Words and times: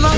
demain. 0.00 0.14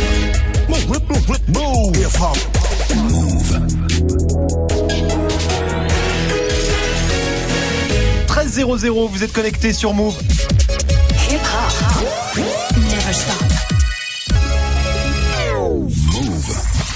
13-0-0, 8.27 9.09
vous 9.09 9.25
êtes 9.25 9.33
connecté 9.33 9.73
sur 9.73 9.95
Move. 9.95 10.17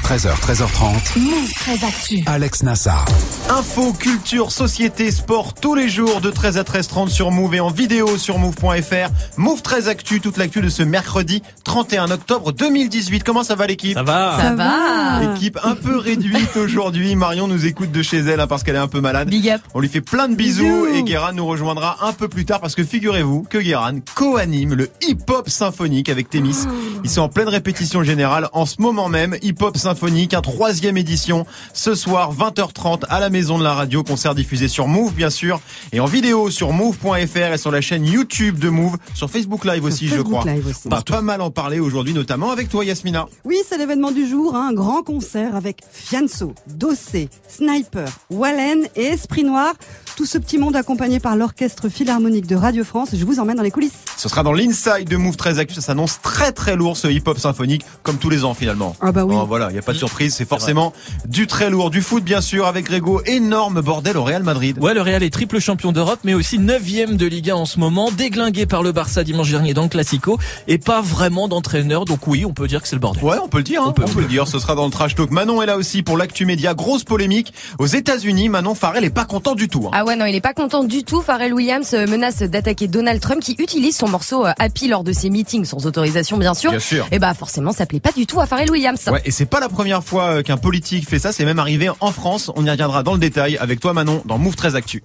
13h, 0.07 0.38
13h30. 0.41 1.18
Move 1.18 1.52
très 1.54 1.84
actu. 1.84 2.23
Alex 2.27 2.62
Nassar. 2.62 3.05
Info, 3.50 3.93
culture, 3.93 4.52
société, 4.52 5.11
sport, 5.11 5.55
tous 5.55 5.75
les 5.75 5.88
jours 5.88 6.20
de 6.20 6.30
13 6.30 6.59
à 6.59 6.62
13h30 6.62 7.09
sur 7.09 7.32
Move 7.32 7.56
et 7.56 7.61
en 7.61 7.70
vidéo 7.70 8.16
sur 8.16 8.38
Move.fr. 8.38 9.11
Move 9.37 9.62
13 9.62 9.88
Actu, 9.88 10.20
toute 10.20 10.37
l'actu 10.37 10.61
de 10.61 10.69
ce 10.69 10.84
mercredi 10.84 11.42
31 11.64 12.12
octobre 12.12 12.52
2018. 12.52 13.24
Comment 13.24 13.42
ça 13.42 13.56
va 13.56 13.66
l'équipe? 13.66 13.95
Ça 13.95 14.05
va 14.05 14.38
Ça 14.41 14.55
va. 14.55 15.34
Équipe 15.34 15.59
un 15.64 15.74
peu 15.74 15.97
réduite 15.97 16.56
aujourd'hui. 16.56 17.16
Marion 17.16 17.48
nous 17.48 17.66
écoute 17.66 17.91
de 17.91 18.02
chez 18.02 18.19
elle 18.19 18.38
hein, 18.38 18.47
parce 18.47 18.62
qu'elle 18.62 18.77
est 18.77 18.78
un 18.78 18.86
peu 18.88 19.00
malade. 19.00 19.28
Big 19.28 19.48
up. 19.50 19.61
On 19.75 19.80
lui 19.80 19.88
fait 19.88 20.00
plein 20.02 20.28
de 20.28 20.36
bisous 20.36 20.86
Bisous. 20.86 20.95
et 20.95 21.02
Guérin 21.02 21.33
nous 21.33 21.47
rejoindra 21.47 21.97
un 22.06 22.12
peu 22.12 22.28
plus 22.28 22.45
tard 22.45 22.61
parce 22.61 22.77
que 22.77 22.84
figurez-vous 22.84 23.42
que 23.50 23.59
Guérin 23.59 23.98
co-anime 24.14 24.75
le 24.75 24.88
hip-hop 25.02 25.48
symphonique 25.48 26.09
avec 26.09 26.30
Témis. 26.30 26.59
Ils 27.02 27.11
sont 27.11 27.23
en 27.23 27.28
pleine 27.28 27.48
répétition 27.48 28.05
générale 28.05 28.48
en 28.52 28.66
ce 28.66 28.80
moment 28.80 29.09
même. 29.09 29.36
Hip-hop 29.42 29.77
symphonique, 29.77 29.95
un 30.02 30.41
troisième 30.42 30.96
édition 30.96 31.46
ce 31.73 31.95
soir 31.95 32.34
20h30 32.34 33.05
à 33.09 33.18
la 33.18 33.30
maison 33.30 33.59
de 33.59 33.64
la 33.64 33.73
radio. 33.73 34.02
Concert 34.02 34.34
diffusé 34.34 34.69
sur 34.69 34.88
Move 34.88 35.14
bien 35.14 35.30
sûr 35.30 35.60
et 35.92 36.00
en 36.00 36.06
vidéo 36.06 36.50
sur 36.50 36.72
Move.fr 36.72 37.52
et 37.52 37.59
sur 37.59 37.70
la 37.70 37.80
chaîne 37.80 38.05
YouTube 38.05 38.59
de 38.59 38.69
Move, 38.69 38.96
sur 39.14 39.30
Facebook 39.30 39.64
Live 39.64 39.84
aussi 39.84 40.06
je 40.09 40.16
Facebook 40.16 40.34
crois. 40.34 40.52
Live 40.52 40.66
aussi. 40.66 40.82
On 40.86 40.91
va 40.91 41.02
pas 41.02 41.22
mal 41.22 41.41
en 41.41 41.50
parler 41.50 41.80
aujourd'hui 41.80 42.12
notamment 42.12 42.50
avec 42.50 42.69
toi 42.69 42.84
Yasmina. 42.84 43.27
Oui, 43.45 43.56
c'est 43.69 43.78
l'événement 43.78 44.10
du 44.10 44.28
jour, 44.28 44.55
hein, 44.55 44.69
un 44.70 44.74
grand 44.74 45.02
concert 45.02 45.56
avec 45.56 45.80
Fianso, 45.91 46.55
Dossé, 46.66 47.28
Sniper, 47.48 48.08
Wallen 48.31 48.86
et 48.97 49.05
Esprit 49.05 49.44
Noir. 49.44 49.75
Tout 50.16 50.27
ce 50.27 50.38
petit 50.38 50.56
monde 50.56 50.77
accompagné 50.77 51.20
par 51.20 51.36
l'Orchestre 51.36 51.88
Philharmonique 51.88 52.47
de 52.47 52.56
Radio 52.56 52.84
France. 52.84 53.10
Je 53.12 53.25
vous 53.25 53.38
emmène 53.38 53.56
dans 53.56 53.62
les 53.62 53.70
coulisses. 53.70 53.92
Ce 54.16 54.28
sera 54.31 54.42
dans 54.42 54.53
l'inside 54.53 55.08
de 55.08 55.16
Move 55.16 55.36
13 55.36 55.58
Actu. 55.58 55.75
Ça 55.75 55.81
s'annonce 55.83 56.20
très 56.22 56.53
très 56.53 56.75
lourd 56.75 56.97
ce 56.97 57.08
hip-hop 57.08 57.38
symphonique, 57.38 57.84
comme 58.03 58.16
tous 58.16 58.31
les 58.31 58.44
ans 58.44 58.55
finalement. 58.55 58.97
Ah 59.00 59.12
bah 59.12 59.25
oui. 59.27 59.34
Oh, 59.38 59.44
voilà, 59.47 59.69
il 59.69 59.75
n'y 59.75 59.78
a 59.78 59.83
pas 59.87 59.92
de 59.92 59.98
surprise. 59.98 60.34
C'est 60.34 60.47
forcément 60.48 60.92
du 61.27 61.47
très 61.47 61.70
lourd. 61.70 61.91
Du 61.91 62.03
foot 62.03 62.23
bien 62.25 62.41
sûr 62.41 62.67
avec 62.67 62.84
Grégo. 62.87 63.23
Énorme 63.25 63.81
bordel 63.81 64.17
au 64.17 64.25
Real 64.25 64.43
Madrid. 64.43 64.77
Ouais, 64.81 64.93
le 64.95 65.01
Real 65.01 65.23
est 65.23 65.31
triple 65.31 65.59
champion 65.61 65.93
d'Europe, 65.93 66.20
mais 66.25 66.34
aussi 66.34 66.59
neuvième 66.59 67.17
de 67.17 67.27
Liga 67.27 67.56
en 67.56 67.65
ce 67.65 67.78
moment, 67.78 68.11
déglingué 68.11 68.67
par 68.67 68.83
le 68.83 68.93
Barça 68.93 69.25
dimanche 69.25 69.51
dernier 69.51 69.73
dans 69.75 69.83
le 69.84 69.89
Classico, 69.89 70.39
et 70.69 70.78
pas 70.78 71.01
vraiment 71.01 71.48
d'entraîneur, 71.48 72.05
donc 72.05 72.27
oui, 72.27 72.45
on 72.45 72.53
peut 72.53 72.67
dire 72.67 72.83
que 72.83 72.89
c'est 72.89 72.97
le 72.97 73.01
bordel. 73.01 73.23
Ouais, 73.25 73.37
on 73.43 73.48
peut 73.48 73.59
le 73.59 73.65
dire. 73.65 73.83
hein. 73.83 73.87
On 73.89 73.93
peut, 73.93 74.05
on 74.06 74.12
peut 74.12 74.20
le 74.20 74.27
dire. 74.27 74.48
Ce 74.48 74.59
sera 74.59 74.75
dans 74.75 74.84
le 74.84 74.91
trash 74.91 75.15
talk. 75.15 75.31
Manon 75.31 75.62
est 75.62 75.67
là 75.67 75.77
aussi 75.77 76.03
pour 76.03 76.17
l'actu 76.17 76.45
média. 76.47 76.75
Grosse 76.75 77.05
polémique 77.05 77.53
aux 77.78 77.87
États-Unis. 77.87 78.48
Manon 78.48 78.75
Farrell 78.75 79.05
est 79.05 79.11
pas 79.11 79.25
content 79.25 79.55
du 79.55 79.69
tout. 79.69 79.84
hein. 79.87 79.91
Ah 79.95 80.05
ouais, 80.05 80.17
non, 80.17 80.27
il 80.27 80.34
est 80.34 80.41
pas 80.41 80.53
content 80.55 80.84
du 80.84 81.05
tout. 81.05 81.23
Pharrell 81.23 81.55
Williams 81.55 81.95
euh, 81.95 82.06
menace 82.06 82.39
d'attaquer 82.39 82.89
Donald 82.89 83.21
Trump 83.21 83.41
qui 83.41 83.55
utilise 83.59 83.97
son 83.97 84.09
morceau 84.09 84.45
euh, 84.47 84.53
Happy 84.59 84.89
lors 84.89 85.05
de 85.05 85.12
ses 85.12 85.31
meetings 85.31 85.65
sans 85.65 85.87
autorisation, 85.87 86.37
bien 86.39 86.55
sûr. 86.55 86.71
Bien 86.71 86.81
sûr. 86.81 87.06
Et 87.12 87.19
bah 87.19 87.34
forcément, 87.34 87.73
ça 87.73 87.87
plaît 87.87 88.00
pas 88.00 88.12
du 88.12 88.27
tout 88.27 88.41
à 88.41 88.47
Pharrell 88.47 88.71
Williams. 88.71 89.00
Ouais, 89.12 89.23
et 89.25 89.31
c'est 89.31 89.47
pas 89.47 89.61
la 89.61 89.69
première 89.77 90.02
fois 90.02 90.38
euh, 90.38 90.42
qu'un 90.42 90.56
politique 90.56 91.06
fait 91.06 91.19
ça, 91.19 91.32
c'est 91.32 91.44
même 91.44 91.58
arrivé 91.58 91.91
en 92.00 92.10
France. 92.10 92.50
On 92.56 92.64
y 92.64 92.70
reviendra 92.70 93.02
dans 93.02 93.12
le 93.12 93.19
détail 93.19 93.58
avec 93.58 93.78
toi 93.78 93.92
Manon 93.92 94.22
dans 94.24 94.38
Move 94.38 94.56
13 94.56 94.74
Actu. 94.74 95.02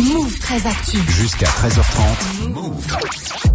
Move 0.00 0.38
très 0.38 0.66
actu. 0.66 0.98
Jusqu'à 1.08 1.46
13h30. 1.46 2.02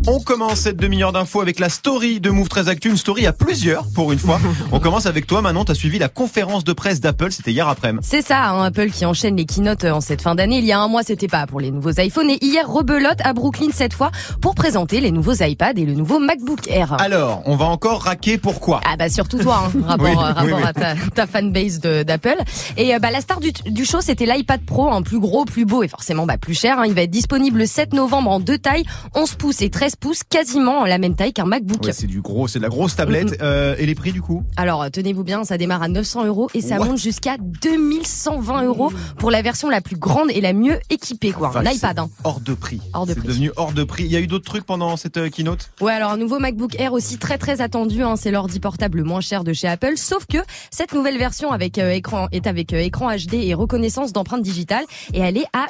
On 0.09 0.19
commence 0.21 0.59
cette 0.59 0.77
demi-heure 0.77 1.11
d'infos 1.11 1.41
avec 1.41 1.59
la 1.59 1.67
story 1.67 2.21
de 2.21 2.29
Move 2.29 2.47
13 2.47 2.69
Actu, 2.69 2.89
une 2.89 2.95
story 2.97 3.25
à 3.27 3.33
plusieurs 3.33 3.85
pour 3.93 4.13
une 4.13 4.19
fois. 4.19 4.39
On 4.71 4.79
commence 4.79 5.05
avec 5.05 5.27
toi 5.27 5.41
Manon, 5.41 5.65
t'as 5.65 5.73
suivi 5.73 5.99
la 5.99 6.07
conférence 6.07 6.63
de 6.63 6.71
presse 6.71 7.01
d'Apple, 7.01 7.31
c'était 7.31 7.51
hier 7.51 7.67
après-midi. 7.67 8.07
C'est 8.09 8.21
ça, 8.21 8.49
hein, 8.51 8.63
Apple 8.63 8.89
qui 8.91 9.05
enchaîne 9.05 9.35
les 9.35 9.45
keynotes 9.45 9.83
euh, 9.83 9.91
en 9.91 9.99
cette 9.99 10.21
fin 10.21 10.33
d'année. 10.35 10.59
Il 10.59 10.65
y 10.65 10.71
a 10.71 10.79
un 10.79 10.87
mois, 10.87 11.03
c'était 11.03 11.27
pas 11.27 11.45
pour 11.45 11.59
les 11.59 11.71
nouveaux 11.71 11.91
iPhones. 11.99 12.29
Et 12.29 12.37
hier, 12.45 12.65
rebelote 12.69 13.19
à 13.25 13.33
Brooklyn 13.33 13.67
cette 13.73 13.93
fois 13.93 14.11
pour 14.41 14.55
présenter 14.55 15.01
les 15.01 15.11
nouveaux 15.11 15.33
iPads 15.33 15.73
et 15.75 15.85
le 15.85 15.93
nouveau 15.93 16.19
MacBook 16.19 16.69
Air. 16.69 16.95
Alors, 17.01 17.41
on 17.45 17.57
va 17.57 17.65
encore 17.65 18.03
raquer 18.03 18.37
pourquoi? 18.37 18.79
Ah 18.89 18.95
bah 18.95 19.09
surtout 19.09 19.39
toi, 19.39 19.63
hein, 19.67 19.79
rapport, 19.87 20.05
Oui, 20.05 20.11
euh, 20.13 20.19
rapport 20.19 20.43
oui, 20.45 20.51
oui. 20.55 20.63
à 20.63 20.71
ta, 20.73 20.95
ta 21.13 21.27
fanbase 21.27 21.79
d'Apple. 21.81 22.37
Et 22.77 22.95
euh, 22.95 22.99
bah 22.99 23.11
la 23.11 23.19
star 23.19 23.41
du, 23.41 23.51
du 23.51 23.83
show, 23.83 23.99
c'était 23.99 24.25
l'iPad 24.25 24.61
Pro, 24.65 24.89
un 24.93 25.01
plus 25.01 25.19
gros, 25.19 25.43
plus 25.43 25.65
beau 25.65 25.83
et 25.83 25.89
forcément 25.89 26.25
bah 26.27 26.37
plus 26.37 26.53
cher. 26.53 26.77
hein. 26.79 26.85
Il 26.85 26.93
va 26.93 27.01
être 27.01 27.09
disponible 27.11 27.59
le 27.59 27.65
7 27.65 27.93
novembre 27.93 28.29
en 28.29 28.39
deux 28.39 28.57
tailles, 28.59 28.83
11 29.15 29.33
pouces 29.35 29.61
et 29.61 29.69
13 29.71 29.95
pouces, 29.95 30.21
quasiment 30.23 30.85
la 30.85 30.97
même 30.99 31.15
taille 31.15 31.33
qu'un 31.33 31.45
MacBook. 31.45 31.83
Ouais, 31.83 31.93
c'est 31.93 32.05
du 32.07 32.21
gros, 32.21 32.47
c'est 32.47 32.59
de 32.59 32.63
la 32.63 32.69
grosse 32.69 32.95
tablette. 32.95 33.41
Euh, 33.41 33.75
et 33.79 33.85
les 33.85 33.95
prix 33.95 34.11
du 34.11 34.21
coup? 34.21 34.43
Alors 34.57 34.85
tenez-vous 34.91 35.23
bien, 35.23 35.43
ça 35.43 35.57
démarre 35.57 35.81
à 35.81 35.87
900 35.87 36.25
euros 36.25 36.49
et 36.53 36.61
ça 36.61 36.77
What 36.77 36.85
monte 36.85 36.97
jusqu'à 36.99 37.37
2120 37.39 38.63
euros 38.63 38.91
pour 39.17 39.31
la 39.31 39.41
version 39.41 39.69
la 39.69 39.81
plus 39.81 39.95
grande 39.97 40.29
et 40.31 40.41
la 40.41 40.53
mieux 40.53 40.79
équipée, 40.89 41.31
quoi. 41.31 41.49
Enfin, 41.49 41.61
un 41.65 41.69
c'est 41.69 41.77
iPad. 41.77 41.99
Hein. 41.99 42.09
Hors 42.23 42.39
de 42.39 42.53
prix. 42.53 42.81
Hors 42.93 43.05
de 43.05 43.13
C'est 43.13 43.19
prix. 43.19 43.27
devenu 43.29 43.51
hors 43.55 43.71
de 43.73 43.83
prix. 43.83 44.03
Il 44.03 44.11
y 44.11 44.15
a 44.15 44.19
eu 44.19 44.27
d'autres 44.27 44.45
trucs 44.45 44.65
pendant 44.65 44.97
cette 44.97 45.17
euh, 45.17 45.29
keynote? 45.29 45.69
Ouais, 45.81 45.93
alors 45.93 46.11
un 46.11 46.17
nouveau 46.17 46.39
MacBook 46.39 46.75
Air 46.79 46.93
aussi 46.93 47.17
très 47.17 47.37
très 47.37 47.61
attendu. 47.61 48.03
Hein, 48.03 48.15
c'est 48.15 48.31
l'ordi 48.31 48.59
portable 48.59 48.97
le 48.99 49.03
moins 49.03 49.21
cher 49.21 49.43
de 49.43 49.53
chez 49.53 49.67
Apple. 49.67 49.93
Sauf 49.95 50.25
que 50.25 50.37
cette 50.71 50.93
nouvelle 50.93 51.17
version 51.17 51.51
avec 51.51 51.77
euh, 51.77 51.91
écran 51.91 52.27
est 52.31 52.47
avec 52.47 52.73
écran 52.73 53.09
HD 53.15 53.35
et 53.35 53.53
reconnaissance 53.53 54.13
d'empreinte 54.13 54.41
digitale 54.41 54.83
et 55.13 55.19
elle 55.19 55.37
est 55.37 55.45
à 55.53 55.65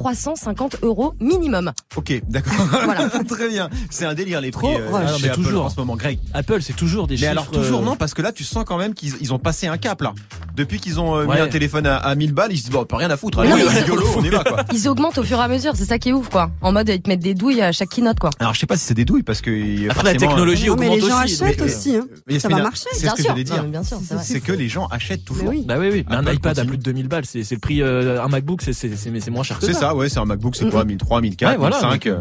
1350 0.00 0.76
euros 0.82 1.14
minimum. 1.20 1.72
Ok, 1.96 2.20
d'accord. 2.28 2.52
Voilà. 2.84 3.08
Très 3.08 3.48
bien. 3.48 3.68
C'est 3.90 4.04
un 4.06 4.14
délire 4.14 4.40
les 4.40 4.50
prix 4.50 4.66
Trop 4.66 4.78
euh, 4.78 4.90
Ah, 5.06 5.16
mais 5.22 5.28
Apple 5.28 5.42
toujours. 5.42 5.64
en 5.66 5.70
ce 5.70 5.76
moment. 5.76 5.96
Greg. 5.96 6.18
Apple, 6.34 6.62
c'est 6.62 6.72
toujours 6.76 7.06
des 7.06 7.14
Mais 7.14 7.18
chiffres. 7.18 7.30
alors 7.32 7.50
toujours 7.50 7.80
euh, 7.80 7.84
non 7.84 7.96
parce 7.96 8.14
que 8.14 8.22
là 8.22 8.32
tu 8.32 8.44
sens 8.44 8.64
quand 8.66 8.78
même 8.78 8.94
qu'ils 8.94 9.14
ils 9.20 9.32
ont 9.34 9.38
passé 9.38 9.66
un 9.66 9.76
cap 9.78 10.00
là. 10.02 10.12
Depuis 10.60 10.78
qu'ils 10.78 11.00
ont 11.00 11.16
euh, 11.16 11.26
mis 11.26 11.38
un 11.40 11.48
téléphone 11.48 11.86
à, 11.86 11.96
à 11.96 12.14
1000 12.14 12.32
balles, 12.32 12.52
ils 12.52 12.58
se 12.58 12.64
disent 12.64 12.70
bon, 12.72 12.84
pas 12.84 12.98
rien 12.98 13.10
à 13.10 13.16
foutre. 13.16 13.40
Mais 13.40 13.50
Allez, 13.50 13.64
non, 13.64 13.70
mais 13.72 13.80
rigolo, 13.80 14.04
on 14.16 14.22
y 14.22 14.28
va 14.28 14.44
quoi. 14.44 14.64
Ils 14.72 14.88
augmentent 14.88 15.16
au 15.18 15.22
fur 15.22 15.38
et 15.38 15.42
à 15.42 15.48
mesure, 15.48 15.72
c'est 15.74 15.84
ça 15.86 15.98
qui 15.98 16.10
est 16.10 16.12
ouf 16.12 16.28
quoi. 16.28 16.50
En 16.60 16.72
mode 16.72 16.88
ils 16.88 17.00
te 17.00 17.08
mettent 17.08 17.20
des 17.20 17.34
douilles 17.34 17.62
à 17.62 17.72
chaque 17.72 17.88
keynote 17.88 18.18
quoi. 18.18 18.30
Alors 18.38 18.54
je 18.54 18.60
sais 18.60 18.66
pas 18.66 18.76
si 18.76 18.84
c'est 18.84 18.94
des 18.94 19.04
douilles 19.04 19.22
parce 19.22 19.40
que 19.40 19.50
euh, 19.50 19.88
Après, 19.90 20.12
la 20.12 20.18
technologie 20.18 20.68
Non, 20.68 20.76
mais 20.78 20.86
augmente 20.88 21.00
les 21.02 21.08
gens 21.08 21.24
aussi. 21.24 21.42
achètent 21.44 21.60
euh, 21.62 21.64
aussi. 21.64 21.96
Hein. 21.96 22.06
mais 22.28 22.38
Ça 22.38 22.48
va 22.48 22.62
marcher. 22.62 22.84
C'est 22.92 23.02
Bien 23.02 23.10
ce 23.12 23.16
que 23.16 23.22
sûr. 23.22 23.34
dire. 23.34 23.56
Non, 23.56 23.62
mais 23.64 23.68
bien 23.70 23.82
sûr, 23.82 23.98
c'est 24.22 24.40
que 24.40 24.52
les 24.52 24.68
gens 24.68 24.86
achètent 24.88 25.20
Mais 25.20 25.24
toujours. 25.36 25.48
oui. 25.48 25.64
Bah 25.66 25.76
oui, 25.78 25.88
oui. 25.92 26.04
Mais 26.08 26.16
un 26.16 26.32
iPad 26.32 26.58
à 26.58 26.64
plus 26.64 26.76
de 26.78 26.82
2000 26.82 27.08
balles, 27.08 27.24
c'est 27.26 27.48
le 27.50 27.58
prix. 27.58 27.82
euh, 27.82 28.22
un 28.22 28.28
MacBook, 28.28 28.60
c'est 28.62 29.30
moins 29.30 29.42
cher 29.42 29.58
que 29.58 29.66
C'est 29.66 29.72
ça. 29.72 29.80
ça, 29.80 29.94
ouais, 29.94 30.08
c'est 30.08 30.18
un 30.18 30.24
MacBook, 30.26 30.56
c'est 30.56 30.68
quoi, 30.70 30.84
1003, 30.84 31.20
1004, 31.20 31.50
Ouais, 31.52 31.56
voilà. 31.56 31.76
1005. 31.76 32.06
euh. 32.06 32.18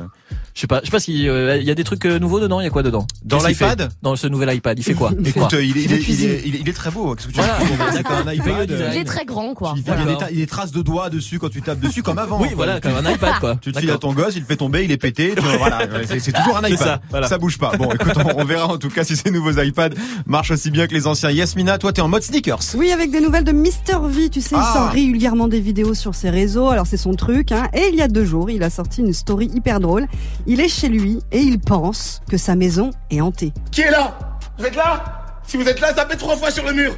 Je 0.56 0.62
sais 0.62 0.68
pas, 0.68 0.80
je 0.82 0.86
sais 0.86 0.92
pas 0.92 1.00
s'il 1.00 1.28
euh, 1.30 1.58
il 1.58 1.64
y 1.64 1.72
a 1.72 1.76
des 1.76 1.84
trucs 1.86 2.04
euh, 2.06 2.20
nouveaux 2.20 2.40
dedans. 2.40 2.60
Il 2.60 2.64
y 2.64 2.68
a 2.68 2.70
quoi 2.70 2.84
dedans? 2.84 3.06
Dans 3.24 3.42
l'iPad 3.46 3.90
Dans 4.02 4.16
ce 4.16 4.28
nouvel 4.28 4.54
iPad, 4.56 4.78
il 4.78 4.84
fait 4.84 4.94
quoi? 4.94 5.12
Il 5.20 5.28
Écoute, 5.28 5.54
euh, 5.54 5.60
est, 5.62 5.68
il, 5.68 5.76
La 5.90 5.96
est, 5.96 6.00
il, 6.00 6.04
cuisine. 6.04 6.30
est, 6.32 6.42
il 6.46 6.56
est- 6.56 6.60
il 6.62 6.70
est 6.70 6.74
très 6.74 6.92
beau. 6.92 7.16
Qu'est-ce 7.16 7.28
que 7.28 7.32
tu 7.34 7.40
Voilà. 7.40 7.58
C'est 7.94 8.06
un 8.28 8.29
iPad. 8.34 8.72
euh. 8.72 8.90
Il 8.94 9.00
est 9.00 9.04
très 9.06 9.26
grand 9.26 9.54
quoi. 9.54 9.74
il, 9.76 9.82
il 9.82 9.88
y 9.88 9.92
a 9.92 9.96
des, 9.98 10.04
D'accord. 10.06 10.18
ta- 10.20 10.30
il 10.32 10.40
y 10.40 10.42
a 10.42 10.46
des 10.46 10.48
traces 10.50 10.72
de 10.72 10.82
doigts 10.82 11.10
dessus 11.10 11.40
quand 11.40 11.50
tu 11.50 11.62
tapes 11.62 11.80
dessus, 11.80 12.04
comme 12.04 12.18
avant. 12.20 12.40
Oui, 12.40 12.48
quoi. 12.50 12.56
voilà, 12.58 12.80
comme 12.82 12.94
un 12.96 13.10
iPad 13.12 13.34
quoi. 13.40 13.56
Tu 13.62 13.72
te 13.72 13.80
files 13.80 13.92
à 13.92 13.98
ton 13.98 14.14
gosse, 14.14 14.36
il 14.36 14.42
le 14.42 14.46
fait 14.46 14.56
tomber, 14.58 14.84
il 14.86 14.92
est 14.92 14.98
pété. 14.98 15.34
tu 15.36 15.42
voilà, 15.58 15.80
c'est 16.20 16.32
toujours 16.32 16.58
un 16.58 16.68
iPad. 16.68 16.78
ça, 16.78 17.02
voilà. 17.10 17.38
bouge 17.38 17.58
pas. 17.58 17.72
Bon, 17.78 17.92
écoute, 17.92 18.14
on, 18.18 18.42
on 18.42 18.46
verra 18.46 18.68
en 18.68 18.78
tout 18.78 18.90
cas 18.90 19.04
si 19.04 19.16
ces 19.16 19.32
nouveaux 19.32 19.52
iPads 19.60 19.90
marchent 20.26 20.52
aussi 20.52 20.72
bien 20.72 20.88
que 20.88 20.94
les 20.94 21.08
anciens. 21.08 21.32
Yasmina, 21.32 21.78
toi, 21.78 21.94
t'es 21.94 22.02
en 22.02 22.08
mode 22.08 22.24
sneakers. 22.24 22.60
Oui, 22.76 22.92
avec 22.92 23.12
des 23.12 23.22
nouvelles 23.22 23.44
de 23.44 23.52
Mr 23.52 24.00
V. 24.08 24.30
Tu 24.30 24.42
sais, 24.42 24.56
Ah. 24.58 24.66
il 24.70 24.74
sort 24.78 24.90
régulièrement 24.90 25.48
des 25.48 25.60
vidéos 25.60 25.94
sur 25.94 26.16
ses 26.16 26.30
réseaux. 26.30 26.70
Alors, 26.70 26.88
c'est 26.88 26.98
son 26.98 27.14
truc. 27.14 27.52
Hein. 27.52 27.68
Et 27.74 27.90
il 27.92 27.96
y 27.96 28.02
a 28.02 28.08
deux 28.08 28.26
jours, 28.26 28.50
il 28.50 28.64
a 28.64 28.70
sorti 28.70 29.02
une 29.02 29.14
story 29.14 29.50
hyper 29.54 29.80
drôle. 29.80 30.08
Il 30.48 30.60
est 30.60 30.68
chez 30.70 30.90
lui 30.90 31.20
et 31.32 31.40
il 31.40 31.60
pense 31.60 32.22
que 32.30 32.38
sa 32.38 32.56
maison 32.56 32.92
est 33.12 33.22
hantée. 33.22 33.54
Qui 33.72 33.82
est 33.82 33.92
là? 33.92 34.18
Vous 34.58 34.66
êtes 34.66 34.76
là? 34.76 35.04
Si 35.48 35.58
vous 35.58 35.64
êtes 35.68 35.80
là, 35.80 35.94
tapez 35.94 36.16
trois 36.18 36.36
fois 36.36 36.52
sur 36.52 36.66
le 36.66 36.74
mur. 36.74 36.96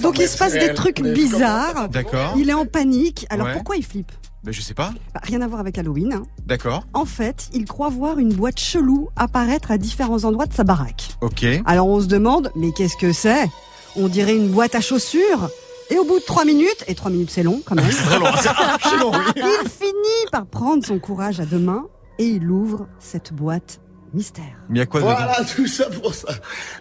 Donc, 0.00 0.18
il 0.18 0.26
se 0.28 0.38
passe 0.38 0.52
des 0.54 0.74
trucs 0.74 1.00
bizarres. 1.02 1.88
D'accord. 1.88 2.34
Il 2.36 2.48
est 2.50 2.54
en 2.54 2.66
panique. 2.66 3.26
Alors, 3.30 3.46
Ouais. 3.46 3.52
pourquoi 3.52 3.76
il 3.76 3.84
flippe 3.84 4.10
Ben, 4.42 4.52
je 4.52 4.60
sais 4.60 4.74
pas. 4.74 4.92
Bah, 5.14 5.20
Rien 5.22 5.40
à 5.42 5.46
voir 5.48 5.60
avec 5.60 5.76
Halloween. 5.78 6.12
hein. 6.14 6.22
D'accord. 6.46 6.84
En 6.94 7.04
fait, 7.04 7.48
il 7.52 7.64
croit 7.66 7.88
voir 7.90 8.18
une 8.18 8.32
boîte 8.32 8.58
chelou 8.58 9.08
apparaître 9.16 9.70
à 9.70 9.78
différents 9.78 10.24
endroits 10.24 10.46
de 10.46 10.54
sa 10.54 10.64
baraque. 10.64 11.10
Ok. 11.20 11.44
Alors 11.66 11.88
on 11.88 12.00
se 12.00 12.06
demande, 12.06 12.50
mais 12.56 12.72
qu'est-ce 12.72 12.96
que 12.96 13.12
c'est? 13.12 13.48
On 13.96 14.08
dirait 14.08 14.36
une 14.36 14.48
boîte 14.48 14.74
à 14.74 14.80
chaussures. 14.80 15.50
Et 15.90 15.98
au 15.98 16.04
bout 16.04 16.18
de 16.18 16.24
trois 16.24 16.44
minutes, 16.44 16.84
et 16.88 16.94
trois 16.96 17.10
minutes 17.10 17.30
c'est 17.30 17.42
long 17.44 17.60
quand 17.64 17.74
même, 17.76 17.88
Très 17.90 18.18
long. 18.18 18.26
C'est 18.40 18.48
archi 18.48 18.96
long, 18.98 19.12
oui. 19.12 19.42
il 19.62 19.68
finit 19.68 20.30
par 20.32 20.46
prendre 20.46 20.84
son 20.84 20.98
courage 20.98 21.38
à 21.40 21.44
deux 21.44 21.58
mains 21.60 21.86
et 22.18 22.24
il 22.26 22.50
ouvre 22.50 22.86
cette 22.98 23.32
boîte 23.32 23.78
mystère. 24.16 24.44
Mais 24.68 24.86
quoi 24.86 25.00
Voilà, 25.00 25.36
tout 25.54 25.66
ça 25.66 25.88
pour 25.90 26.14
ça. 26.14 26.28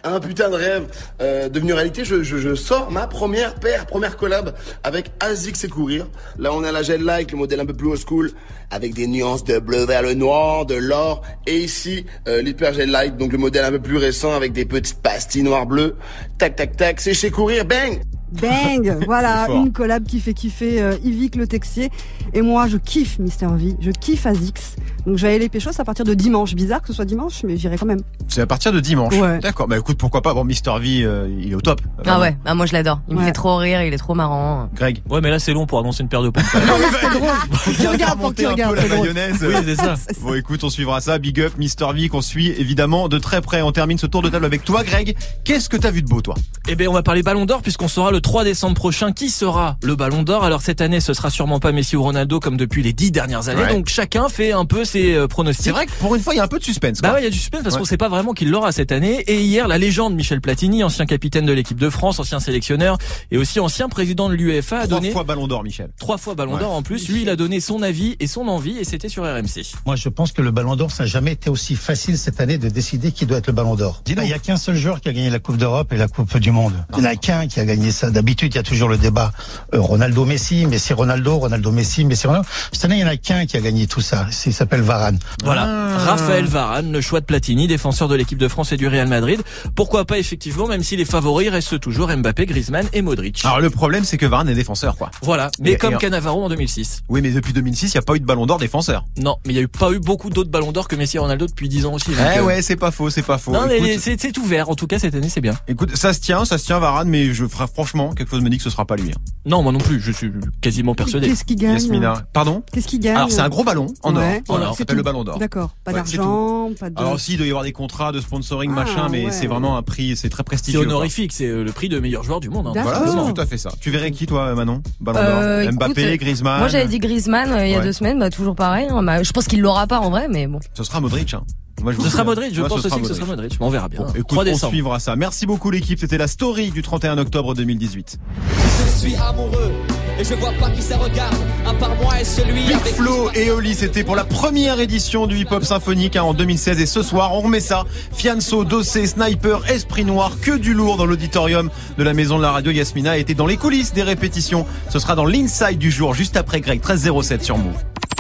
Un 0.04 0.20
putain 0.20 0.50
de 0.50 0.56
rêve 0.56 0.88
euh, 1.22 1.50
devenu 1.50 1.74
réalité. 1.74 2.04
Je, 2.06 2.24
je, 2.24 2.38
je 2.38 2.56
sors 2.56 2.90
ma 2.90 3.06
première 3.06 3.56
paire, 3.56 3.86
première 3.86 4.18
collab 4.18 4.56
avec 4.84 5.12
Azix 5.20 5.64
et 5.64 5.68
Courir. 5.68 6.08
Là, 6.40 6.52
on 6.54 6.64
a 6.64 6.72
la 6.72 6.82
Gel 6.82 7.04
Like, 7.04 7.32
le 7.32 7.38
modèle 7.38 7.60
un 7.60 7.66
peu 7.66 7.74
plus 7.74 7.90
old 7.90 8.00
school, 8.00 8.32
avec 8.72 8.94
des 8.94 9.08
nuances 9.08 9.44
de 9.44 9.60
bleu 9.60 9.86
vers 9.86 10.02
le 10.02 10.14
noir, 10.14 10.66
de 10.66 10.76
l'or. 10.76 11.22
Et 11.46 11.60
ici, 11.60 12.06
euh, 12.28 12.42
l'Hyper 12.42 12.74
Gel 12.74 12.90
Like, 12.90 13.18
donc 13.18 13.32
le 13.32 13.38
modèle 13.38 13.66
un 13.66 13.72
peu 13.72 13.82
plus 13.82 13.98
récent, 13.98 14.34
avec 14.34 14.54
des 14.54 14.66
petites 14.66 15.02
pastilles 15.02 15.44
noir-bleu. 15.44 15.96
Tac, 16.38 16.56
tac, 16.56 16.76
tac, 16.78 17.02
c'est 17.02 17.14
chez 17.14 17.30
Courir, 17.30 17.66
bang 17.66 18.02
Bang 18.42 18.98
Voilà, 19.06 19.48
une 19.50 19.72
collab 19.72 20.04
qui 20.06 20.20
fait 20.20 20.34
kiffer 20.34 20.82
euh, 20.82 20.96
Yvick 21.04 21.36
Le 21.36 21.48
Texier. 21.48 21.90
Et 22.34 22.42
moi, 22.42 22.68
je 22.68 22.78
kiffe 22.78 23.20
Mister 23.20 23.48
V, 23.52 23.76
je 23.80 23.92
kiffe 23.92 24.26
Azix. 24.26 24.76
Donc 25.06 25.18
je 25.18 25.22
vais 25.24 25.30
aller 25.30 25.40
les 25.40 25.50
pécho, 25.50 25.70
c'est 25.72 25.82
à 25.82 25.86
partir 25.86 26.04
de 26.06 26.14
dimanche. 26.14 26.56
Bizarre 26.56 26.82
que 26.82 26.88
ce 26.88 26.94
soit 26.94 27.06
dimanche, 27.06 27.44
mais 27.44 27.58
j'irai 27.58 27.78
quand 27.78 27.86
même. 27.86 28.02
C'est 28.28 28.42
à 28.42 28.48
partir 28.48 28.72
de 28.72 28.80
dimanche. 28.80 29.14
Ouais. 29.16 29.40
D'accord. 29.40 29.68
Bah 29.68 29.78
écoute, 29.78 29.98
pourquoi 29.98 30.22
pas? 30.22 30.34
Bon, 30.34 30.44
Mister 30.44 30.72
V, 30.80 31.04
euh, 31.04 31.28
il 31.40 31.52
est 31.52 31.56
au 31.56 31.62
top. 31.62 31.82
Ah 32.06 32.20
ouais, 32.20 32.38
ah, 32.46 32.56
moi 32.56 32.66
je 32.66 32.74
l'adore. 32.74 33.02
Il 33.08 33.14
me 33.16 33.20
Ouais. 33.20 33.26
fait 33.28 33.32
trop 33.32 33.58
rire, 33.58 33.82
il 33.84 33.94
est 33.94 33.98
trop 33.98 34.14
marrant. 34.16 34.70
Greg. 34.76 35.02
Ouais, 35.10 35.22
mais 35.22 35.30
là 35.30 35.40
c'est 35.40 35.54
long 35.54 35.66
pour 35.68 35.80
annoncer 35.80 36.02
une 36.04 36.10
paire 36.10 36.24
de 36.24 36.30
pompes. 36.30 36.44
C'était 36.54 37.20
drôle. 37.20 37.30
Faut 37.52 37.72
Tu 37.72 37.78
bien 37.78 37.92
regardes 37.92 38.12
faire 38.14 38.18
pour 38.18 38.30
que 38.34 38.36
tu 38.42 38.48
monter 38.48 38.64
un 38.64 38.68
peu 38.68 38.72
regardes, 38.72 38.76
la 38.76 38.82
c'est 38.82 38.88
drôle. 38.90 39.14
mayonnaise. 39.14 39.46
oui, 39.48 39.56
c'est 39.66 39.76
ça. 39.76 39.96
Bon, 40.22 40.34
écoute, 40.34 40.64
on 40.64 40.70
suivra 40.70 41.02
ça. 41.02 41.18
Big 41.20 41.40
up, 41.42 41.54
Mister 41.58 41.86
V, 41.94 42.10
qu'on 42.10 42.22
suit 42.22 42.48
évidemment 42.58 43.08
de 43.10 43.18
très 43.20 43.42
près. 43.42 43.62
On 43.62 43.72
termine 43.72 43.98
ce 43.98 44.08
tour 44.08 44.22
de 44.24 44.30
table 44.30 44.46
avec 44.46 44.64
toi, 44.64 44.84
Greg. 44.84 45.16
Qu'est-ce 45.44 45.70
que 45.70 45.78
t'as 45.78 45.92
vu 45.92 46.02
de 46.02 46.08
beau, 46.08 46.22
toi? 46.22 46.36
Eh 46.68 46.76
bien, 46.76 46.90
on 46.90 46.94
va 46.94 47.04
parler 47.04 47.22
Ballon 47.22 47.46
d'Or 47.46 47.62
puisqu'on 47.62 47.88
saura 47.88 48.12
le 48.12 48.22
3 48.22 48.44
décembre 48.44 48.76
prochain 48.76 49.12
qui 49.12 49.30
sera 49.30 49.78
le 49.84 49.96
Ballon 49.96 50.24
d'Or. 50.24 50.44
Alors 50.44 50.62
cette 50.62 50.82
année, 50.82 51.00
ce 51.00 51.14
sera 51.14 51.30
sûrement 51.30 51.60
pas 51.60 51.72
Messi 51.72 51.96
ou 51.96 52.02
Ronaldo 52.04 52.40
comme 52.40 52.58
depuis 52.58 52.82
les 52.82 52.94
dix 52.94 53.12
dernières 53.12 53.50
années. 53.50 53.62
Ouais. 53.62 53.74
Donc 53.74 53.88
chacun 53.90 54.30
fait 54.30 54.52
un 54.52 54.66
peu 54.66 54.84
ses 55.04 55.14
euh, 55.16 55.28
pronostics. 55.28 55.64
C'est 55.66 55.72
vrai 55.72 55.86
que 55.86 55.92
pour 56.00 56.16
une 56.16 56.22
fois, 56.22 56.34
il 56.34 56.38
y 56.38 56.40
a 56.40 56.44
un 56.44 56.48
peu 56.48 56.60
de 56.60 56.64
suspense. 56.64 57.00
Bah 57.02 57.10
quoi. 57.10 57.16
ouais, 57.16 57.22
il 57.22 57.24
y 57.26 57.28
a 57.28 57.32
du 57.32 57.38
suspense 57.38 57.64
parce 57.64 57.76
Ouais. 57.76 57.80
qu'on 57.82 57.86
sait 57.86 57.98
pas 57.98 58.10
vraiment 58.10 58.34
qui 58.34 58.46
l'aura 58.46 58.72
cette 58.72 58.92
année. 58.92 59.22
Et 59.28 59.42
hier, 59.42 59.68
la 59.68 59.78
légende 59.78 60.16
Michel 60.16 60.42
Platini, 60.42 60.84
ancien 60.84 61.06
capitaine 61.06 61.46
de 61.46 61.54
l'équipe 61.54 61.78
de 61.80 61.90
France, 61.90 62.20
ancien 62.20 62.40
sélectionneur 62.40 62.98
et 63.32 63.38
aussi 63.38 63.60
ancien 63.60 63.90
président 63.90 64.30
de 64.30 64.34
l'UEFA, 64.36 64.80
a 64.80 64.88
Trois 64.88 65.00
donné 65.00 65.12
fois 65.12 65.24
Ballon 65.24 65.48
d'Or, 65.48 65.64
Michel. 65.64 65.90
trois 66.00 66.18
fois 66.18 66.36
Ballon 66.36 66.54
Ouais. 66.56 66.60
d'Or 66.60 66.72
en 66.74 66.82
plus. 66.82 67.10
Lui, 67.10 67.22
il 67.24 67.30
a 67.30 67.36
donné 67.36 67.60
son 67.60 67.82
avis 67.82 68.16
et 68.20 68.28
son 68.28 68.48
envie 68.48 68.78
et 68.78 68.84
c'était 68.84 69.10
sur 69.10 69.24
RMC. 69.24 69.64
Moi, 69.86 69.96
je 69.96 70.10
pense 70.10 70.32
que 70.32 70.42
le 70.42 70.52
Ballon 70.52 70.76
d'Or, 70.76 70.92
ça 70.92 71.04
n'a 71.04 71.08
jamais 71.08 71.32
été 71.34 71.50
aussi 71.50 71.76
facile 71.76 72.18
cette 72.18 72.40
année 72.42 72.58
de 72.58 72.70
décider 72.70 73.12
qui 73.12 73.26
doit 73.26 73.38
être 73.40 73.48
le 73.48 73.54
Ballon 73.54 73.76
d'Or. 73.76 74.02
Il 74.08 74.16
n'y 74.20 74.34
a 74.34 74.40
qu'un 74.40 74.58
seul 74.58 74.76
joueur 74.76 75.02
qui 75.02 75.10
a 75.10 75.14
gagné 75.14 75.30
la 75.30 75.40
Coupe 75.40 75.58
d'Europe 75.58 75.92
et 75.94 75.98
la 75.98 76.08
Coupe 76.08 76.38
du 76.38 76.52
Monde. 76.52 76.74
Il 76.94 77.02
n'y 77.02 77.08
en 77.08 77.12
a 77.12 77.16
qu'un 77.16 77.48
qui 77.48 77.60
a 77.60 77.66
gagné 77.66 77.92
ça. 77.92 78.10
D'habitude, 78.12 78.54
il 78.54 78.58
y 78.58 78.60
a 78.60 78.64
toujours 78.64 78.90
le 78.90 78.98
débat 78.98 79.32
euh, 79.74 79.80
Ronaldo-Messi, 79.82 80.66
Messi-Ronaldo, 80.68 81.38
Ronaldo-Messi, 81.38 82.06
Messi-Ronaldo. 82.06 82.48
Cette 82.72 82.86
année, 82.86 82.96
il 82.96 83.00
n'y 83.00 83.04
en 83.06 83.08
a 83.14 83.18
qu'un 83.18 83.46
qui 83.46 83.58
a 83.58 83.62
gagné 83.62 83.88
tout 83.88 84.02
ça. 84.02 84.28
Il 84.46 84.54
s'appelle 84.54 84.82
Varane. 84.86 85.20
Voilà. 85.44 85.64
Ah. 85.68 85.98
Raphaël 85.98 86.46
Varane, 86.46 86.92
le 86.92 87.02
choix 87.02 87.20
de 87.20 87.26
Platini, 87.26 87.68
défenseur 87.68 88.08
de 88.08 88.16
l'équipe 88.16 88.38
de 88.38 88.48
France 88.48 88.72
et 88.72 88.78
du 88.78 88.88
Real 88.88 89.08
Madrid. 89.08 89.42
Pourquoi 89.76 90.06
pas 90.06 90.18
effectivement, 90.18 90.68
même 90.68 90.84
si 90.84 90.96
les 90.96 91.06
favoris 91.06 91.50
restent 91.50 91.80
toujours 91.80 92.10
Mbappé, 92.16 92.46
Griezmann 92.46 92.86
et 92.94 93.02
Modric. 93.02 93.44
Alors 93.46 93.60
le 93.60 93.70
problème, 93.70 94.04
c'est 94.04 94.18
que 94.18 94.26
Varane 94.26 94.50
est 94.50 94.56
défenseur, 94.56 94.96
quoi. 94.98 95.12
Voilà. 95.22 95.50
Mais 95.60 95.72
Et- 95.74 95.78
comme 95.78 95.96
et- 95.96 95.98
Cannavaro 95.98 96.44
en 96.44 96.50
2006. 96.50 97.02
Oui, 97.10 97.22
mais 97.22 97.32
depuis 97.32 97.54
2006, 97.54 97.94
il 97.94 97.98
n'y 97.98 98.00
a 98.00 98.02
pas 98.02 98.16
eu 98.16 98.20
de 98.20 98.26
Ballon 98.26 98.46
d'Or 98.46 98.58
défenseur. 98.60 99.06
Non, 99.18 99.38
mais 99.46 99.54
il 99.54 99.56
y 99.56 99.60
a 99.60 99.64
eu 99.64 99.68
pas 99.68 99.92
eu 99.92 100.00
beaucoup 100.00 100.30
d'autres 100.30 100.50
ballons 100.52 100.72
d'or 100.72 100.88
que 100.88 100.96
Messi 100.96 101.18
et 101.18 101.20
Ronaldo 101.20 101.48
depuis 101.48 101.70
10 101.70 101.86
ans 101.86 101.94
aussi. 101.94 102.12
Eh 102.12 102.40
euh, 102.40 102.44
ouais, 102.44 102.62
c'est 102.62 102.76
pas 102.76 102.92
faux, 102.92 103.10
c'est 103.10 103.22
pas 103.24 103.38
faux. 103.38 103.52
Non, 103.52 103.66
mais 103.68 103.78
écoute, 103.78 104.16
c'est 104.20 104.38
ouvert. 104.38 104.70
En 104.70 104.76
tout 104.76 104.88
cas, 104.88 105.00
cette 105.00 105.16
année, 105.16 105.30
c'est 105.30 105.42
bien. 105.42 105.56
écoute, 105.68 105.96
ça 105.96 106.14
se 106.14 106.20
tient, 106.20 106.46
ça 106.46 106.58
se 106.58 106.66
tient, 106.66 106.80
Varane, 106.80 107.08
mais 107.10 107.34
je 107.34 107.46
ferai 107.48 107.66
franchement, 107.68 108.14
quelque 108.14 108.30
chose 108.32 108.42
me 108.42 108.50
dit 108.50 108.58
que 108.58 108.64
ce 108.64 108.70
sera 108.70 108.86
pas 108.86 108.96
lui. 108.96 109.12
hein. 109.12 109.16
Non, 109.46 109.64
moi 109.64 109.72
non 109.72 109.80
plus. 109.80 110.00
Je 110.02 110.12
suis 110.12 110.32
quasiment 110.62 110.96
persuadé. 110.96 111.28
Qu'est-ce 111.28 111.46
qui 111.46 111.56
gagne 111.56 111.74
Yasmina. 111.74 112.24
Pardon? 112.34 112.64
Qu'est-ce 112.72 112.88
qui 112.88 113.00
gagne 113.00 113.16
Alors 113.16 113.32
c'est 113.32 113.42
un 113.42 113.50
gros 113.50 113.64
ballon 113.64 113.88
en 114.04 114.16
Ouais. 114.16 114.44
or. 114.48 114.75
Ça 114.76 114.78
c'est 114.78 114.84
s'appelle 114.84 114.98
le. 114.98 115.04
Ballon 115.04 115.24
d'Or. 115.24 115.40
D'accord. 115.40 115.72
Pas 115.84 115.92
Ouais, 115.94 116.02
c'est 116.06 116.18
d'argent, 116.18 116.70
pas 116.80 116.90
de. 116.90 117.00
Alors 117.00 117.20
si, 117.20 117.34
il 117.34 117.38
doit 117.38 117.46
y 117.48 117.50
avoir 117.50 117.64
des 117.64 117.72
contrats 117.72 118.12
de 118.12 118.20
sponsoring, 118.20 118.72
Ah, 118.74 118.84
machin, 118.84 119.08
mais 119.10 119.26
ouais. 119.26 119.32
c'est 119.32 119.48
vraiment 119.48 119.78
un 119.78 119.82
prix, 119.84 120.16
c'est 120.16 120.30
très 120.30 120.40
C'est 120.40 120.44
prestigieux. 120.44 120.80
quoi. 120.84 120.88
honorifique. 120.94 121.32
C'est 121.34 121.48
euh, 121.48 121.64
le 121.64 121.72
prix 121.72 121.90
de 121.90 122.00
meilleur 122.00 122.24
joueur 122.24 122.40
du 122.40 122.50
monde. 122.50 122.68
hein. 122.68 122.74
Voilà, 122.82 123.06
c'est 123.08 123.34
tout 123.34 123.42
à 123.42 123.46
fait 123.46 123.58
ça. 123.58 123.70
Tu 123.80 123.90
verrais 123.92 124.12
qui 124.12 124.26
toi, 124.26 124.54
Manon? 124.56 124.82
Ballon 125.00 125.20
Euh, 125.20 125.62
d'Or 125.64 125.72
écoute, 125.74 125.76
Mbappé, 125.80 126.18
Griezmann. 126.18 126.60
Moi 126.60 126.68
j'avais 126.68 126.88
dit 126.88 127.00
Griezmann 127.00 127.52
euh, 127.52 127.66
il 127.66 127.72
y 127.72 127.76
a 127.76 127.80
Ouais. 127.80 127.84
deux 127.84 127.94
semaines, 127.94 128.20
bah 128.20 128.30
toujours 128.30 128.56
pareil. 128.56 128.88
hein. 128.90 129.04
Bah, 129.04 129.24
je 129.24 129.32
pense 129.32 129.46
qu'il 129.48 129.62
l'aura 129.62 129.88
pas 129.88 130.00
en 130.00 130.10
vrai, 130.10 130.28
mais 130.30 130.48
bon. 130.48 130.60
Ce 130.74 130.84
sera 130.84 131.00
Modric. 131.02 131.34
Hein. 131.34 131.44
Moi, 131.82 131.92
je 131.92 131.98
vous 131.98 132.04
Ce 132.06 132.10
sera 132.10 132.22
hein. 132.22 132.26
Modric. 132.26 132.54
Je 132.56 132.62
pense 132.62 132.86
aussi 132.86 133.02
que 133.02 133.08
ce 133.08 133.14
sera 133.14 133.26
Modric. 133.26 133.58
Mais 133.60 133.66
on 133.66 133.70
verra 133.70 133.90
bien. 133.90 134.00
Bon, 134.02 134.08
écoute, 134.12 134.28
3 134.28 134.46
on 134.48 134.56
suivra 134.70 135.00
ça. 135.00 135.16
Merci 135.18 135.46
beaucoup 135.46 135.70
l'équipe. 135.72 136.00
C'était 136.00 136.18
la 136.18 136.28
story 136.28 136.72
du 136.72 136.82
31 136.82 137.18
octobre 137.18 137.54
2018. 137.54 138.18
Je 138.50 139.00
suis 139.00 139.16
amoureux 139.16 139.74
et 140.20 140.24
je 140.24 140.34
vois 140.36 140.52
pas 140.60 140.70
qui 140.70 140.82
ça 140.82 140.98
regarde 140.98 141.36
à 141.66 141.74
part 141.74 141.96
moi 142.02 142.20
et 142.20 142.24
celui 142.24 142.62
Big 142.62 142.74
avec 142.74 142.94
Flo 142.94 143.30
et 143.34 143.52
Oli, 143.52 143.76
c'était 143.76 144.04
pour 144.04 144.16
la 144.16 144.24
première 144.24 144.80
édition 144.80 145.28
du 145.28 145.38
hip-hop 145.38 145.64
symphonique 145.64 146.16
hein, 146.16 146.24
en 146.24 146.34
2016 146.34 146.80
et 146.80 146.86
ce 146.86 147.02
soir 147.02 147.34
on 147.34 147.42
remet 147.42 147.60
ça. 147.60 147.84
Fianso, 148.14 148.64
Dossé, 148.64 149.08
Sniper, 149.08 149.70
Esprit 149.70 150.06
Noir, 150.06 150.34
que 150.42 150.52
du 150.58 150.74
lourd 150.74 150.98
dans 150.98 151.06
l'auditorium 151.06 151.70
de 151.98 152.04
la 152.04 152.14
maison 152.14 152.38
de 152.38 152.42
la 152.42 152.52
radio. 152.52 152.72
Yasmina 152.72 153.18
été 153.18 153.34
dans 153.34 153.48
les 153.48 153.58
coulisses 153.58 153.94
des 153.94 154.04
répétitions. 154.04 154.66
Ce 154.90 155.00
sera 155.00 155.16
dans 155.16 155.26
l'inside 155.26 155.78
du 155.78 155.92
jour 155.92 156.14
juste 156.14 156.38
après 156.38 156.62
Greg 156.62 156.80
1307 156.80 157.44
sur 157.44 157.58
Move. 157.58 157.74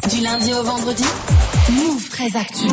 Du 0.09 0.21
lundi 0.21 0.53
au 0.53 0.63
vendredi, 0.63 1.03
Move 1.71 2.09
très 2.09 2.35
actu. 2.37 2.67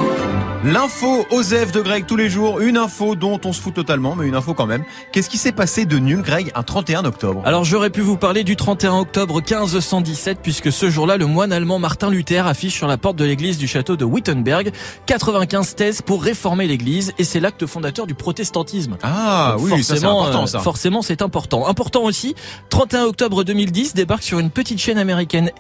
L'info 0.64 1.24
Osef 1.30 1.72
de 1.72 1.80
Greg 1.80 2.04
tous 2.04 2.16
les 2.16 2.28
jours, 2.28 2.60
une 2.60 2.76
info 2.76 3.14
dont 3.14 3.40
on 3.46 3.54
se 3.54 3.60
fout 3.60 3.72
totalement, 3.72 4.14
mais 4.14 4.26
une 4.28 4.34
info 4.34 4.52
quand 4.52 4.66
même. 4.66 4.84
Qu'est-ce 5.12 5.30
qui 5.30 5.38
s'est 5.38 5.52
passé 5.52 5.86
de 5.86 5.98
mieux, 5.98 6.20
Greg, 6.20 6.52
un 6.54 6.62
31 6.62 7.06
octobre? 7.06 7.40
Alors 7.46 7.64
j'aurais 7.64 7.88
pu 7.88 8.02
vous 8.02 8.18
parler 8.18 8.44
du 8.44 8.54
31 8.54 8.98
octobre 8.98 9.36
1517 9.36 10.40
puisque 10.42 10.70
ce 10.70 10.90
jour-là 10.90 11.16
le 11.16 11.24
moine 11.24 11.54
allemand 11.54 11.78
Martin 11.78 12.10
Luther 12.10 12.46
affiche 12.46 12.74
sur 12.74 12.86
la 12.86 12.98
porte 12.98 13.16
de 13.16 13.24
l'église 13.24 13.56
du 13.56 13.66
château 13.66 13.96
de 13.96 14.04
Wittenberg 14.04 14.72
95 15.06 15.74
thèses 15.74 16.02
pour 16.02 16.22
réformer 16.22 16.66
l'église 16.66 17.14
et 17.16 17.24
c'est 17.24 17.40
l'acte 17.40 17.64
fondateur 17.64 18.06
du 18.06 18.14
protestantisme. 18.14 18.98
Ah 19.02 19.54
Donc 19.56 19.68
oui, 19.70 19.82
ça 19.82 19.96
c'est 19.96 20.04
important 20.04 20.42
euh, 20.42 20.46
ça. 20.46 20.58
Forcément, 20.58 21.00
c'est 21.00 21.22
important. 21.22 21.66
Important 21.66 22.02
aussi, 22.02 22.34
31 22.68 23.04
octobre 23.04 23.42
2010 23.42 23.94
débarque 23.94 24.22
sur 24.22 24.38
une 24.38 24.50
petite 24.50 24.78
chaîne 24.78 24.98
américaine 24.98 25.50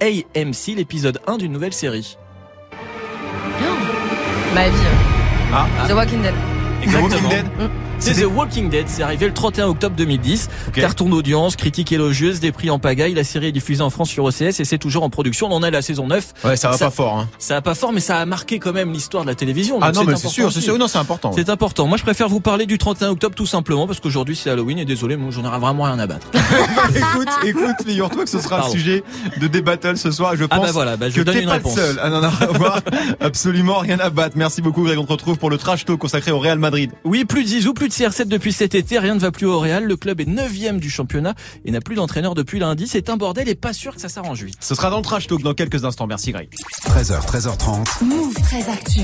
AMC 0.00 0.74
l'épisode 0.76 1.20
1 1.28 1.38
d'une 1.38 1.52
nouvelle 1.52 1.72
série. 1.72 2.16
Ma 4.54 4.62
vie. 4.68 4.90
Ah, 5.52 5.66
The 5.86 5.94
Walking 5.94 6.22
Dead. 6.22 6.34
The 6.86 7.00
Walking 7.00 7.28
Dead 7.28 7.89
C'est 8.02 8.14
The 8.22 8.26
Walking 8.34 8.70
Dead, 8.70 8.86
c'est 8.88 9.02
arrivé 9.02 9.26
le 9.26 9.34
31 9.34 9.66
octobre 9.68 9.94
2010. 9.94 10.48
Ok. 10.68 10.74
Carton 10.80 11.10
d'audience, 11.10 11.54
critique 11.54 11.92
élogieuse, 11.92 12.40
des 12.40 12.50
prix 12.50 12.70
en 12.70 12.78
pagaille. 12.78 13.12
La 13.12 13.24
série 13.24 13.48
est 13.48 13.52
diffusée 13.52 13.82
en 13.82 13.90
France 13.90 14.08
sur 14.08 14.24
OCS 14.24 14.58
et 14.58 14.64
c'est 14.64 14.78
toujours 14.78 15.02
en 15.02 15.10
production. 15.10 15.48
On 15.48 15.52
en 15.56 15.62
est 15.62 15.66
à 15.66 15.70
la 15.70 15.82
saison 15.82 16.06
9. 16.06 16.32
Ouais, 16.44 16.56
ça 16.56 16.70
va 16.70 16.78
Ça- 16.78 16.86
pas 16.86 16.90
fort. 16.90 17.18
Hein. 17.18 17.28
Ça 17.38 17.56
a 17.58 17.60
pas 17.60 17.74
fort, 17.74 17.92
mais 17.92 18.00
ça 18.00 18.16
a 18.16 18.24
marqué 18.24 18.58
quand 18.58 18.72
même 18.72 18.90
l'histoire 18.92 19.24
de 19.24 19.28
la 19.28 19.34
télévision. 19.34 19.78
Ah 19.82 19.92
non, 19.92 20.04
mais 20.04 20.16
c'est 20.16 20.28
sûr, 20.28 20.50
c'est 20.50 20.62
sûr. 20.62 20.78
Non, 20.78 20.88
c'est 20.88 20.96
important. 20.98 21.32
C'est 21.34 21.50
important. 21.50 21.86
Moi, 21.86 21.98
je 21.98 22.02
préfère 22.02 22.28
vous 22.30 22.40
parler 22.40 22.64
du 22.64 22.78
31 22.78 23.10
octobre 23.10 23.34
tout 23.34 23.46
simplement 23.46 23.86
parce 23.86 24.00
qu'aujourd'hui 24.00 24.34
c'est 24.34 24.48
Halloween 24.48 24.78
et 24.78 24.86
désolé, 24.86 25.16
moi 25.18 25.30
j'en 25.30 25.44
aurai 25.44 25.58
vraiment 25.58 25.84
rien 25.84 25.98
à 25.98 26.06
battre. 26.06 26.26
écoute, 26.96 27.28
écoute, 27.44 27.76
figure-toi 27.86 28.24
que 28.24 28.30
ce 28.30 28.40
sera 28.40 28.58
Pardon. 28.60 28.72
le 28.72 28.78
sujet 28.78 29.04
de 29.38 29.60
battle 29.60 29.98
ce 29.98 30.10
soir. 30.10 30.36
Je 30.36 30.44
Ah 30.50 30.56
pense 30.56 30.66
bah 30.66 30.72
voilà, 30.72 30.96
bah 30.96 31.10
je 31.10 31.16
que 31.16 31.20
donne 31.20 31.34
t'es 31.34 31.42
une 31.42 31.48
pas 31.48 31.54
réponse. 31.54 31.76
le 31.76 31.82
seul 31.82 31.98
à 32.00 32.08
n'en 32.08 32.22
avoir 32.22 32.80
absolument 33.20 33.78
rien 33.78 33.98
à 34.00 34.08
battre. 34.08 34.36
Merci 34.38 34.62
beaucoup 34.62 34.84
Greg, 34.84 34.98
on 34.98 35.04
te 35.04 35.12
retrouve 35.12 35.36
pour 35.36 35.50
le 35.50 35.58
trash 35.58 35.84
talk 35.84 35.98
consacré 35.98 36.30
au 36.30 36.38
Real 36.38 36.58
Madrid. 36.58 36.90
Oui, 37.04 37.24
plus 37.26 37.42
de 37.44 37.48
Zizou, 37.48 37.74
plus 37.74 37.89
de 37.90 37.94
CR7 37.94 38.26
depuis 38.26 38.52
cet 38.52 38.74
été, 38.74 38.98
rien 38.98 39.14
ne 39.14 39.20
va 39.20 39.32
plus 39.32 39.46
au 39.46 39.58
Real. 39.58 39.84
Le 39.84 39.96
club 39.96 40.20
est 40.20 40.26
9 40.26 40.78
du 40.78 40.90
championnat 40.90 41.34
et 41.64 41.70
n'a 41.70 41.80
plus 41.80 41.96
d'entraîneur 41.96 42.34
depuis 42.34 42.58
lundi. 42.58 42.86
C'est 42.86 43.10
un 43.10 43.16
bordel 43.16 43.48
et 43.48 43.54
pas 43.54 43.72
sûr 43.72 43.94
que 43.94 44.00
ça 44.00 44.08
s'arrange 44.08 44.44
vite. 44.44 44.58
Ce 44.60 44.74
sera 44.74 44.90
dans 44.90 44.98
le 44.98 45.02
trash 45.02 45.26
talk 45.26 45.42
dans 45.42 45.54
quelques 45.54 45.84
instants. 45.84 46.06
Merci 46.06 46.32
Greg. 46.32 46.48
13h, 46.86 47.26
13h30. 47.26 48.04
Move 48.04 48.34
très 48.34 48.68
actu. 48.68 49.00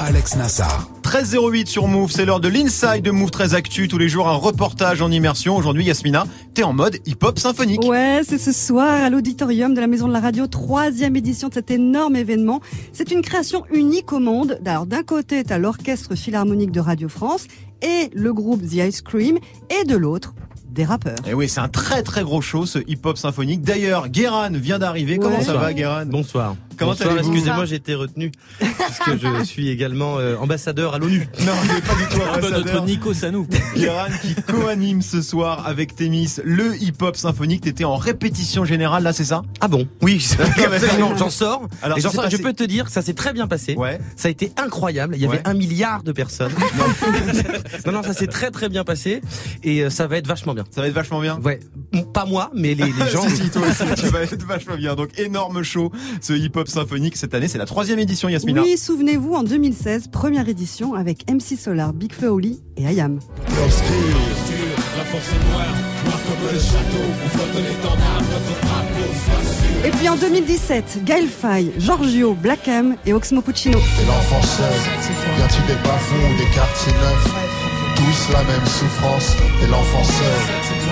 Alex 0.00 0.36
Nassar. 0.36 0.88
13.08 1.02 1.66
sur 1.66 1.86
Move, 1.86 2.10
c'est 2.10 2.24
l'heure 2.24 2.40
de 2.40 2.48
l'inside 2.48 3.02
de 3.02 3.10
Move 3.12 3.30
très 3.30 3.54
actu. 3.54 3.86
Tous 3.86 3.98
les 3.98 4.08
jours 4.08 4.28
un 4.28 4.34
reportage 4.34 5.00
en 5.00 5.10
immersion. 5.10 5.56
Aujourd'hui 5.56 5.84
Yasmina, 5.84 6.26
t'es 6.54 6.64
en 6.64 6.72
mode 6.72 6.98
hip-hop 7.06 7.38
symphonique. 7.38 7.84
Ouais, 7.84 8.22
c'est 8.26 8.38
ce 8.38 8.52
soir 8.52 9.04
à 9.04 9.08
l'auditorium 9.08 9.72
de 9.72 9.80
la 9.80 9.86
Maison 9.86 10.08
de 10.08 10.12
la 10.12 10.20
Radio, 10.20 10.48
troisième 10.48 11.14
édition 11.14 11.48
de 11.48 11.54
cet 11.54 11.70
énorme 11.70 12.16
événement. 12.16 12.60
C'est 12.92 13.12
une 13.12 13.22
création 13.22 13.64
unique 13.72 14.12
au 14.12 14.18
monde. 14.18 14.58
Alors 14.66 14.86
d'un 14.86 15.04
côté, 15.04 15.44
t'as 15.44 15.58
l'orchestre 15.58 16.16
philharmonique 16.16 16.72
de 16.72 16.80
Radio 16.80 17.08
France 17.08 17.46
et 17.82 18.10
le 18.14 18.32
groupe 18.32 18.62
The 18.62 18.74
Ice 18.74 19.02
Cream, 19.02 19.38
et 19.70 19.84
de 19.84 19.96
l'autre, 19.96 20.34
des 20.68 20.84
rappeurs. 20.84 21.16
Et 21.26 21.34
oui, 21.34 21.48
c'est 21.48 21.60
un 21.60 21.68
très 21.68 22.02
très 22.02 22.22
gros 22.22 22.40
show 22.40 22.66
ce 22.66 22.78
hip-hop 22.86 23.16
symphonique. 23.16 23.62
D'ailleurs, 23.62 24.08
Guéran 24.08 24.50
vient 24.52 24.78
d'arriver. 24.78 25.18
Comment 25.18 25.40
ça 25.40 25.56
va 25.56 25.72
Guéran 25.72 26.04
Bonsoir. 26.06 26.54
Comment 26.78 26.92
Bonsoir, 26.92 27.18
excusez-moi, 27.18 27.64
j'ai 27.64 27.76
été 27.76 27.94
retenu 27.94 28.30
puisque 28.58 29.20
je 29.22 29.44
suis 29.44 29.68
également 29.68 30.18
euh, 30.18 30.36
ambassadeur 30.36 30.94
à 30.94 30.98
l'ONU. 30.98 31.26
Non, 31.40 31.52
mais 31.66 31.80
pas 31.80 31.94
du 31.94 32.04
tout 32.14 32.20
ambassadeur. 32.20 32.58
notre 32.64 32.84
Nico 32.84 33.14
Sanou. 33.14 33.46
Guéran 33.76 34.06
qui 34.22 34.34
co-anime 34.34 35.02
ce 35.02 35.22
soir 35.22 35.66
avec 35.66 35.94
Témis 35.96 36.36
le 36.44 36.76
hip-hop 36.76 37.16
symphonique. 37.16 37.62
T'étais 37.62 37.84
en 37.84 37.96
répétition 37.96 38.64
générale 38.64 39.02
là, 39.02 39.12
c'est 39.12 39.24
ça? 39.24 39.42
Ah 39.60 39.68
bon? 39.68 39.86
Oui, 40.02 40.24
j'en 41.18 41.30
sors. 41.30 41.68
Alors, 41.82 41.98
et 41.98 42.00
j'en 42.00 42.10
sors, 42.10 42.28
je 42.30 42.36
peux 42.36 42.52
te 42.52 42.64
dire 42.64 42.84
que 42.86 42.92
ça 42.92 43.02
s'est 43.02 43.14
très 43.14 43.32
bien 43.32 43.46
passé. 43.46 43.74
Ouais. 43.74 43.98
Ça 44.16 44.28
a 44.28 44.30
été 44.30 44.52
incroyable. 44.56 45.14
Il 45.16 45.22
y 45.22 45.24
avait 45.26 45.36
Ouais. 45.36 45.42
un 45.44 45.54
milliard 45.54 46.02
de 46.02 46.12
personnes. 46.12 46.52
non, 47.86 47.92
non, 47.92 48.02
ça 48.02 48.12
s'est 48.14 48.26
très 48.26 48.50
très 48.50 48.68
bien 48.68 48.84
passé 48.84 49.20
et 49.62 49.80
euh, 49.82 49.90
ça 49.90 50.06
va 50.06 50.16
être 50.18 50.26
vachement 50.26 50.54
bien. 50.54 50.64
Ça 50.70 50.80
va 50.80 50.88
être 50.88 50.94
vachement 50.94 51.20
bien? 51.20 51.38
Ouais, 51.40 51.60
pas 52.14 52.24
moi, 52.24 52.50
mais 52.54 52.74
les, 52.74 52.84
les 52.84 53.10
gens. 53.12 53.28
si, 53.28 53.36
si, 53.36 53.50
toi 53.50 53.62
aussi, 53.68 53.84
tu 54.02 54.06
vas 54.08 54.22
être 54.22 54.44
vachement 54.46 54.76
bien. 54.76 54.94
Donc, 54.94 55.18
énorme 55.18 55.62
show, 55.62 55.90
ce 56.20 56.32
hip-hop 56.32 56.65
symphonique. 56.70 57.16
Cette 57.16 57.34
année, 57.34 57.48
c'est 57.48 57.58
la 57.58 57.66
troisième 57.66 57.98
édition, 57.98 58.28
Yasmina. 58.28 58.62
Oui, 58.62 58.76
souvenez-vous, 58.76 59.34
en 59.34 59.42
2016, 59.42 60.08
première 60.08 60.48
édition 60.48 60.94
avec 60.94 61.30
MC 61.30 61.58
Solar, 61.58 61.92
Big 61.92 62.12
Oli 62.22 62.62
et 62.76 62.82
IAM. 62.82 63.18
Et 69.84 69.90
puis 69.90 70.08
en 70.08 70.16
2017, 70.16 71.04
Gaël 71.04 71.26
Faye, 71.26 71.72
Giorgio, 71.78 72.34
Black 72.34 72.68
M 72.68 72.96
et 73.06 73.12
Oxmo 73.12 73.40
Puccino. 73.40 73.78
Et 73.78 74.06
l'enfant 74.06 74.42
seul, 74.42 74.72
vient-il 75.36 75.66
des 75.66 75.82
bas-fonds 75.82 76.16
ou 76.16 76.38
des 76.38 76.54
quartiers 76.54 76.92
neufs 76.92 77.56
tous 77.96 78.32
la 78.32 78.44
même 78.44 78.66
souffrance 78.66 79.36
et 79.62 79.66
l'enfant 79.66 80.04
seul. 80.04 80.85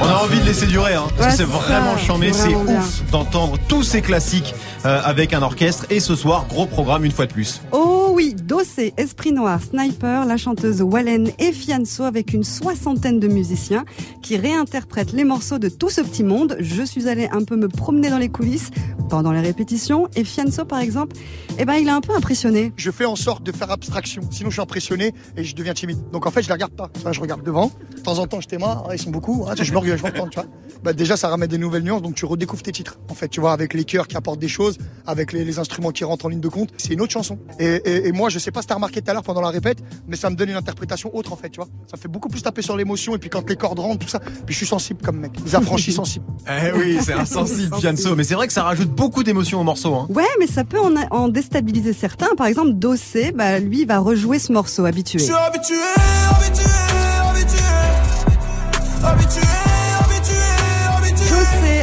On 0.00 0.04
a 0.06 0.14
envie 0.24 0.40
de 0.40 0.44
laisser 0.44 0.66
durer, 0.66 0.94
hein, 0.94 1.04
parce 1.16 1.16
que 1.18 1.22
Ouais, 1.24 1.30
c'est 1.30 1.36
c'est 1.36 1.44
vraiment 1.44 1.96
chambé, 1.98 2.32
c'est 2.32 2.54
ouf 2.54 3.02
d'entendre 3.10 3.56
tous 3.68 3.82
ces 3.82 4.00
classiques 4.02 4.54
euh, 4.84 5.00
avec 5.04 5.32
un 5.34 5.42
orchestre. 5.42 5.86
Et 5.90 6.00
ce 6.00 6.14
soir, 6.14 6.46
gros 6.48 6.66
programme 6.66 7.04
une 7.04 7.12
fois 7.12 7.26
de 7.26 7.32
plus. 7.32 7.60
Oh 7.72 8.10
oui, 8.12 8.34
Dossé, 8.34 8.94
Esprit 8.96 9.32
Noir, 9.32 9.60
Sniper, 9.62 10.24
la 10.26 10.36
chanteuse 10.36 10.80
Wallen 10.82 11.30
et 11.38 11.52
Fianso 11.52 12.04
avec 12.04 12.32
une 12.32 12.44
soixantaine 12.44 13.20
de 13.20 13.28
musiciens 13.28 13.84
qui 14.22 14.36
réinterprètent 14.36 15.12
les 15.12 15.24
morceaux 15.24 15.58
de 15.58 15.68
tout 15.68 15.90
ce 15.90 16.00
petit 16.00 16.24
monde. 16.24 16.56
Je 16.60 16.82
suis 16.82 17.08
allée 17.08 17.28
un 17.32 17.44
peu 17.44 17.56
me 17.56 17.68
promener 17.68 18.10
dans 18.10 18.18
les 18.18 18.28
coulisses 18.28 18.70
pendant 19.08 19.32
les 19.32 19.40
répétitions 19.40 20.08
et 20.16 20.24
Fianso 20.24 20.64
par 20.64 20.80
exemple, 20.80 21.16
eh 21.58 21.64
ben 21.64 21.74
il 21.74 21.88
a 21.88 21.94
un 21.94 22.00
peu 22.00 22.14
impressionné. 22.14 22.72
Je 22.76 22.90
fais 22.90 23.04
en 23.06 23.16
sorte 23.16 23.42
de 23.42 23.52
faire 23.52 23.70
abstraction, 23.70 24.22
sinon 24.30 24.50
je 24.50 24.54
suis 24.54 24.62
impressionné 24.62 25.12
et 25.36 25.44
je 25.44 25.54
deviens 25.54 25.74
timide. 25.74 25.98
Donc 26.12 26.26
en 26.26 26.30
fait, 26.30 26.42
je 26.42 26.46
les 26.48 26.54
regarde 26.54 26.72
pas. 26.72 26.88
Enfin, 26.96 27.12
je 27.12 27.20
regarde 27.20 27.42
devant. 27.42 27.70
De 27.96 28.00
temps 28.02 28.18
en 28.18 28.26
temps, 28.26 28.40
je 28.40 28.48
témoin. 28.48 28.82
Ah, 28.88 28.94
ils 28.94 28.98
sont 28.98 29.10
beaucoup. 29.10 29.46
Ah, 29.48 29.54
je 29.64 29.72
me 29.72 29.78
regarde, 29.78 29.98
je 29.98 30.02
m'entends, 30.04 30.28
tu 30.28 30.38
vois. 30.40 30.48
Bah, 30.82 30.92
déjà, 30.94 31.16
ça 31.16 31.28
ramène 31.28 31.48
des 31.48 31.58
nouvelles 31.58 31.82
nuances, 31.82 32.00
donc 32.02 32.14
tu 32.14 32.24
redécouvres 32.24 32.62
tes 32.62 32.72
titres. 32.72 32.98
En 33.10 33.14
fait, 33.14 33.28
tu 33.28 33.40
vois, 33.40 33.52
avec 33.52 33.74
les 33.74 33.84
chœurs 33.84 34.08
qui 34.08 34.16
apportent 34.16 34.38
des 34.40 34.48
choses, 34.48 34.78
avec 35.06 35.32
les, 35.32 35.44
les 35.44 35.58
instruments 35.58 35.90
qui 35.90 36.04
rentrent 36.04 36.24
en 36.26 36.28
ligne 36.30 36.40
de 36.40 36.48
compte, 36.48 36.70
c'est 36.78 36.94
une 36.94 37.00
autre 37.02 37.12
chanson. 37.12 37.38
Et, 37.58 37.66
et- 37.84 38.08
et 38.08 38.12
moi, 38.12 38.30
je 38.30 38.38
sais 38.38 38.50
pas 38.50 38.62
si 38.62 38.66
t'as 38.68 38.74
remarqué 38.76 39.02
tout 39.02 39.10
à 39.10 39.14
l'heure 39.14 39.22
pendant 39.22 39.42
la 39.42 39.50
répète, 39.50 39.78
mais 40.08 40.16
ça 40.16 40.30
me 40.30 40.36
donne 40.36 40.48
une 40.48 40.56
interprétation 40.56 41.14
autre, 41.14 41.32
en 41.32 41.36
fait, 41.36 41.50
tu 41.50 41.56
vois. 41.60 41.68
Ça 41.90 41.96
me 41.96 42.00
fait 42.00 42.08
beaucoup 42.08 42.28
plus 42.28 42.42
taper 42.42 42.62
sur 42.62 42.76
l'émotion, 42.76 43.14
et 43.14 43.18
puis 43.18 43.28
quand 43.28 43.46
les 43.48 43.56
cordes 43.56 43.78
rentrent, 43.78 43.98
tout 43.98 44.08
ça. 44.08 44.20
Puis 44.20 44.54
je 44.54 44.56
suis 44.56 44.66
sensible 44.66 45.00
comme 45.04 45.18
mec. 45.18 45.32
Les 45.44 45.54
affranchis 45.54 45.92
sensibles. 45.92 46.24
Eh 46.48 46.72
oui, 46.76 46.98
c'est 47.02 47.12
insensible, 47.12 47.76
Fianso. 47.78 48.16
Mais 48.16 48.24
c'est 48.24 48.34
vrai 48.34 48.46
que 48.46 48.52
ça 48.52 48.62
rajoute 48.62 48.90
beaucoup 48.90 49.22
d'émotions 49.22 49.60
au 49.60 49.64
morceau. 49.64 49.94
Hein. 49.94 50.06
Ouais, 50.10 50.24
mais 50.38 50.46
ça 50.46 50.64
peut 50.64 50.78
en, 50.80 50.94
en 51.10 51.28
déstabiliser 51.28 51.92
certains. 51.92 52.34
Par 52.36 52.46
exemple, 52.46 52.72
Dossé, 52.74 53.32
bah, 53.32 53.58
lui 53.58 53.84
va 53.84 53.98
rejouer 53.98 54.38
ce 54.38 54.52
morceau 54.52 54.84
habitué. 54.86 55.20
habitué, 55.30 55.74
habitué, 55.74 55.74
habitué, 56.30 56.64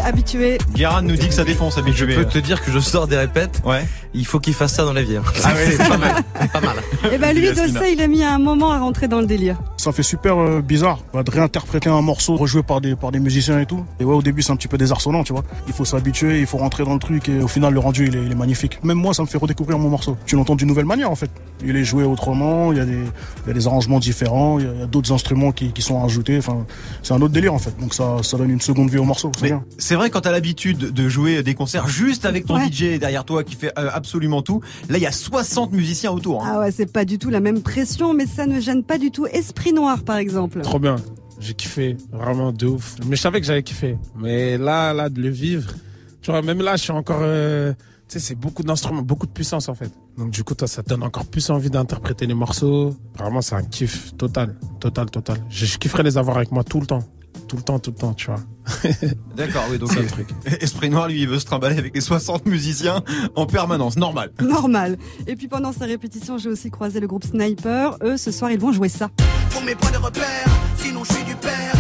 habitué. 0.08 0.58
Guérin 0.74 1.02
nous 1.02 1.16
dit 1.16 1.28
que 1.28 1.34
ça 1.34 1.44
défonce 1.44 1.78
habitué. 1.78 2.12
Je 2.14 2.20
peux 2.20 2.26
te 2.26 2.38
dire 2.40 2.64
que 2.64 2.72
je 2.72 2.80
sors 2.80 3.08
des 3.08 3.18
répètes. 3.18 3.62
Ouais. 3.66 3.86
Il 4.14 4.26
faut 4.26 4.40
qu'il 4.40 4.54
fasse 4.54 4.74
ça 4.74 4.84
dans 4.86 4.94
la 4.94 5.04
vie. 5.04 5.18
hein. 5.18 5.24
Ah 5.44 5.54
ouais. 5.54 5.72
c'est 5.72 5.88
pas 5.88 5.98
mal. 5.98 6.24
Pas 6.54 6.62
mal. 6.62 6.78
Et 7.12 7.18
ben 7.18 7.36
lui. 7.36 7.48
Dossé, 7.54 7.92
il 7.94 8.02
a 8.02 8.08
mis 8.08 8.24
un 8.24 8.40
moment 8.40 8.72
à 8.72 8.80
rentrer 8.80 9.08
dans 9.08 9.20
le 9.20 9.26
délire. 9.28 9.58
Ça 9.78 9.92
fait 9.92 10.04
super 10.04 10.38
euh, 10.38 10.62
bizarre 10.62 11.00
bah, 11.14 11.24
de 11.24 11.32
réinterpréter 11.32 11.90
un 11.90 12.02
morceau 12.02 12.36
rejoué 12.36 12.64
par 12.64 12.82
des, 12.82 12.96
par 12.96 13.12
des 13.12 13.20
musiciens 13.20 13.60
et 13.60 13.66
tout. 13.66 13.86
Et 14.00 14.04
ouais, 14.06 14.14
au 14.16 14.22
début, 14.22 14.42
c'est 14.42 14.52
un 14.52 14.56
petit 14.56 14.68
peu 14.68 14.78
désarçonnant, 14.78 15.24
tu 15.24 15.34
vois. 15.34 15.44
Il 15.68 15.74
faut 15.74 15.86
s'habituer, 15.86 16.40
il 16.40 16.46
faut 16.46 16.58
rentrer 16.58 16.84
dans 16.84 16.94
le 16.94 17.00
truc 17.00 17.30
et 17.30 17.40
au 17.42 17.48
final, 17.48 17.74
le 17.74 17.80
rendu, 17.80 18.08
il 18.08 18.16
est, 18.16 18.24
il 18.24 18.32
est 18.32 18.36
magnifique. 18.36 18.84
Même 18.84 18.98
moi, 18.98 19.14
ça 19.14 19.22
me 19.24 19.28
fait 19.28 19.38
redécouvrir 19.38 19.78
mon 19.80 19.90
morceau. 19.90 20.18
Tu 20.26 20.36
l'entends 20.36 20.56
d'une 20.56 20.68
nouvelle 20.68 20.86
manière, 20.86 21.12
en 21.12 21.16
fait. 21.16 21.30
Il 21.66 21.76
est 21.76 21.84
joué 21.84 22.04
autrement, 22.04 22.72
il 22.72 22.78
y 22.78 22.82
a 22.82 22.86
des, 22.86 22.94
il 23.46 23.48
y 23.48 23.52
a 23.52 23.54
des 23.54 23.68
arrangements 23.68 24.00
différents, 24.00 24.60
il 24.60 24.66
y 24.66 24.84
a, 24.84 24.86
d'autres 24.86 25.12
instruments 25.12 25.52
qui, 25.52 25.72
qui 25.72 25.82
sont 25.82 26.04
ajoutés. 26.04 26.38
Enfin, 26.38 26.66
c'est 27.04 27.14
un 27.14 27.22
autre 27.22 27.34
délire, 27.34 27.54
en 27.54 27.60
fait. 27.60 27.78
Donc 27.80 27.94
ça, 27.94 28.18
ça 28.24 28.38
donne 28.38 28.50
une 28.52 28.62
seconde 28.62 28.90
vie 28.90 28.98
au 29.00 29.04
morceau. 29.04 29.32
C'est 29.36 29.44
Mais 29.44 29.50
bien. 29.50 29.64
c'est 29.78 29.96
vrai 29.98 30.10
quand 30.10 30.22
t'as 30.22 30.32
l'habitude 30.32 30.78
de 30.94 31.10
jouer 31.10 31.44
des 31.44 31.54
concerts 31.56 31.88
juste 31.88 32.26
avec 32.26 32.46
ton 32.46 32.56
Ouais. 32.56 32.68
DJ 32.72 32.98
derrière 33.00 33.26
toi 33.26 33.44
qui 33.44 33.56
fait 33.56 33.72
euh, 33.78 33.90
absolument 33.94 34.42
tout. 34.42 34.62
Là, 34.90 34.98
il 34.98 35.04
y 35.04 35.08
a 35.08 35.12
60 35.12 35.72
musiciens 35.74 36.12
autour. 36.12 36.44
hein. 36.46 36.52
Ah 36.56 36.60
ouais, 36.60 36.72
c'est 36.72 36.92
pas 36.92 37.06
du 37.06 37.18
tout 37.20 37.30
la 37.30 37.40
même 37.40 37.62
pression, 37.62 38.14
mais 38.14 38.26
ça 38.26 38.46
ne 38.48 38.60
gêne 38.60 38.84
pas 38.84 38.98
du 38.98 39.12
tout 39.12 39.26
Esprit 39.28 39.74
Noir, 39.74 40.04
par 40.04 40.18
exemple. 40.18 40.62
Trop 40.62 40.80
bien. 40.80 40.96
J'ai 41.40 41.54
kiffé, 41.54 41.98
vraiment 42.12 42.52
de 42.52 42.66
ouf. 42.66 42.96
Mais 43.06 43.16
je 43.16 43.22
savais 43.22 43.40
que 43.40 43.46
j'avais 43.46 43.62
kiffé. 43.64 43.98
Mais 44.18 44.58
là, 44.58 44.94
là, 44.94 45.10
de 45.10 45.22
le 45.22 45.30
vivre, 45.30 45.72
tu 46.22 46.32
vois, 46.32 46.42
même 46.42 46.62
là, 46.62 46.76
je 46.78 46.84
suis 46.84 46.92
encore, 46.92 47.20
euh, 47.22 47.74
tu 48.10 48.14
sais, 48.14 48.20
c'est 48.20 48.36
beaucoup 48.36 48.64
d'instruments, 48.64 49.04
beaucoup 49.04 49.28
de 49.28 49.32
puissance 49.32 49.70
en 49.70 49.76
fait. 49.76 49.92
Donc 50.18 50.32
du 50.32 50.44
coup, 50.44 50.56
toi, 50.56 50.68
ça 50.68 50.82
te 50.82 50.90
donne 50.90 51.04
encore 51.04 51.26
plus 51.26 51.50
envie 51.52 51.70
d'interpréter 51.70 52.26
les 52.26 52.34
morceaux. 52.34 52.96
Vraiment, 53.20 53.42
c'est 53.42 53.54
un 53.54 53.62
kiff 53.64 54.18
total, 54.18 54.56
total, 54.80 55.12
total. 55.12 55.38
Je, 55.50 55.68
je 55.68 55.78
kifferais 55.78 56.02
les 56.02 56.18
avoir 56.18 56.38
avec 56.38 56.52
moi 56.52 56.64
tout 56.64 56.80
le 56.80 56.88
temps, 56.88 57.04
tout 57.48 57.56
le 57.56 57.62
temps, 57.62 57.80
tout 57.80 57.92
le 57.92 57.98
temps, 57.98 58.14
tu 58.14 58.28
vois. 58.28 58.40
D'accord, 59.36 59.64
oui, 59.72 59.78
donc 59.78 59.92
C'est 59.92 60.00
euh, 60.00 60.04
le 60.04 60.08
truc. 60.08 60.28
Esprit 60.62 60.90
Noir, 60.90 61.08
lui, 61.08 61.22
il 61.22 61.28
veut 61.28 61.40
se 61.40 61.46
trimballer 61.46 61.78
avec 61.78 61.96
les 61.96 62.02
60 62.02 62.46
musiciens 62.46 63.04
en 63.36 63.46
permanence, 63.46 63.98
normal. 63.98 64.32
Normal. 64.42 64.98
Et 65.28 65.36
puis 65.36 65.48
pendant 65.48 65.72
ces 65.72 65.86
répétitions, 65.86 66.38
j'ai 66.38 66.50
aussi 66.50 66.70
croisé 66.70 67.00
le 67.00 67.08
groupe 67.08 67.24
Sniper. 67.24 67.98
Eux, 68.04 68.18
ce 68.18 68.32
soir, 68.32 68.52
ils 68.52 68.60
vont 68.60 68.72
jouer 68.72 68.90
ça. 68.90 69.10
Faut 69.50 69.64
mes 69.64 69.76
points 69.76 69.92
de 69.92 69.98
repère, 69.98 70.46
sinon 70.76 71.04
je 71.04 71.14
suis 71.14 71.24
du 71.24 71.36
père. 71.36 71.74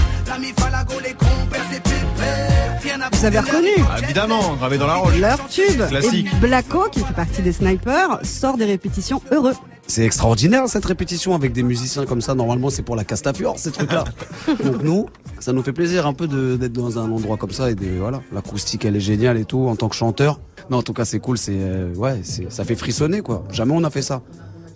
Vous 3.12 3.26
avez 3.26 3.40
reconnu 3.40 3.70
Ah, 3.90 4.00
évidemment, 4.04 4.56
gravé 4.56 4.78
dans 4.78 4.88
la 4.88 4.96
roche. 4.96 5.18
leur 5.20 5.48
tube. 5.48 5.82
Classique. 5.88 6.28
Et 6.32 6.36
Blacko, 6.40 6.90
qui 6.92 7.00
fait 7.00 7.14
partie 7.14 7.42
des 7.42 7.52
Snipers, 7.52 8.20
sort 8.24 8.58
des 8.58 8.66
répétitions 8.66 9.22
heureux. 9.32 9.54
C'est 9.88 10.04
extraordinaire 10.04 10.68
cette 10.68 10.86
répétition 10.86 11.34
avec 11.34 11.54
des 11.54 11.64
musiciens 11.64 12.06
comme 12.06 12.22
ça. 12.22 12.36
Normalement, 12.36 12.70
c'est 12.70 12.84
pour 12.84 12.96
la 12.96 13.04
Castafiore, 13.04 13.58
ces 13.58 13.72
trucs-là. 13.72 14.04
Donc 14.64 14.84
nous, 14.84 15.08
ça 15.40 15.54
nous 15.54 15.64
fait 15.64 15.74
plaisir 15.74 16.06
un 16.06 16.14
peu 16.14 16.28
d'être 16.28 16.74
dans 16.74 17.00
un 17.00 17.10
endroit 17.12 17.38
comme 17.38 17.52
ça 17.52 17.72
et 17.72 17.76
de, 17.76 17.98
voilà, 17.98 18.22
l'acoustique 18.34 18.86
elle 18.86 18.96
est 18.96 19.02
géniale 19.02 19.38
et 19.38 19.46
tout 19.46 19.68
en 19.68 19.76
tant 19.76 19.90
que 19.90 19.96
chanteur. 19.96 20.40
Non, 20.70 20.78
en 20.78 20.84
tout 20.84 20.94
cas, 20.94 21.06
c'est 21.06 21.20
cool. 21.20 21.38
C'est 21.38 21.54
euh, 21.56 21.94
ouais, 21.96 22.20
c'est 22.24 22.52
ça 22.52 22.66
fait 22.66 22.76
frissonner 22.76 23.22
quoi. 23.22 23.44
Jamais 23.52 23.74
on 23.74 23.84
a 23.84 23.90
fait 23.90 24.02
ça. 24.02 24.22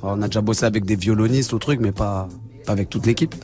Alors, 0.01 0.15
on 0.17 0.21
a 0.21 0.27
déjà 0.27 0.41
bossé 0.41 0.65
avec 0.65 0.85
des 0.85 0.95
violonistes 0.95 1.53
ou 1.53 1.59
trucs, 1.59 1.81
mais 1.81 1.91
pas, 1.91 2.27
pas 2.65 2.71
avec 2.71 2.89
toute 2.89 3.05
l'équipe. 3.05 3.35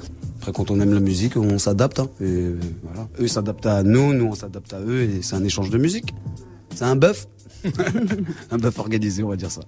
Après, 0.47 0.63
quand 0.63 0.71
on 0.71 0.79
aime 0.79 0.93
la 0.93 1.01
musique, 1.01 1.35
on 1.35 1.59
s'adapte. 1.59 1.99
hein. 1.99 2.07
Et 2.21 2.53
voilà. 2.81 3.09
Eux 3.19 3.27
s'adaptent 3.27 3.65
à 3.65 3.83
nous, 3.83 4.13
nous 4.13 4.27
on 4.27 4.33
s'adapte 4.33 4.73
à 4.73 4.79
eux 4.79 5.01
et 5.01 5.21
c'est 5.21 5.35
un 5.35 5.43
échange 5.43 5.69
de 5.69 5.77
musique. 5.77 6.13
C'est 6.73 6.85
un 6.85 6.95
bœuf. 6.95 7.27
un 8.51 8.57
bœuf 8.57 8.79
organisé, 8.79 9.23
on 9.23 9.27
va 9.27 9.35
dire 9.35 9.51
ça. 9.51 9.59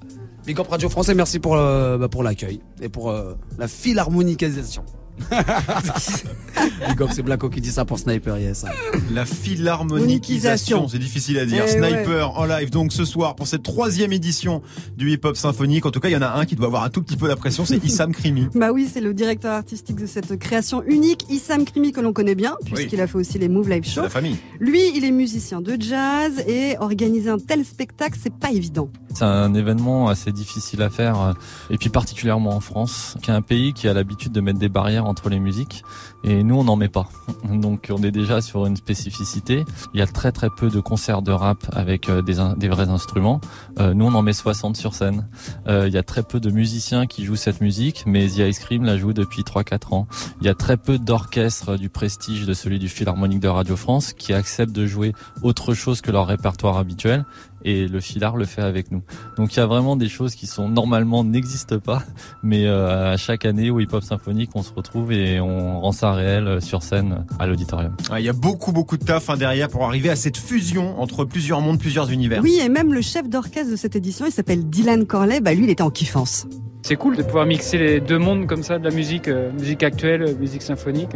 Big 0.46 0.58
Up 0.58 0.70
Radio 0.70 0.88
Français, 0.88 1.14
merci 1.16 1.40
pour, 1.40 1.58
euh, 1.58 1.98
bah, 1.98 2.08
pour 2.08 2.24
l'accueil 2.24 2.62
et 2.82 2.88
pour 2.88 3.10
euh, 3.10 3.34
la 3.58 3.68
philharmonicalisation. 3.68 4.86
C'est 7.12 7.24
Blacko 7.24 7.50
qui 7.50 7.62
dit 7.62 7.72
ça 7.72 7.86
pour 7.86 7.98
Sniper, 7.98 8.38
yes. 8.38 8.66
La 9.12 9.26
philharmonicalisation, 9.26 10.88
c'est 10.88 11.00
difficile 11.00 11.40
à 11.40 11.46
dire. 11.46 11.64
Eh 11.66 11.72
Sniper 11.72 12.38
en 12.38 12.46
live 12.46 12.70
donc 12.70 12.94
ce 12.94 13.06
soir 13.06 13.36
pour 13.36 13.48
cette 13.48 13.64
troisième 13.64 14.14
édition 14.14 14.62
du 14.98 15.12
hip-hop 15.12 15.36
symphonique. 15.36 15.86
En 15.86 15.92
tout 15.92 16.00
cas, 16.00 16.10
il 16.10 16.14
y 16.14 16.18
en 16.18 16.22
a 16.22 16.30
un 16.32 16.46
qui 16.46 16.56
doit 16.56 16.68
avoir 16.68 16.84
un 16.84 16.90
tout 16.90 17.02
petit 17.02 17.18
peu 17.18 17.28
la 17.28 17.36
pression, 17.36 17.66
c'est 17.66 17.84
Issam 17.84 18.14
Krimi. 18.14 18.48
Bah 18.56 18.72
oui, 18.74 18.90
c'est 18.92 19.02
le 19.02 19.14
directeur 19.14 19.54
artistique 19.54 19.96
de 19.96 20.06
cette 20.06 20.38
création 20.38 20.84
unique, 20.86 21.26
Issam 21.30 21.64
Krimi, 21.66 21.92
que 21.92 22.02
l'on 22.02 22.14
connaît 22.14 22.36
bien, 22.36 22.56
puisqu'il 22.66 23.00
a 23.02 23.08
fait 23.08 23.18
aussi 23.18 23.40
les 23.40 23.48
Move 23.48 23.70
Live 23.70 23.86
Show. 23.86 24.02
la 24.02 24.10
famille. 24.10 24.38
Lui, 24.60 24.82
il 24.96 25.06
est 25.06 25.12
musicien 25.12 25.62
de 25.62 25.78
jazz 25.80 26.44
et 26.48 26.76
organiser 26.80 27.30
un 27.30 27.40
tel 27.40 27.64
spectacle, 27.64 28.20
c'est 28.22 28.34
pas 28.34 28.52
évident. 28.52 28.90
C'est 29.14 29.24
un 29.24 29.54
événement 29.54 30.08
assez 30.08 30.32
difficile 30.32 30.82
à 30.82 30.90
faire, 30.90 31.22
euh, 31.22 31.34
et 31.70 31.78
puis 31.78 31.90
particulièrement 31.90 32.56
en 32.56 32.60
France, 32.60 33.18
qui 33.22 33.32
est 33.32 33.34
un 33.34 33.42
pays 33.42 33.74
qui 33.74 33.88
a 33.88 33.94
l'habitude 33.94 34.32
de 34.32 34.42
mettre 34.42 34.60
des 34.60 34.70
barrières 34.70 35.06
entre 35.06 35.30
les 35.30 35.40
musiques, 35.40 35.84
et 36.24 36.44
nous 36.44 36.56
on 36.56 36.64
n'en 36.64 36.76
met 36.76 36.90
pas. 36.90 37.10
Donc 37.50 37.92
on 37.96 38.04
est 38.04 38.12
déjà 38.12 38.42
sur 38.42 38.66
une 38.66 38.76
spécificité. 38.76 39.66
Il 39.94 40.00
y 40.00 40.04
a 40.04 40.08
très 40.08 40.32
très 40.32 40.50
peu 40.50 40.70
de 40.70 40.80
concerts 40.80 41.22
de 41.22 41.32
rap 41.32 41.58
avec 41.74 42.10
euh, 42.10 42.22
des, 42.22 42.36
des 42.58 42.68
vrais 42.68 42.90
instruments. 42.90 43.42
Euh, 43.80 43.94
nous 43.94 44.06
on 44.06 44.14
en 44.14 44.22
met 44.22 44.34
60 44.34 44.76
sur 44.76 44.94
scène. 44.94 45.28
Euh, 45.68 45.88
il 45.88 45.94
y 45.94 45.98
a 45.98 46.04
très 46.04 46.24
peu 46.24 46.40
de 46.40 46.52
musiciens 46.52 47.08
qui 47.08 47.26
jouent 47.26 47.36
cette 47.36 47.62
musique, 47.62 48.04
mais 48.06 48.28
The 48.28 48.40
Ice 48.40 48.60
Cream 48.60 48.84
la 48.84 48.98
joue 48.98 49.14
depuis 49.14 49.44
3-4 49.44 49.94
ans. 49.94 50.08
Il 50.42 50.48
y 50.48 50.50
a 50.50 50.56
très 50.56 50.78
peu 50.78 50.98
d'orchestres 50.98 51.78
du 51.78 51.90
prestige 51.90 52.46
de 52.46 52.54
celui 52.54 52.80
du 52.80 52.90
Philharmonique 52.90 53.40
de 53.40 53.48
Radio 53.48 53.76
France 53.76 54.14
qui 54.14 54.34
acceptent 54.34 54.74
de 54.74 54.86
jouer 54.86 55.14
autre 55.42 55.74
chose 55.74 56.02
que 56.02 56.12
leur 56.12 56.28
répertoire 56.28 56.78
habituel 56.78 57.26
et 57.64 57.88
le 57.88 58.00
Philhar 58.00 58.38
le 58.38 58.46
fait 58.46 58.62
avec 58.62 58.92
nous. 58.92 59.02
Donc 59.38 59.56
il 59.56 59.58
y 59.58 59.62
a 59.62 59.66
vraiment 59.66 59.96
des 59.96 60.10
choses 60.10 60.36
qui 60.36 60.48
sont 60.48 60.70
normalement 60.70 61.24
n'existent 61.24 61.80
pas, 61.80 62.04
mais 62.44 62.66
euh, 62.66 63.14
à 63.14 63.18
chaque 63.18 63.46
année 63.46 63.70
au 63.70 63.80
Hip 63.80 63.90
Hop 63.92 64.04
Symphonique 64.04 64.52
on 64.56 64.64
se 64.64 64.74
retrouve 64.74 65.12
et 65.12 65.40
on 65.40 65.82
rend 65.82 65.92
ça 65.92 66.14
réel 66.14 66.48
euh, 66.48 66.60
sur 66.60 66.84
scène 66.84 67.26
à 67.40 67.48
l'auditorium. 67.48 67.96
Ouais, 68.12 68.22
Il 68.22 68.26
y 68.26 68.30
a 68.30 68.34
beaucoup 68.34 68.72
beaucoup 68.72 68.98
de 68.98 69.04
taf 69.04 69.30
hein, 69.30 69.38
derrière 69.38 69.70
pour 69.70 69.84
arriver 69.84 70.10
à 70.10 70.16
cette 70.16 70.38
fusion 70.38 71.00
entre 71.00 71.26
plusieurs 71.26 71.62
mondes, 71.62 71.80
plusieurs 71.80 72.12
univers. 72.12 72.42
Oui, 72.42 72.60
et 72.64 72.70
même 72.70 72.94
le 72.94 73.02
chef 73.02 73.30
d'orchestre 73.30 73.72
de 73.72 73.76
cette 73.76 73.96
édition, 73.96 74.26
il 74.26 74.32
s'appelle 74.32 74.70
Dylan 74.70 75.06
Corley, 75.06 75.40
bah 75.40 75.54
lui, 75.54 75.66
il 75.66 75.70
était 75.70 75.84
en 75.84 75.90
kiffance. 75.90 76.48
C'est 76.90 76.96
cool 76.96 77.16
de 77.16 77.22
pouvoir 77.22 77.46
mixer 77.46 77.78
les 77.78 78.00
deux 78.00 78.18
mondes 78.18 78.48
comme 78.48 78.64
ça, 78.64 78.80
de 78.80 78.84
la 78.84 78.90
musique, 78.90 79.28
euh, 79.28 79.52
musique 79.52 79.84
actuelle, 79.84 80.24
euh, 80.24 80.34
musique 80.34 80.64
symphonique. 80.64 81.12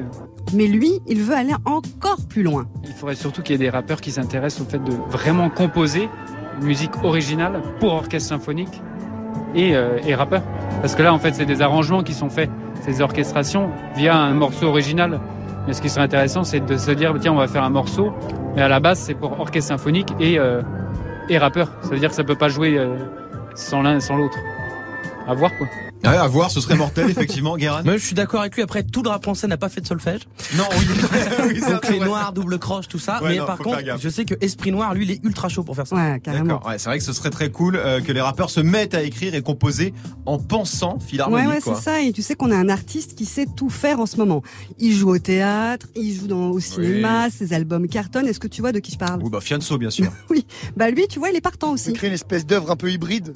Mais 0.53 0.67
lui, 0.67 1.01
il 1.07 1.23
veut 1.23 1.33
aller 1.33 1.55
encore 1.65 2.17
plus 2.29 2.43
loin. 2.43 2.67
Il 2.83 2.91
faudrait 2.91 3.15
surtout 3.15 3.41
qu'il 3.41 3.53
y 3.53 3.55
ait 3.55 3.65
des 3.65 3.71
rappeurs 3.71 3.99
qui 3.99 4.11
s'intéressent 4.11 4.67
au 4.67 4.69
fait 4.69 4.77
de 4.77 4.93
vraiment 5.09 5.49
composer 5.49 6.09
une 6.59 6.67
musique 6.67 6.91
originale 7.03 7.59
pour 7.79 7.93
orchestre 7.93 8.29
symphonique 8.29 8.83
et, 9.55 9.75
euh, 9.75 9.97
et 10.05 10.13
rappeurs. 10.13 10.43
Parce 10.81 10.93
que 10.93 11.01
là, 11.01 11.11
en 11.11 11.17
fait, 11.17 11.33
c'est 11.33 11.47
des 11.47 11.63
arrangements 11.63 12.03
qui 12.03 12.13
sont 12.13 12.29
faits, 12.29 12.51
ces 12.85 13.01
orchestrations, 13.01 13.71
via 13.95 14.15
un 14.15 14.35
morceau 14.35 14.67
original. 14.67 15.19
Mais 15.65 15.73
ce 15.73 15.81
qui 15.81 15.89
serait 15.89 16.03
intéressant, 16.03 16.43
c'est 16.43 16.59
de 16.59 16.77
se 16.77 16.91
dire, 16.91 17.15
tiens, 17.19 17.33
on 17.33 17.37
va 17.37 17.47
faire 17.47 17.63
un 17.63 17.71
morceau, 17.71 18.13
mais 18.55 18.61
à 18.61 18.67
la 18.67 18.79
base, 18.79 18.99
c'est 18.99 19.15
pour 19.15 19.39
orchestre 19.39 19.69
symphonique 19.69 20.09
et, 20.19 20.37
euh, 20.37 20.61
et 21.29 21.39
rappeur. 21.39 21.71
Ça 21.81 21.89
veut 21.89 21.99
dire 21.99 22.09
que 22.09 22.15
ça 22.15 22.23
peut 22.23 22.35
pas 22.35 22.49
jouer 22.49 22.79
sans 23.55 23.81
l'un 23.81 23.95
et 23.95 24.01
sans 24.01 24.17
l'autre. 24.17 24.37
À 25.27 25.33
voir 25.33 25.51
quoi. 25.57 25.67
Ouais, 26.03 26.17
à 26.17 26.27
voir, 26.27 26.51
ce 26.51 26.59
serait 26.59 26.75
mortel, 26.75 27.09
effectivement, 27.09 27.55
Guérin. 27.55 27.81
Moi, 27.83 27.95
je 27.95 28.05
suis 28.05 28.13
d'accord 28.13 28.41
avec 28.41 28.55
lui. 28.55 28.61
Après, 28.61 28.83
tout 28.83 29.03
le 29.03 29.09
rap 29.09 29.23
français 29.23 29.47
n'a 29.47 29.55
pas 29.55 29.69
fait 29.69 29.79
de 29.79 29.87
solfège. 29.87 30.21
Non, 30.57 30.65
oui, 30.71 30.85
oui 31.47 31.61
Donc 31.61 31.89
les 31.89 31.99
noirs, 31.99 32.33
double 32.33 32.59
croche, 32.59 32.89
tout 32.89 32.99
ça. 32.99 33.23
Ouais, 33.23 33.29
mais 33.29 33.37
non, 33.37 33.45
par 33.45 33.57
contre, 33.57 33.79
je 33.97 34.09
sais 34.09 34.25
que 34.25 34.35
Esprit 34.41 34.73
Noir, 34.73 34.93
lui, 34.93 35.05
il 35.05 35.11
est 35.11 35.23
ultra 35.23 35.47
chaud 35.47 35.63
pour 35.63 35.77
faire 35.77 35.87
ça. 35.87 35.95
Ouais, 35.95 36.19
carrément. 36.19 36.55
D'accord, 36.55 36.67
ouais, 36.67 36.77
c'est 36.77 36.89
vrai 36.89 36.97
que 36.97 37.05
ce 37.05 37.13
serait 37.13 37.29
très 37.29 37.51
cool 37.51 37.77
euh, 37.77 38.01
que 38.01 38.11
les 38.11 38.19
rappeurs 38.19 38.49
se 38.49 38.59
mettent 38.59 38.95
à 38.95 39.01
écrire 39.01 39.33
et 39.33 39.41
composer 39.41 39.93
en 40.25 40.39
pensant 40.39 40.99
philharmonique. 40.99 41.47
Ouais, 41.47 41.53
ouais, 41.55 41.61
c'est 41.63 41.81
ça. 41.81 42.01
Et 42.01 42.11
tu 42.11 42.21
sais 42.21 42.35
qu'on 42.35 42.51
a 42.51 42.57
un 42.57 42.67
artiste 42.67 43.15
qui 43.15 43.25
sait 43.25 43.45
tout 43.55 43.69
faire 43.69 44.01
en 44.01 44.05
ce 44.05 44.17
moment. 44.17 44.43
Il 44.79 44.93
joue 44.93 45.09
au 45.09 45.19
théâtre, 45.19 45.87
il 45.95 46.13
joue 46.13 46.27
dans, 46.27 46.49
au 46.49 46.59
cinéma, 46.59 47.29
ses 47.29 47.53
albums 47.53 47.87
cartonnent. 47.87 48.27
Est-ce 48.27 48.41
que 48.41 48.47
tu 48.47 48.59
vois 48.59 48.73
de 48.73 48.79
qui 48.79 48.91
je 48.91 48.97
parle? 48.97 49.21
Oui, 49.23 49.29
bah 49.29 49.39
Fianso, 49.39 49.77
bien 49.77 49.89
sûr. 49.89 50.11
Oui. 50.29 50.45
Bah 50.75 50.89
lui, 50.89 51.07
tu 51.07 51.19
vois, 51.19 51.29
il 51.29 51.35
est 51.35 51.41
partant 51.41 51.73
aussi. 51.73 51.85
C'est 51.85 51.93
créer 51.93 52.09
une 52.09 52.15
espèce 52.15 52.45
d'œuvre 52.45 52.71
un 52.71 52.75
peu 52.75 52.91
hybride 52.91 53.33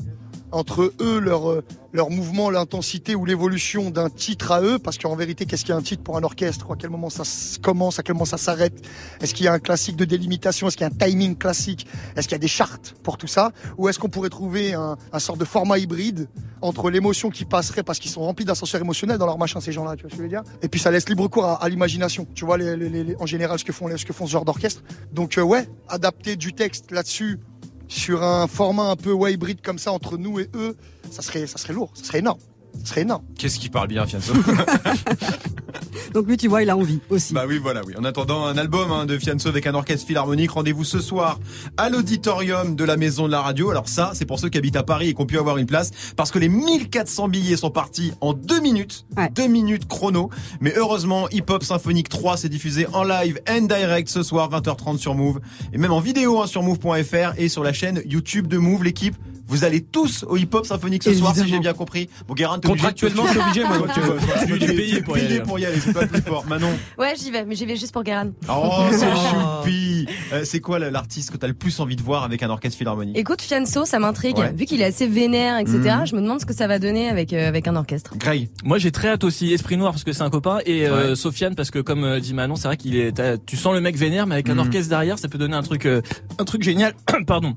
entre 0.52 0.94
eux, 1.00 1.20
leur, 1.20 1.50
euh, 1.50 1.64
leur 1.92 2.10
mouvement, 2.10 2.50
l'intensité 2.50 3.16
ou 3.16 3.26
l'évolution 3.26 3.90
d'un 3.90 4.10
titre 4.10 4.52
à 4.52 4.62
eux, 4.62 4.80
parce 4.80 4.98
qu'en 4.98 5.16
vérité, 5.16 5.46
qu'est-ce 5.46 5.64
qu'il 5.64 5.72
y 5.72 5.74
a 5.74 5.78
un 5.78 5.82
titre 5.82 6.04
pour 6.04 6.18
un 6.18 6.24
orchestre? 6.24 6.72
À 6.72 6.76
quel 6.76 6.90
moment 6.90 7.10
ça 7.10 7.24
commence? 7.62 8.00
À 8.00 8.04
quel 8.04 8.14
moment 8.16 8.26
ça 8.26 8.38
s'arrête? 8.38 8.74
Est-ce 9.22 9.34
qu'il 9.34 9.46
y 9.46 9.50
a 9.50 9.54
un 9.54 9.60
classique 9.60 9.96
de 9.98 10.06
délimitation? 10.06 10.68
Est-ce 10.68 10.78
qu'il 10.78 10.88
y 10.88 10.90
a 10.90 10.94
un 10.94 11.10
timing 11.10 11.36
classique? 11.36 11.86
Est-ce 12.16 12.28
qu'il 12.28 12.36
y 12.36 12.40
a 12.40 12.40
des 12.40 12.48
chartes 12.48 12.96
pour 13.04 13.18
tout 13.18 13.28
ça? 13.28 13.52
Ou 13.78 13.90
est-ce 13.90 14.00
qu'on 14.00 14.10
pourrait 14.10 14.30
trouver 14.30 14.74
un, 14.74 14.98
un 15.12 15.20
sort 15.20 15.38
de 15.38 15.46
format 15.46 15.78
hybride 15.80 16.30
entre 16.62 16.90
l'émotion 16.90 17.30
qui 17.30 17.46
passerait, 17.46 17.84
parce 17.84 18.00
qu'ils 18.00 18.10
sont 18.12 18.22
remplis 18.22 18.46
d'ascenseurs 18.46 18.82
émotionnels 18.82 19.18
dans 19.18 19.28
leur 19.28 19.38
machin, 19.38 19.60
ces 19.60 19.72
gens-là, 19.72 19.96
tu 19.96 20.02
vois 20.04 20.10
ce 20.10 20.16
que 20.16 20.20
je 20.20 20.24
veux 20.24 20.30
dire? 20.30 20.44
Et 20.62 20.70
puis 20.70 20.80
ça 20.80 20.90
laisse 20.92 21.08
libre 21.08 21.28
cours 21.28 21.46
à, 21.46 21.64
à 21.64 21.70
l'imagination, 21.70 22.26
tu 22.34 22.46
vois, 22.46 22.58
les, 22.58 22.76
les- 22.76 23.04
les- 23.04 23.16
en 23.20 23.26
général, 23.26 23.60
ce 23.60 23.66
que 23.66 23.74
font, 23.74 23.96
ce 23.96 24.06
que 24.06 24.14
font 24.14 24.26
ce 24.26 24.32
genre 24.32 24.46
d'orchestre. 24.46 24.82
Donc 25.12 25.38
euh, 25.38 25.42
ouais, 25.44 25.70
adapter 25.88 26.36
du 26.36 26.54
texte 26.54 26.92
là-dessus 26.92 27.40
sur 27.88 28.24
un 28.24 28.48
format 28.48 28.90
un 28.90 28.96
peu 28.96 29.16
hybride 29.30 29.62
comme 29.62 29.80
ça 29.80 29.92
entre 29.92 30.18
nous 30.18 30.40
et 30.40 30.50
eux, 30.56 30.76
ça 31.12 31.22
serait, 31.22 31.48
ça 31.48 31.58
serait 31.58 31.74
lourd, 31.74 31.92
ça 31.94 32.04
serait 32.04 32.20
énorme. 32.20 32.40
Ça 32.84 32.92
serait 32.92 33.02
énorme. 33.02 33.24
Qu'est-ce 33.38 33.60
qui 33.60 33.70
parle 33.70 33.88
bien, 33.88 34.06
Fianso? 34.06 34.34
Donc 36.14 36.28
lui, 36.28 36.38
tu 36.38 36.48
vois, 36.48 36.64
il 36.64 36.70
a 36.70 36.78
envie 36.78 37.00
aussi. 37.10 37.34
Bah 37.34 37.46
oui, 37.48 37.58
voilà, 37.58 37.82
oui. 37.86 37.94
En 37.98 38.04
attendant 38.04 38.46
un 38.46 38.58
album 38.58 38.92
hein, 38.92 39.06
de 39.06 39.18
Fianso 39.18 39.50
avec 39.50 39.68
un 39.68 39.74
orchestre 39.74 40.08
philharmonique, 40.08 40.52
rendez-vous 40.52 40.84
ce 40.84 41.00
soir 41.00 41.40
à 41.76 41.90
l'auditorium 41.90 42.76
de 42.76 42.84
la 42.84 42.98
Maison 42.98 43.28
de 43.28 43.32
la 43.32 43.42
Radio. 43.42 43.70
Alors 43.70 43.88
ça, 43.90 44.12
c'est 44.14 44.26
pour 44.26 44.40
ceux 44.40 44.50
qui 44.50 44.58
habitent 44.58 44.78
à 44.78 44.84
Paris 44.84 45.10
et 45.10 45.14
qui 45.14 45.22
ont 45.22 45.26
pu 45.26 45.38
avoir 45.38 45.58
une 45.58 45.66
place, 45.66 45.92
parce 46.16 46.32
que 46.32 46.40
les 46.40 46.50
1400 46.50 47.28
billets 47.28 47.58
sont 47.58 47.70
partis 47.70 48.14
en 48.22 48.34
deux 48.34 48.60
minutes, 48.60 49.06
deux 49.36 49.48
minutes 49.48 49.88
chrono. 49.88 50.30
Mais 50.62 50.74
heureusement, 50.76 51.28
Hip 51.30 51.46
Hop 51.50 51.64
Symphonique 51.64 52.10
3 52.10 52.38
s'est 52.38 52.50
diffusé 52.50 52.88
en 52.94 53.04
live 53.04 53.40
and 53.50 53.64
direct 53.64 54.10
ce 54.10 54.24
soir 54.24 54.50
20h30 54.50 54.98
sur 54.98 55.16
Move 55.16 55.40
et 55.74 55.78
même 55.78 55.92
en 55.92 56.00
vidéo 56.00 56.42
hein, 56.42 56.48
sur 56.48 56.64
Move.fr 56.64 57.34
et 57.38 57.50
sur 57.50 57.64
la 57.64 57.74
chaîne 57.74 58.02
YouTube 58.06 58.48
de 58.48 58.58
Move. 58.58 58.84
L'équipe, 58.84 59.16
vous 59.48 59.64
allez 59.64 59.82
tous 59.82 60.24
au 60.28 60.38
Hip 60.38 60.50
Hop 60.54 60.66
Symphonique 60.66 61.04
ce 61.04 61.14
soir, 61.14 61.36
si 61.36 61.48
j'ai 61.48 61.60
bien 61.60 61.74
compris. 61.74 62.10
Bon, 62.28 62.34
Guérin, 62.34 62.60
Contractuellement, 62.60 63.26
je 63.28 63.32
suis 63.32 63.40
obligé, 63.40 63.64
moi, 63.64 63.78
donc, 63.78 63.94
Tu 63.94 64.00
euh, 64.02 64.58
Tu 64.58 64.64
es 64.64 64.76
payé 64.76 65.02
pour 65.02 65.18
y 65.18 65.22
payé 65.22 65.34
aller. 65.36 65.42
pour 65.42 65.60
y 65.60 65.66
aller, 65.66 65.80
c'est 65.80 65.94
pas 65.94 66.06
plus 66.06 66.22
fort. 66.22 66.46
Manon. 66.48 66.70
Ouais, 66.98 67.14
j'y 67.18 67.32
vais, 67.32 67.46
mais 67.46 67.56
j'y 67.56 67.66
vais 67.66 67.76
juste 67.76 67.94
pour 67.94 68.04
Guérin. 68.04 68.32
Oh, 68.50 68.84
c'est 68.92 69.06
choupi. 69.06 70.08
Euh, 70.34 70.42
c'est 70.44 70.60
quoi 70.60 70.80
l'artiste 70.80 71.32
que 71.32 71.38
t'as 71.38 71.48
le 71.48 71.54
plus 71.54 71.80
envie 71.80 71.96
de 71.96 72.02
voir 72.02 72.24
avec 72.24 72.44
un 72.44 72.50
orchestre 72.50 72.78
philharmonique? 72.78 73.18
Écoute, 73.18 73.42
Fianso, 73.42 73.86
ça 73.86 74.00
m'intrigue. 74.00 74.38
Ouais. 74.38 74.52
Vu 74.54 74.66
qu'il 74.66 74.82
est 74.82 74.86
assez 74.86 75.08
vénère, 75.08 75.58
etc., 75.60 75.78
Mhm. 76.00 76.08
je 76.08 76.16
me 76.16 76.22
demande 76.22 76.40
ce 76.42 76.46
que 76.46 76.54
ça 76.54 76.68
va 76.68 76.80
donner 76.80 77.10
avec, 77.10 77.34
euh, 77.34 77.48
avec 77.48 77.68
un 77.68 77.76
orchestre. 77.76 78.16
Greg. 78.18 78.50
Moi 78.64 78.78
j'ai 78.78 78.92
très 78.92 79.10
hâte 79.10 79.24
aussi 79.24 79.54
Esprit 79.54 79.78
Noir 79.78 79.92
parce 79.92 80.04
que 80.04 80.12
c'est 80.14 80.24
un 80.24 80.30
copain 80.30 80.60
et 80.66 80.88
euh, 80.88 81.10
Ouais. 81.10 81.16
Sofiane 81.16 81.56
parce 81.56 81.72
que 81.72 81.80
comme 81.80 82.04
euh, 82.04 82.20
dit 82.20 82.34
Manon 82.34 82.56
c'est 82.56 82.68
vrai 82.68 82.78
qu'il 82.78 82.96
est 82.98 83.22
tu 83.46 83.56
sens 83.58 83.74
le 83.74 83.82
mec 83.82 83.96
vénère 83.98 84.28
mais 84.28 84.36
avec 84.36 84.50
un 84.50 84.54
Mhm. 84.54 84.60
orchestre 84.60 84.90
derrière 84.90 85.18
ça 85.20 85.28
peut 85.28 85.38
donner 85.38 85.56
un 85.56 85.62
truc 85.64 85.86
euh, 85.86 86.02
un 86.40 86.44
truc 86.46 86.64
génial 86.64 86.94
pardon 87.28 87.54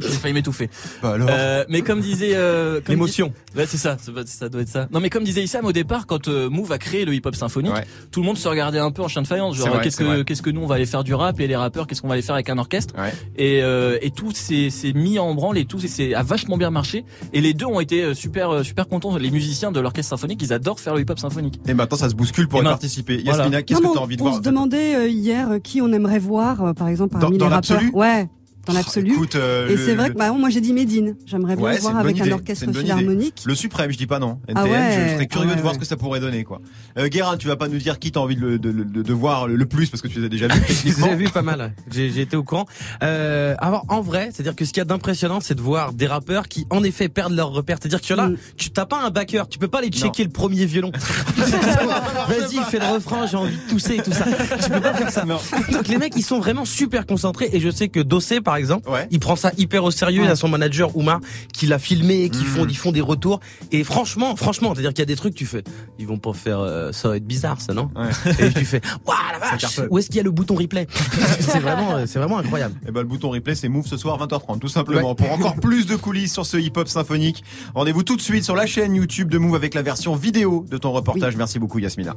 j'ai 0.00 0.08
failli 0.08 0.34
m'étouffer 0.34 0.68
Bah 1.02 1.12
alors. 1.14 1.28
Euh, 1.30 1.64
mais 1.68 1.82
comme 1.82 2.00
disait 2.00 2.32
euh, 2.34 2.80
comme 2.80 2.94
L'émotion. 2.94 3.32
ouais 3.56 3.66
c'est 3.66 3.76
ça 3.76 3.96
ça, 3.98 4.12
doit- 4.12 4.26
ça 4.26 4.48
doit 4.48 4.62
être 4.62 4.68
ça 4.68 4.88
non 4.92 5.00
mais 5.00 5.10
comme 5.10 5.24
disait 5.24 5.42
Issam 5.42 5.64
au 5.64 5.72
départ 5.72 6.06
quand 6.06 6.28
euh, 6.28 6.48
Move 6.50 6.72
a 6.72 6.78
créé 6.78 7.04
le 7.04 7.14
hip 7.14 7.22
hop 7.24 7.34
symphonique 7.34 7.72
Ouais. 7.74 7.84
tout 8.10 8.20
le 8.20 8.26
monde 8.26 8.38
se 8.38 8.48
regardait 8.48 8.78
un 8.78 8.90
peu 8.90 9.02
en 9.02 9.08
chien 9.08 9.22
de 9.22 9.26
faïence 9.26 9.56
genre 9.56 9.80
qu'est-ce 9.80 9.96
que 9.96 10.22
qu'est-ce 10.22 10.42
que 10.42 10.50
nous 10.50 10.60
on 10.62 10.66
va 10.66 10.76
aller 10.76 10.86
faire 10.86 11.04
du 11.04 11.14
rap 11.14 11.38
et 11.40 11.46
les 11.46 11.56
rappeurs 11.56 11.86
qu'est-ce 11.86 12.00
qu'on 12.02 12.08
va 12.08 12.14
aller 12.14 12.22
faire 12.22 12.34
avec 12.34 12.48
un 12.50 12.58
orchestre 12.58 12.94
Ouais. 12.98 13.12
et, 13.36 13.62
euh, 13.62 13.98
et 14.02 14.10
tout 14.10 14.30
s'est 14.32 14.70
s'est 14.70 14.92
mis 14.92 15.18
en 15.18 15.34
branle 15.34 15.58
et 15.58 15.64
tout 15.64 15.78
c'est- 15.78 15.88
c'est 15.88 16.14
a 16.14 16.22
vachement 16.22 16.56
bien 16.56 16.70
marché 16.70 17.04
et 17.32 17.40
les 17.40 17.54
deux 17.54 17.66
ont 17.66 17.80
été 17.80 18.02
euh, 18.02 18.14
super 18.14 18.50
euh, 18.50 18.62
super 18.62 18.86
contents 18.88 19.16
les 19.16 19.30
musiciens 19.30 19.72
de 19.72 19.80
l'orchestre 19.80 20.10
symphonique 20.10 20.40
ils 20.42 20.52
adorent 20.52 20.80
faire 20.80 20.94
le 20.94 21.00
hip 21.02 21.06
hop 21.10 21.18
symphonique 21.18 21.60
Et 21.66 21.74
maintenant, 21.74 21.96
ça 21.98 22.08
se 22.08 22.14
bouscule 22.14 22.46
pour 22.48 22.60
Et 22.60 22.62
y 22.62 22.64
ma- 22.64 22.70
participer. 22.70 23.20
Voilà. 23.24 23.38
Yasmina, 23.44 23.62
qu'est-ce 23.62 23.80
que 23.80 23.92
t'as 23.94 24.00
envie 24.00 24.16
de 24.16 24.22
on 24.22 24.26
voir 24.26 24.36
se 24.36 24.40
demandait 24.42 25.10
hier 25.10 25.58
qui 25.62 25.80
on 25.82 25.92
aimerait 25.92 26.18
voir, 26.18 26.74
par 26.74 26.88
exemple, 26.88 27.14
Dans- 27.14 27.20
parmi 27.20 27.38
dans 27.38 27.48
les 27.48 27.54
rappeurs. 27.54 27.76
l'absolu 27.80 27.90
Ouais, 27.94 28.28
dans 28.68 28.74
l'absolu. 28.74 29.12
Écoute, 29.12 29.34
euh, 29.36 29.68
Et 29.68 29.76
le- 29.76 29.84
c'est 29.84 29.94
vrai 29.94 30.10
que 30.10 30.14
bah, 30.16 30.30
moi 30.32 30.50
j'ai 30.50 30.60
dit 30.60 30.72
Médine. 30.72 31.16
J'aimerais 31.26 31.56
bien 31.56 31.64
Ouais, 31.64 31.70
le 31.72 31.76
c'est 31.76 31.82
voir 31.82 31.96
avec 31.98 32.16
idée. 32.18 32.30
un 32.30 32.34
orchestre 32.34 32.72
philharmonique. 32.72 33.42
Le 33.44 33.54
suprême, 33.54 33.90
je 33.90 33.96
dis 33.98 34.06
pas 34.06 34.18
non. 34.18 34.38
NTM, 34.48 34.56
Ah 34.56 34.64
ouais, 34.64 35.08
je 35.08 35.14
serais 35.14 35.26
curieux 35.26 35.46
ah 35.48 35.50
ouais, 35.50 35.56
de 35.56 35.60
voir 35.62 35.72
ouais. 35.72 35.74
ce 35.76 35.80
que 35.80 35.86
ça 35.86 35.96
pourrait 35.96 36.20
donner, 36.20 36.44
quoi. 36.44 36.60
Euh, 36.98 37.08
Guérin, 37.08 37.36
tu 37.36 37.46
vas 37.48 37.56
pas 37.56 37.68
nous 37.68 37.78
dire 37.78 37.98
qui 37.98 38.12
t'as 38.12 38.20
envie 38.20 38.36
de, 38.36 38.40
le- 38.40 38.58
de, 38.58 38.70
de, 38.72 39.02
de 39.02 39.12
voir 39.12 39.48
le 39.48 39.66
plus 39.66 39.88
parce 39.90 40.02
que 40.02 40.08
tu 40.08 40.20
les 40.20 40.26
as 40.26 40.28
déjà 40.28 40.48
vus 40.48 40.60
techniquement. 40.66 41.06
J'ai 41.08 41.16
vu 41.16 41.28
pas 41.30 41.42
mal. 41.42 41.72
J'ai 41.90 42.20
été 42.20 42.36
au 42.36 42.44
courant. 42.44 42.66
Euh, 43.02 43.54
alors 43.58 43.84
en 43.88 44.00
vrai, 44.00 44.30
c'est-à-dire 44.32 44.54
que 44.54 44.64
ce 44.64 44.72
qu'il 44.72 44.80
y 44.80 44.82
a 44.82 44.84
d'impressionnant, 44.84 45.40
c'est 45.40 45.54
de 45.54 45.60
voir 45.62 45.92
des 45.92 46.06
rappeurs 46.06 46.48
qui 46.48 46.66
en 46.70 46.82
effet 46.84 47.08
perdent 47.08 47.34
leurs 47.34 47.50
repères. 47.50 47.78
C'est-à-dire 47.80 48.00
que 48.00 48.14
là, 48.14 48.28
Mm. 48.28 48.36
tu 48.56 48.70
t'as 48.70 48.86
pas 48.86 49.00
un 49.02 49.10
backer, 49.10 49.48
tu 49.48 49.58
peux 49.58 49.68
pas 49.68 49.78
aller 49.78 49.88
checker 49.90 50.24
le 50.24 50.30
premier 50.30 50.66
violon. 50.66 50.92
Vas-y, 51.38 52.56
fais 52.70 52.78
le 52.78 52.92
refrain, 52.94 53.26
j'ai 53.26 53.36
envie 53.36 53.56
de 53.56 53.70
tousser 53.70 53.94
et 53.96 54.02
tout 54.02 54.12
ça. 54.12 54.24
Tu 54.62 54.70
peux 54.70 54.80
pas 54.80 54.94
faire 54.94 55.10
ça. 55.10 55.24
Donc 55.24 55.88
les 55.88 55.98
mecs, 55.98 56.14
ils 56.16 56.22
sont 56.24 56.38
vraiment 56.38 56.64
super 56.64 57.06
concentrés 57.06 57.48
et 57.52 57.60
je 57.60 57.70
sais 57.70 57.88
que 57.88 58.00
Dossé 58.00 58.40
par 58.40 58.57
exemple, 58.58 58.88
Ouais. 58.90 59.06
il 59.10 59.18
prend 59.20 59.36
ça 59.36 59.52
hyper 59.56 59.84
au 59.84 59.90
sérieux. 59.90 60.22
Il 60.24 60.30
a 60.30 60.36
son 60.36 60.48
manager 60.48 60.96
Oumar 60.96 61.20
qui 61.52 61.66
l'a 61.66 61.78
filmé, 61.78 62.28
qui 62.30 62.42
Mm. 62.42 62.46
font, 62.46 62.66
ils 62.68 62.76
font 62.76 62.92
des 62.92 63.00
retours. 63.00 63.40
Et 63.72 63.84
franchement, 63.84 64.36
franchement, 64.36 64.72
c'est-à-dire 64.74 64.90
qu'il 64.90 64.98
y 65.00 65.02
a 65.02 65.06
des 65.06 65.16
trucs, 65.16 65.34
tu 65.34 65.46
fais, 65.46 65.64
ils 65.98 66.06
vont 66.06 66.18
pas 66.18 66.32
faire, 66.32 66.58
euh, 66.60 66.92
ça 66.92 67.08
va 67.08 67.16
être 67.16 67.26
bizarre, 67.26 67.60
ça 67.60 67.72
non 67.74 67.90
Ouais. 67.96 68.34
Et 68.46 68.52
tu 68.52 68.64
fais, 68.64 68.80
waouh 69.06 69.16
la 69.32 69.38
vache, 69.38 69.80
où 69.90 69.98
est-ce 69.98 70.08
qu'il 70.08 70.16
y 70.16 70.20
a 70.20 70.24
le 70.24 70.30
bouton 70.30 70.54
replay 70.54 70.86
C'est 71.40 71.58
vraiment, 71.60 71.96
euh, 71.96 72.04
c'est 72.06 72.18
vraiment 72.18 72.38
incroyable. 72.38 72.74
Et 72.86 72.90
ben 72.90 73.00
le 73.02 73.06
bouton 73.06 73.30
replay 73.30 73.54
c'est 73.54 73.68
Move 73.68 73.86
ce 73.86 73.96
soir 73.96 74.18
20h30 74.18 74.58
tout 74.58 74.68
simplement. 74.68 75.14
Pour 75.14 75.30
encore 75.32 75.54
plus 75.60 75.86
de 75.86 75.96
coulisses 75.96 76.32
sur 76.32 76.44
ce 76.46 76.56
hip-hop 76.56 76.88
symphonique, 76.88 77.44
rendez-vous 77.74 78.02
tout 78.02 78.16
de 78.16 78.20
suite 78.22 78.44
sur 78.44 78.56
la 78.56 78.66
chaîne 78.66 78.94
YouTube 78.94 79.30
de 79.30 79.38
Move 79.38 79.54
avec 79.54 79.74
la 79.74 79.82
version 79.82 80.14
vidéo 80.16 80.64
de 80.70 80.76
ton 80.78 80.92
reportage. 80.92 81.36
Merci 81.36 81.58
beaucoup 81.58 81.78
Yasmina. 81.78 82.14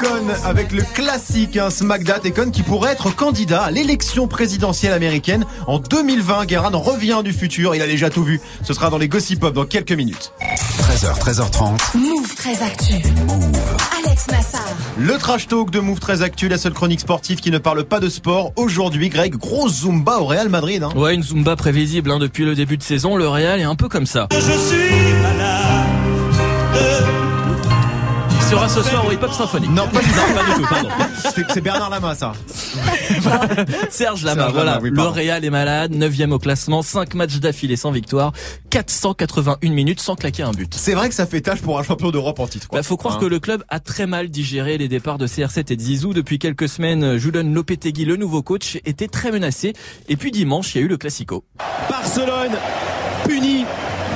Econ 0.00 0.26
avec 0.44 0.72
le 0.72 0.82
classique 0.82 1.56
hein, 1.56 1.68
Smack 1.68 2.04
That 2.04 2.20
Econ 2.26 2.50
qui 2.50 2.62
pourrait 2.62 2.92
être 2.92 3.14
candidat 3.14 3.62
à 3.62 3.70
l'élection 3.70 4.28
présidentielle 4.28 4.92
américaine 4.92 5.44
en 5.66 5.78
2020. 5.78 6.46
Guérin 6.46 6.70
revient 6.72 7.20
du 7.22 7.32
futur, 7.32 7.74
il 7.74 7.82
a 7.82 7.86
déjà 7.86 8.08
tout 8.08 8.22
vu. 8.22 8.40
Ce 8.62 8.72
sera 8.72 8.88
dans 8.88 8.96
les 8.98 9.08
Gossip 9.08 9.40
Pop 9.40 9.54
dans 9.54 9.66
quelques 9.66 9.92
minutes. 9.92 10.32
13h, 10.80 11.18
13h30. 11.18 11.98
Move 11.98 12.34
très 12.34 12.62
actu. 12.62 12.94
Alex 14.04 14.26
Nassar. 14.28 14.62
Le 14.98 15.18
trash 15.18 15.48
talk 15.48 15.70
de 15.70 15.80
Move 15.80 16.00
très 16.00 16.22
actu, 16.22 16.48
la 16.48 16.56
seule 16.56 16.72
chronique 16.72 17.00
sportive 17.00 17.40
qui 17.40 17.50
ne 17.50 17.58
parle 17.58 17.84
pas 17.84 18.00
de 18.00 18.08
sport. 18.08 18.52
Aujourd'hui, 18.56 19.10
Greg, 19.10 19.36
grosse 19.36 19.82
Zumba 19.82 20.18
au 20.18 20.24
Real 20.24 20.48
Madrid. 20.48 20.82
Hein. 20.82 20.92
ouais 20.96 21.14
une 21.14 21.22
zumba 21.22 21.56
prévisible 21.56 22.10
hein, 22.10 22.18
depuis 22.18 22.44
le 22.44 22.54
début 22.54 22.76
de 22.76 22.82
saison 22.82 23.16
le 23.16 23.28
Real 23.28 23.60
est 23.60 23.64
un 23.64 23.76
peu 23.76 23.88
comme 23.88 24.06
ça 24.06 24.28
Je 24.32 24.38
suis 24.38 25.12
malade. 25.22 25.69
Il 28.50 28.54
sera 28.56 28.68
ce 28.68 28.82
soir 28.82 29.06
au 29.06 29.12
hip 29.12 29.18
hop 29.22 29.32
symphonique 29.32 29.70
Non, 29.70 29.86
pas 29.86 30.00
du 30.00 30.08
tout. 30.08 30.14
non 30.16 30.34
pas 30.34 30.44
du 30.44 30.60
tout 30.62 30.68
pardon 30.68 30.88
C'est 31.54 31.60
Bernard 31.60 31.88
Lama, 31.88 32.16
ça. 32.16 32.32
Serge 33.90 34.24
Lama, 34.24 34.42
Serge 34.42 34.52
voilà. 34.54 34.80
Oui. 34.82 34.90
Real 34.96 35.44
est 35.44 35.50
malade, 35.50 35.92
9 35.94 36.12
au 36.32 36.38
classement, 36.40 36.82
5 36.82 37.14
matchs 37.14 37.36
d'affilée 37.36 37.76
sans 37.76 37.92
victoire, 37.92 38.32
481 38.70 39.70
minutes 39.70 40.00
sans 40.00 40.16
claquer 40.16 40.42
un 40.42 40.50
but. 40.50 40.74
C'est 40.74 40.94
vrai 40.94 41.08
que 41.08 41.14
ça 41.14 41.26
fait 41.26 41.40
tâche 41.40 41.60
pour 41.60 41.78
un 41.78 41.84
champion 41.84 42.10
d'Europe 42.10 42.40
en 42.40 42.48
titre. 42.48 42.66
Quoi. 42.66 42.80
Bah, 42.80 42.82
faut 42.82 42.96
croire 42.96 43.16
Hein. 43.16 43.20
que 43.20 43.26
le 43.26 43.38
club 43.38 43.62
a 43.68 43.78
très 43.78 44.06
mal 44.06 44.28
digéré 44.30 44.78
les 44.78 44.88
départs 44.88 45.18
de 45.18 45.28
CR7 45.28 45.72
et 45.72 45.76
de 45.76 45.80
Zizou. 45.80 46.12
Depuis 46.12 46.38
quelques 46.40 46.68
semaines, 46.68 47.18
Julian 47.18 47.44
Lopetegui, 47.52 48.04
le 48.04 48.16
nouveau 48.16 48.42
coach, 48.42 48.78
était 48.84 49.08
très 49.08 49.30
menacé. 49.30 49.74
Et 50.08 50.16
puis 50.16 50.32
dimanche, 50.32 50.74
il 50.74 50.78
y 50.78 50.80
a 50.80 50.84
eu 50.84 50.88
le 50.88 50.96
Classico. 50.96 51.44
Barcelone 51.88 52.56
puni 53.28 53.64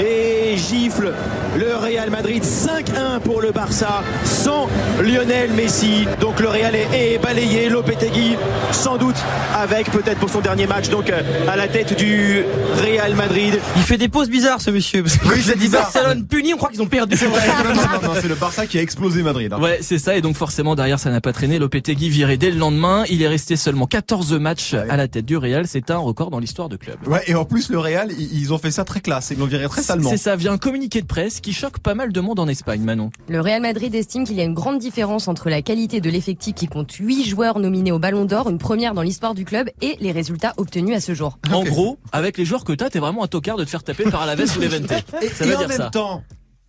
et 0.00 0.57
gifle 0.57 1.12
le 1.57 1.76
Real 1.76 2.11
Madrid 2.11 2.42
5-1 2.42 3.20
pour 3.20 3.40
le 3.40 3.52
Barça 3.52 4.02
sans 4.24 4.68
Lionel 5.02 5.52
Messi. 5.52 6.07
Donc 6.20 6.40
le 6.40 6.48
Real 6.48 6.74
est, 6.74 6.88
est 7.14 7.18
balayé, 7.18 7.68
Lopetegui 7.68 8.37
sans 8.72 8.96
doute 8.96 9.16
avec 9.57 9.90
peut-être 9.90 10.18
pour 10.18 10.30
son 10.30 10.40
dernier 10.40 10.66
match 10.66 10.88
donc 10.88 11.11
euh, 11.11 11.22
à 11.48 11.57
la 11.57 11.68
tête 11.68 11.96
du 11.96 12.44
Real 12.83 13.14
Madrid. 13.14 13.59
Il 13.76 13.83
fait 13.83 13.96
des 13.96 14.09
pauses 14.09 14.28
bizarres 14.28 14.61
ce 14.61 14.70
monsieur. 14.70 15.02
Parce 15.02 15.16
que 15.16 15.28
Oui, 15.28 15.40
c'est 15.42 15.59
dit. 15.59 15.68
Barcelone 15.68 16.26
puni, 16.26 16.54
on 16.54 16.57
croit 16.57 16.70
qu'ils 16.70 16.83
ont 16.83 16.87
perdu. 16.87 17.16
c'est 18.20 18.28
le 18.28 18.35
Barça 18.35 18.66
qui 18.66 18.78
a 18.78 18.83
explosé 18.83 19.22
Madrid. 19.22 19.52
hein. 19.52 19.61
Ouais, 19.61 19.78
c'est 19.80 19.98
ça. 19.98 20.16
Et 20.16 20.20
donc 20.20 20.37
forcément, 20.37 20.74
derrière, 20.74 20.98
ça 20.98 21.11
n'a 21.11 21.20
pas 21.20 21.33
traîné. 21.33 21.59
Lopetegui 21.59 22.09
viré 22.09 22.37
dès 22.37 22.50
le 22.50 22.59
lendemain. 22.59 23.04
Il 23.11 23.22
est 23.22 23.28
resté 23.28 23.57
seulement 23.57 23.87
14 23.87 24.33
matchs 24.35 24.74
à 24.74 24.96
la 24.96 25.09
tête 25.09 25.24
du 25.24 25.37
Real. 25.37 25.66
C'est 25.66 25.90
un 25.90 25.98
record 25.98 26.30
dans 26.30 26.38
l'histoire 26.38 26.68
de 26.68 26.76
club. 26.76 26.96
Ouais, 27.07 27.22
et 27.26 27.35
en 27.35 27.44
plus, 27.44 27.70
le 27.70 27.78
Real, 27.78 28.11
ils 28.18 28.44
ils 28.44 28.52
ont 28.52 28.59
fait 28.59 28.70
ça 28.70 28.85
très 28.85 29.00
classe. 29.00 29.30
Ils 29.30 29.38
l'ont 29.38 29.46
viré 29.46 29.66
très 29.68 29.80
totalement. 29.86 30.10
C'est 30.10 30.16
ça, 30.16 30.36
vient 30.36 30.52
un 30.52 30.58
communiqué 30.58 31.00
de 31.00 31.06
presse 31.06 31.40
qui 31.40 31.52
choque 31.52 31.78
pas 31.78 31.94
mal 31.94 32.12
de 32.12 32.20
monde 32.20 32.38
en 32.38 32.48
Espagne, 32.48 32.82
Manon. 32.82 33.10
Le 33.28 33.40
Real 33.40 33.62
Madrid 33.62 33.94
estime 33.94 34.24
qu'il 34.24 34.36
y 34.36 34.40
a 34.40 34.44
une 34.44 34.54
grande 34.54 34.78
différence 34.78 35.28
entre 35.28 35.50
la 35.50 35.62
qualité 35.62 36.00
de 36.00 36.10
l'effectif 36.10 36.54
qui 36.54 36.66
compte 36.66 36.92
8 36.92 37.24
joueurs 37.24 37.58
nominés 37.58 37.92
au 37.92 37.98
Ballon 37.98 38.24
d'Or, 38.24 38.48
une 38.50 38.58
première 38.58 38.94
dans 38.94 39.02
l'histoire 39.02 39.34
du 39.34 39.44
club, 39.44 39.70
et 39.80 39.96
les 40.00 40.12
résultats 40.12 40.54
obtenus 40.56 40.96
à 40.96 41.00
ce 41.00 41.14
jour. 41.14 41.38
En 41.52 41.64
gros, 41.64 41.98
avec 42.12 42.38
les 42.38 42.44
joueurs 42.44 42.64
que 42.64 42.72
t'as, 42.72 42.90
t'es 42.90 42.98
vraiment 42.98 43.24
un 43.24 43.28
tocard 43.28 43.56
de 43.56 43.64
te 43.64 43.70
faire 43.70 43.82
taper 43.82 44.04
par 44.04 44.22
Alaves 44.22 44.56
ou 44.56 44.60
Levante. 44.60 44.90
Et, 45.22 45.28
Ça 45.28 45.44
et 45.44 45.48
veut 45.48 45.56
en 45.56 45.58
dire 45.60 45.68
même 45.68 45.76
ça. 45.78 45.90
temps, 45.90 46.22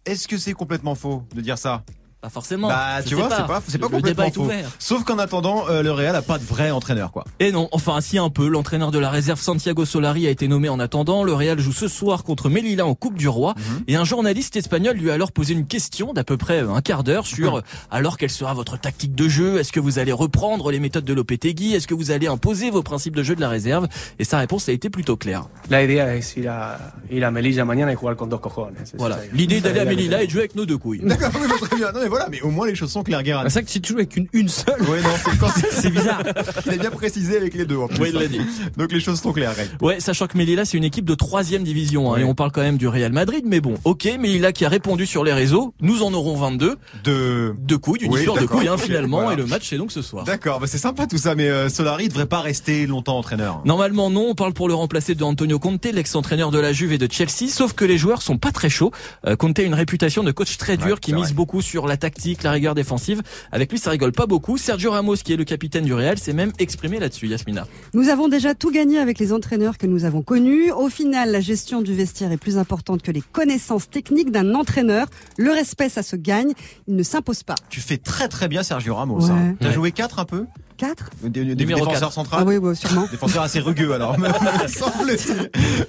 est-ce 0.06 0.28
que 0.28 0.38
c'est 0.38 0.54
complètement 0.54 0.95
faux 0.95 1.23
de 1.34 1.41
dire 1.41 1.58
ça? 1.58 1.84
Pas 2.26 2.30
forcément. 2.32 2.70
Bah, 2.70 3.02
Je 3.04 3.08
tu 3.10 3.14
vois, 3.14 3.30
c'est 3.30 3.46
pas, 3.46 3.62
c'est 3.68 3.78
pas 3.78 3.86
Le 3.86 3.92
complètement 3.98 4.24
débat 4.24 4.26
est 4.28 4.38
ouvert. 4.38 4.68
Sauf 4.80 5.04
qu'en 5.04 5.20
attendant, 5.20 5.66
euh, 5.70 5.84
le 5.84 5.92
Real 5.92 6.16
a 6.16 6.24
pas 6.24 6.40
de 6.40 6.44
vrai 6.44 6.72
entraîneur, 6.72 7.12
quoi. 7.12 7.24
Et 7.40 7.52
non, 7.52 7.70
enfin 7.72 8.02
si 8.02 8.18
un 8.18 8.32
peu, 8.32 8.48
l'entraîneur 8.48 8.90
de 8.90 8.98
la 8.98 9.12
réserve 9.12 9.40
Santiago 9.40 9.86
Solari 9.86 10.26
a 10.26 10.32
été 10.32 10.48
nommé 10.48 10.68
en 10.70 10.80
attendant, 10.80 11.24
le 11.24 11.34
Real 11.34 11.60
joue 11.60 11.72
ce 11.72 11.88
soir 11.88 12.24
contre 12.24 12.50
Melilla 12.50 12.84
en 12.88 12.96
Coupe 12.96 13.14
du 13.16 13.28
Roi, 13.28 13.54
Mhm. 13.56 13.84
et 13.88 13.96
un 13.96 14.06
journaliste 14.06 14.56
espagnol 14.56 14.96
lui 14.98 15.12
a 15.12 15.14
alors 15.14 15.32
posé 15.32 15.54
une 15.54 15.68
question 15.68 16.14
d'à 16.14 16.24
peu 16.24 16.36
près 16.38 16.62
un 16.62 16.82
quart 16.82 17.04
d'heure 17.04 17.28
sur 17.28 17.52
Mhm. 17.54 17.58
euh, 17.60 17.62
alors 17.92 18.18
quelle 18.18 18.32
sera 18.32 18.56
votre 18.56 18.80
tactique 18.80 19.14
de 19.14 19.28
jeu, 19.30 19.60
est-ce 19.60 19.72
que 19.72 19.80
vous 19.80 20.00
allez 20.00 20.12
reprendre 20.12 20.72
les 20.72 20.80
méthodes 20.80 21.06
de 21.06 21.14
Lopetegui, 21.14 21.76
est-ce 21.76 21.88
que 21.88 21.94
vous 21.94 22.10
allez 22.10 22.26
imposer 22.26 22.72
vos 22.72 22.82
principes 22.82 23.16
de 23.16 23.22
jeu 23.22 23.36
de 23.36 23.42
la 23.42 23.50
réserve, 23.50 23.88
et 24.18 24.24
sa 24.24 24.40
réponse 24.40 24.68
a 24.68 24.72
été 24.72 24.90
plutôt 24.90 25.16
claire. 25.16 25.46
La 25.70 25.84
idea 25.84 26.16
es 26.16 26.22
ir 26.38 26.50
a, 26.50 26.78
ir 27.12 27.24
a 27.24 27.30
Melilla 27.30 27.66
mañana 27.66 27.92
y 27.94 27.96
jugar 27.96 28.16
con 28.16 28.26
dos 28.28 28.40
cojones. 28.40 28.74
Voilà, 28.98 29.20
l'idée 29.34 29.62
d'aller 29.62 29.82
à 29.82 29.84
la 29.84 29.90
Melilla 29.92 30.24
et 30.24 30.26
de 30.26 30.32
jouer 30.32 30.42
avec 30.42 30.56
nos 30.56 30.66
deux 30.66 30.78
couilles. 30.80 31.02
D'accord, 31.04 31.30
oui, 31.42 31.48
très 31.62 31.76
bien. 31.76 31.92
Non, 31.92 32.00
mais 32.02 32.08
voilà, 32.15 32.30
mais 32.32 32.41
au 32.41 32.49
moins 32.49 32.67
les 32.67 32.75
choses 32.75 32.91
sont 32.91 33.04
claires, 33.04 33.23
Guérin. 33.23 33.43
C'est 33.45 33.54
vrai 33.54 33.63
que 33.63 33.71
si 33.71 33.82
tu 33.82 33.91
joues 33.93 33.99
avec 33.99 34.15
une, 34.15 34.28
une 34.34 34.47
seule. 34.49 34.82
Ouais, 34.84 35.01
non, 35.01 35.10
c'est 35.23 35.38
quand 35.38 35.47
C'est 35.71 35.89
bizarre. 35.89 36.21
Il 36.65 36.71
a 36.73 36.78
bien 36.78 36.91
précisé 36.91 37.38
avec 37.38 37.54
les 37.54 37.65
deux, 37.65 37.78
en 37.78 37.88
plus. 37.88 37.99
Oui, 37.99 38.10
il 38.13 38.19
l'a 38.19 38.28
dit. 38.28 38.41
Donc 38.78 38.91
les 38.91 38.99
choses 38.99 39.19
sont 39.21 39.34
claires, 39.34 39.54
Greg. 39.54 39.67
Ouais, 39.82 39.99
sachant 39.99 40.28
que 40.28 40.38
Melilla 40.38 40.65
c'est 40.65 40.78
une 40.78 40.84
équipe 40.84 41.06
de 41.06 41.15
troisième 41.15 41.63
division 41.63 42.12
hein, 42.12 42.15
Ouais. 42.15 42.21
et 42.21 42.23
on 42.23 42.36
parle 42.36 42.51
quand 42.51 42.62
même 42.62 42.78
du 42.78 42.88
Real 42.88 43.12
Madrid, 43.12 43.43
mais 43.45 43.60
bon, 43.62 43.75
ok, 43.84 44.06
Melilla 44.19 44.51
qui 44.51 44.63
a 44.65 44.69
répondu 44.69 45.06
sur 45.06 45.23
les 45.23 45.34
réseaux, 45.34 45.73
nous 45.82 46.04
en 46.04 46.13
aurons 46.13 46.36
22 46.36 46.75
De 47.04 47.56
de 47.58 47.75
couilles, 47.75 47.99
d'une 47.99 48.12
Oui, 48.12 48.19
histoire 48.19 48.38
de 48.39 48.45
couilles 48.45 48.67
hein, 48.67 48.78
finalement, 48.78 49.21
voilà. 49.21 49.34
et 49.34 49.36
le 49.38 49.45
match 49.45 49.67
c'est 49.69 49.78
donc 49.78 49.91
ce 49.91 50.01
soir. 50.01 50.23
D'accord, 50.23 50.60
bah 50.60 50.67
c'est 50.67 50.78
sympa 50.78 51.08
tout 51.08 51.17
ça, 51.17 51.36
mais 51.36 51.49
euh, 51.49 51.69
Solari 51.69 52.08
devrait 52.10 52.25
pas 52.28 52.41
rester 52.41 52.86
longtemps 52.88 53.17
entraîneur. 53.17 53.62
Normalement 53.65 54.10
non, 54.10 54.28
on 54.30 54.36
parle 54.36 54.54
pour 54.54 54.67
le 54.67 54.73
remplacer 54.73 55.15
de 55.15 55.23
Antonio 55.23 55.60
Conte, 55.60 55.86
l'ex-entraîneur 55.86 56.51
de 56.51 56.60
la 56.60 56.71
Juve 56.73 56.93
et 56.93 56.97
de 56.97 57.12
Chelsea, 57.12 57.49
sauf 57.49 57.73
que 57.73 57.86
les 57.86 57.97
joueurs 57.97 58.21
sont 58.21 58.38
pas 58.38 58.51
très 58.51 58.69
chauds. 58.69 58.91
Euh, 59.25 59.36
Conte 59.36 59.60
a 59.60 59.63
une 59.63 59.73
réputation 59.73 60.23
de 60.23 60.32
coach 60.32 60.58
très 60.58 60.78
dur 60.78 60.86
Ouais, 60.95 60.99
qui 61.01 61.13
mise 61.13 61.25
vrai. 61.25 61.34
beaucoup 61.34 61.62
sur 61.62 61.88
la 61.96 61.98
tactique, 61.98 62.44
la 62.44 62.52
rigueur 62.52 62.76
défensive. 62.76 63.22
Avec 63.54 63.72
lui 63.72 63.80
ça 63.80 63.90
rigole 63.90 64.12
pas 64.12 64.26
beaucoup. 64.26 64.58
Sergio 64.58 64.92
Ramos 64.92 65.16
qui 65.16 65.32
est 65.32 65.38
le 65.38 65.46
capitaine 65.46 65.86
du 65.86 65.94
Real 65.94 66.18
s'est 66.18 66.34
même 66.34 66.52
exprimé 66.60 67.00
là-dessus, 67.00 67.28
Yasmina. 67.28 67.68
Nous 67.94 68.10
avons 68.10 68.28
déjà 68.28 68.54
tout 68.54 68.70
gagné 68.70 69.00
avec 69.00 69.18
les 69.18 69.32
entraîneurs 69.32 69.78
que 69.78 69.88
nous 69.88 70.04
avons 70.04 70.22
connus. 70.22 70.72
Au 70.72 70.90
final, 70.90 71.32
la 71.32 71.40
gestion 71.40 71.82
du 71.82 71.94
vestiaire 71.94 72.32
est 72.34 72.38
plus 72.38 72.58
importante 72.58 73.02
que 73.02 73.12
les 73.12 73.22
connaissances 73.22 73.90
techniques 73.90 74.32
d'un 74.32 74.56
entraîneur. 74.56 75.08
Le 75.38 75.52
respect, 75.52 75.88
ça 75.88 76.04
se 76.04 76.18
gagne. 76.18 76.52
Il 76.88 76.96
ne 76.98 77.04
s'impose 77.04 77.44
pas. 77.44 77.56
Tu 77.70 77.80
fais 77.80 77.98
très 77.98 78.28
très 78.28 78.50
bien 78.50 78.62
Sergio 78.62 78.96
Ramos. 78.96 79.22
Ouais. 79.26 79.32
Hein. 79.32 79.56
T'as 79.62 79.68
Ouais. 79.70 79.74
joué 79.74 79.92
4 79.94 80.20
un 80.20 80.26
peu? 80.26 80.46
Quatre 80.78 81.06
Des, 81.22 81.30
des 81.30 81.56
Numéro 81.56 81.80
défenseurs 81.86 82.02
quatre. 82.02 82.14
central 82.14 82.40
Ah 82.44 82.46
oui, 82.46 82.58
oui, 82.58 82.76
sûrement. 82.76 83.08
Défenseur 83.10 83.44
assez 83.44 83.60
rugueux 83.62 83.94
alors. 83.94 84.18
Donc 84.18 84.30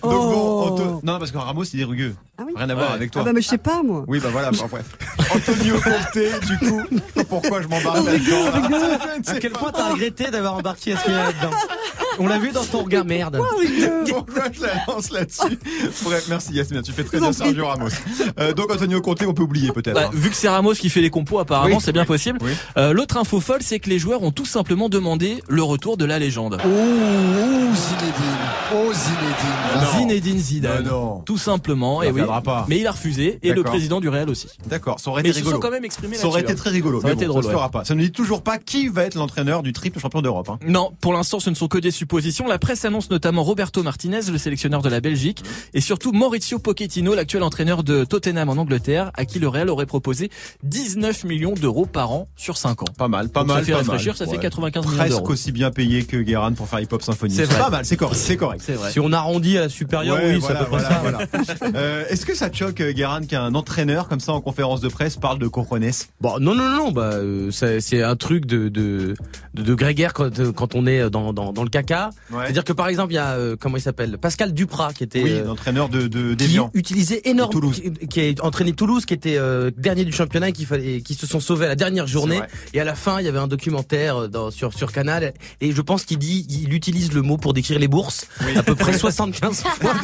Oh. 0.02 0.08
bon, 0.08 0.66
Anto- 0.68 1.00
non 1.02 1.18
parce 1.18 1.30
que 1.32 1.38
Ramos 1.38 1.64
il 1.64 1.80
est 1.80 1.84
rugueux. 1.84 2.14
Ah 2.38 2.42
oui 2.46 2.52
Rien 2.56 2.70
à 2.70 2.74
voir 2.74 2.92
avec 2.92 3.10
toi. 3.10 3.22
Ah 3.22 3.24
bah 3.24 3.32
mais 3.34 3.40
je 3.42 3.48
sais 3.48 3.58
pas 3.58 3.82
moi. 3.82 4.04
Oui 4.06 4.20
bah 4.20 4.28
voilà, 4.30 4.50
bon, 4.52 4.66
bref. 4.70 4.96
Antonio 5.34 5.74
Conte, 5.80 6.18
du 6.46 6.58
coup, 6.58 6.82
pourquoi 7.28 7.62
je 7.62 7.68
m'embarque 7.68 8.04
là-dedans. 8.06 8.44
là? 8.44 8.98
Je 9.24 9.30
ne 9.32 9.36
À 9.36 9.40
quel 9.40 9.52
point 9.52 9.72
t'as 9.72 9.92
regretté 9.92 10.30
d'avoir 10.30 10.54
embarqué 10.54 10.92
à 10.92 10.98
ce 10.98 11.04
qu'il 11.04 11.12
y 11.12 11.16
a 11.16 11.24
là-dedans? 11.24 11.50
On 12.18 12.26
l'a 12.26 12.38
vu 12.38 12.50
dans 12.52 12.64
ton 12.64 12.82
regard, 12.84 13.04
merde. 13.06 13.40
Pourquoi 14.08 14.44
je 14.52 14.62
la 14.62 14.68
lance 14.88 15.10
là-dessus 15.10 15.58
Bref, 16.04 16.26
merci 16.28 16.52
Yasmina, 16.54 16.82
tu 16.82 16.92
fais 16.92 17.04
très 17.04 17.18
bien. 17.18 17.32
Sergio 17.32 17.66
Ramos. 17.66 17.88
Euh, 18.38 18.52
donc 18.52 18.70
Antonio 18.72 19.00
Conte, 19.00 19.22
on 19.26 19.34
peut 19.34 19.42
oublier 19.42 19.72
peut-être. 19.72 19.94
Bah, 19.94 20.06
hein. 20.06 20.10
vu 20.14 20.30
que 20.30 20.36
c'est 20.36 20.48
Ramos 20.48 20.74
qui 20.74 20.88
fait 20.88 21.00
les 21.00 21.10
compos 21.10 21.38
apparemment, 21.38 21.76
Oui. 21.76 21.82
c'est 21.84 21.92
bien 21.92 22.04
possible. 22.04 22.38
Oui. 22.42 22.52
Euh, 22.76 22.92
L'autre 22.92 23.16
info 23.16 23.40
folle, 23.40 23.62
c'est 23.62 23.78
que 23.80 23.90
les 23.90 23.98
joueurs 23.98 24.22
ont 24.22 24.30
tout 24.30 24.46
simplement 24.46 24.88
demandé 24.88 25.42
le 25.48 25.62
retour 25.62 25.96
de 25.96 26.04
la 26.04 26.18
légende. 26.18 26.58
Oh, 26.64 26.68
oh, 26.68 27.74
Zinedine. 27.74 28.24
Oh, 28.74 28.92
Zinedine. 28.92 29.74
Non. 29.74 29.98
Zinedine 29.98 30.38
Zidane. 30.38 30.84
Non. 30.84 31.18
Tout 31.26 31.38
simplement, 31.38 32.02
et 32.02 32.08
oui. 32.08 32.14
viendra 32.16 32.40
pas. 32.42 32.64
Mais 32.68 32.78
il 32.78 32.86
a 32.86 32.92
refusé, 32.92 33.38
et 33.42 33.48
le 33.50 33.56
D'accord. 33.56 33.72
président 33.72 34.00
du 34.00 34.08
Real 34.08 34.28
aussi. 34.30 34.48
D'accord, 34.66 35.00
ça 35.00 35.10
aurait 35.10 35.22
Mais 35.22 35.30
été 35.30 35.38
ils 35.38 35.42
se 35.44 35.50
sont 35.50 35.56
rigolo. 35.56 35.68
quand 35.68 35.72
même 35.74 35.84
exprimés 35.84 36.16
Ça 36.16 36.26
aurait 36.28 36.40
été 36.42 36.52
hein. 36.52 36.56
très 36.56 36.70
rigolo. 36.70 37.00
Ça 37.00 37.06
aurait 37.06 37.14
mais 37.14 37.20
été 37.22 37.26
bon, 37.26 37.32
drôle, 37.32 37.42
ça 37.44 37.50
se 37.50 37.54
ouais. 37.54 37.58
fera 37.60 37.70
pas. 37.70 37.84
Ça 37.84 37.94
ne 37.94 38.00
dit 38.02 38.12
toujours 38.12 38.42
pas 38.42 38.58
qui 38.58 38.88
va 38.88 39.02
être 39.04 39.14
l'entraîneur 39.16 39.62
du 39.62 39.72
triple 39.72 39.98
champion 40.00 40.22
d'Europe. 40.22 40.48
Hein. 40.48 40.58
Non, 40.66 40.92
pour 41.00 41.12
l'instant, 41.12 41.40
ce 41.40 41.50
ne 41.50 41.54
sont 41.54 41.68
que 41.68 41.78
des 41.78 41.90
suppositions. 42.10 42.46
La 42.46 42.58
presse 42.58 42.84
annonce 42.84 43.10
notamment 43.10 43.42
Roberto 43.42 43.82
Martinez, 43.82 44.20
le 44.30 44.38
sélectionneur 44.38 44.80
de 44.80 44.88
la 44.88 45.00
Belgique, 45.00 45.42
et 45.74 45.80
surtout 45.80 46.12
Maurizio 46.12 46.60
Pochettino, 46.60 47.14
l'actuel 47.16 47.42
entraîneur 47.42 47.82
de 47.82 48.04
Tottenham 48.04 48.48
en 48.48 48.52
Angleterre, 48.52 49.10
à 49.14 49.24
qui 49.24 49.40
le 49.40 49.48
Real 49.48 49.68
aurait 49.70 49.86
proposé 49.86 50.30
19 50.62 51.24
millions 51.24 51.54
d'euros 51.54 51.84
par 51.84 52.12
an 52.12 52.28
sur 52.36 52.56
5 52.58 52.82
ans. 52.82 52.86
Pas 52.96 53.08
mal, 53.08 53.28
pas 53.28 53.40
Donc 53.40 53.48
ça 53.50 53.54
mal. 53.56 53.64
fait 53.64 53.72
pas 53.72 53.78
réfléchir, 53.78 54.12
mal. 54.12 54.16
ça 54.18 54.24
fait 54.26 54.36
Ouais. 54.36 54.42
95 54.42 54.84
millions 54.86 54.96
Presque 54.98 55.10
d'euros. 55.10 55.30
aussi 55.32 55.50
bien 55.50 55.70
payé 55.72 56.04
que 56.04 56.18
Guérin 56.18 56.52
pour 56.52 56.68
faire 56.68 56.78
Hip 56.80 56.88
Hop 56.92 57.02
Symphonie. 57.02 57.34
C'est 57.34 57.44
vrai. 57.44 57.58
pas 57.58 57.70
mal, 57.70 57.84
c'est 57.84 57.96
correct. 57.96 58.16
C'est 58.20 58.36
correct. 58.36 58.70
Vrai. 58.70 58.92
Si 58.92 59.00
on 59.00 59.12
arrondit 59.12 59.58
à 59.58 59.62
la 59.62 59.68
supérieure, 59.68 60.16
Ouais, 60.16 60.34
oui, 60.34 60.38
voilà, 60.38 60.60
c'est 60.60 60.62
à 60.62 60.64
peu 60.64 60.76
près 60.76 60.84
voilà, 61.02 61.18
ça. 61.26 61.54
voilà. 61.58 61.78
Euh, 61.80 62.04
Est-ce 62.08 62.24
que 62.26 62.34
ça 62.36 62.50
te 62.50 62.56
choque, 62.56 62.80
euh, 62.82 62.92
Guérin, 62.92 63.22
qu'un 63.24 63.54
entraîneur 63.56 64.06
comme 64.08 64.20
ça 64.20 64.32
en 64.32 64.40
conférence 64.40 64.80
de 64.80 64.88
presse 64.88 65.16
parle 65.16 65.38
de 65.40 65.48
Cojones 65.48 65.90
Bon, 66.20 66.38
non, 66.38 66.54
non, 66.54 66.68
non, 66.70 66.92
bah, 66.92 67.10
euh, 67.14 67.50
c'est 67.50 68.02
un 68.02 68.14
truc 68.16 68.46
de 68.46 68.68
de 68.68 69.14
de, 69.54 69.62
de 69.62 69.74
grégaire 69.74 70.12
quand 70.12 70.38
euh, 70.38 70.52
quand 70.52 70.74
on 70.76 70.86
est 70.86 71.08
dans 71.10 71.32
dans, 71.32 71.52
dans 71.52 71.62
le 71.64 71.68
caca. 71.70 71.95
Ouais. 72.30 72.44
C'est-à-dire 72.44 72.64
que 72.64 72.72
par 72.72 72.88
exemple, 72.88 73.12
il 73.12 73.16
y 73.16 73.18
a 73.18 73.32
euh, 73.32 73.56
comment 73.58 73.76
il 73.76 73.80
s'appelle 73.80 74.18
Pascal 74.18 74.52
Duprat 74.52 74.92
qui 74.92 75.04
était 75.04 75.22
Oui, 75.22 75.32
euh, 75.32 75.44
l'entraîneur 75.44 75.88
de, 75.88 76.06
de 76.06 76.34
qui 76.34 76.58
utilisait 76.74 77.22
Toulouse. 77.50 77.80
qui, 77.80 78.06
qui 78.08 78.20
a 78.20 78.44
entraîné 78.44 78.72
Toulouse, 78.72 79.04
qui 79.04 79.14
était 79.14 79.36
euh, 79.36 79.70
dernier 79.76 80.04
du 80.04 80.12
championnat, 80.12 80.48
et 80.50 80.52
qui 80.52 80.64
fallait, 80.64 81.00
qui 81.00 81.14
se 81.14 81.26
sont 81.26 81.40
sauvés 81.40 81.66
à 81.66 81.68
la 81.68 81.74
dernière 81.76 82.06
journée. 82.06 82.40
Et 82.72 82.80
à 82.80 82.84
la 82.84 82.94
fin, 82.94 83.20
il 83.20 83.26
y 83.26 83.28
avait 83.28 83.38
un 83.38 83.48
documentaire 83.48 84.28
dans, 84.28 84.50
sur 84.50 84.72
sur 84.74 84.92
Canal, 84.92 85.34
et 85.60 85.72
je 85.72 85.80
pense 85.82 86.04
qu'il 86.04 86.18
dit, 86.18 86.46
il 86.48 86.72
utilise 86.72 87.12
le 87.12 87.22
mot 87.22 87.36
pour 87.36 87.52
décrire 87.52 87.78
les 87.78 87.88
bourses 87.88 88.26
à 88.56 88.62
peu 88.62 88.74
près 88.74 88.96
75 88.96 89.62
fois. 89.80 89.94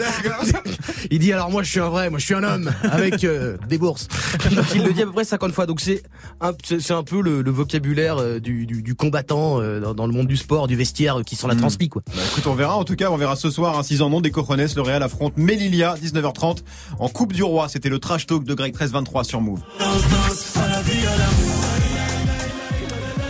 il 1.10 1.18
dit 1.18 1.32
alors 1.32 1.50
moi 1.50 1.62
je 1.62 1.70
suis 1.70 1.80
un 1.80 1.88
vrai, 1.88 2.10
moi 2.10 2.18
je 2.18 2.24
suis 2.24 2.34
un 2.34 2.42
homme 2.42 2.70
avec 2.82 3.24
euh, 3.24 3.56
des 3.68 3.78
bourses. 3.78 4.08
Donc 4.54 4.64
il 4.74 4.82
le 4.84 4.92
dit 4.92 5.02
à 5.02 5.06
peu 5.06 5.12
près 5.12 5.24
50 5.24 5.52
fois. 5.52 5.66
Donc 5.66 5.80
c'est 5.80 6.02
un, 6.40 6.52
c'est 6.64 6.92
un 6.92 7.02
peu 7.02 7.20
le, 7.20 7.42
le 7.42 7.50
vocabulaire 7.50 8.40
du, 8.40 8.66
du, 8.66 8.82
du 8.82 8.94
combattant 8.94 9.60
dans, 9.80 9.94
dans 9.94 10.06
le 10.06 10.12
monde 10.12 10.26
du 10.26 10.36
sport, 10.36 10.66
du 10.66 10.76
vestiaire, 10.76 11.22
qui 11.24 11.36
s'en 11.36 11.48
la 11.48 11.54
Mm. 11.54 11.60
Quoi. 11.88 12.02
Bah, 12.14 12.22
écoute, 12.30 12.46
on 12.46 12.54
verra. 12.54 12.76
En 12.76 12.84
tout 12.84 12.96
cas, 12.96 13.10
on 13.10 13.16
verra 13.16 13.36
ce 13.36 13.50
soir, 13.50 13.78
hein, 13.78 13.82
6 13.82 14.02
en 14.02 14.10
nom 14.10 14.20
des 14.20 14.30
Cojones. 14.30 14.66
Le 14.74 14.82
Real 14.82 15.02
affronte 15.02 15.36
Melilla, 15.36 15.94
19h30, 16.02 16.58
en 16.98 17.08
Coupe 17.08 17.32
du 17.32 17.42
Roi. 17.42 17.68
C'était 17.68 17.88
le 17.88 17.98
trash 17.98 18.26
talk 18.26 18.44
de 18.44 18.54
Greg 18.54 18.72
1323 18.72 19.24
sur 19.24 19.40
Move. 19.40 19.60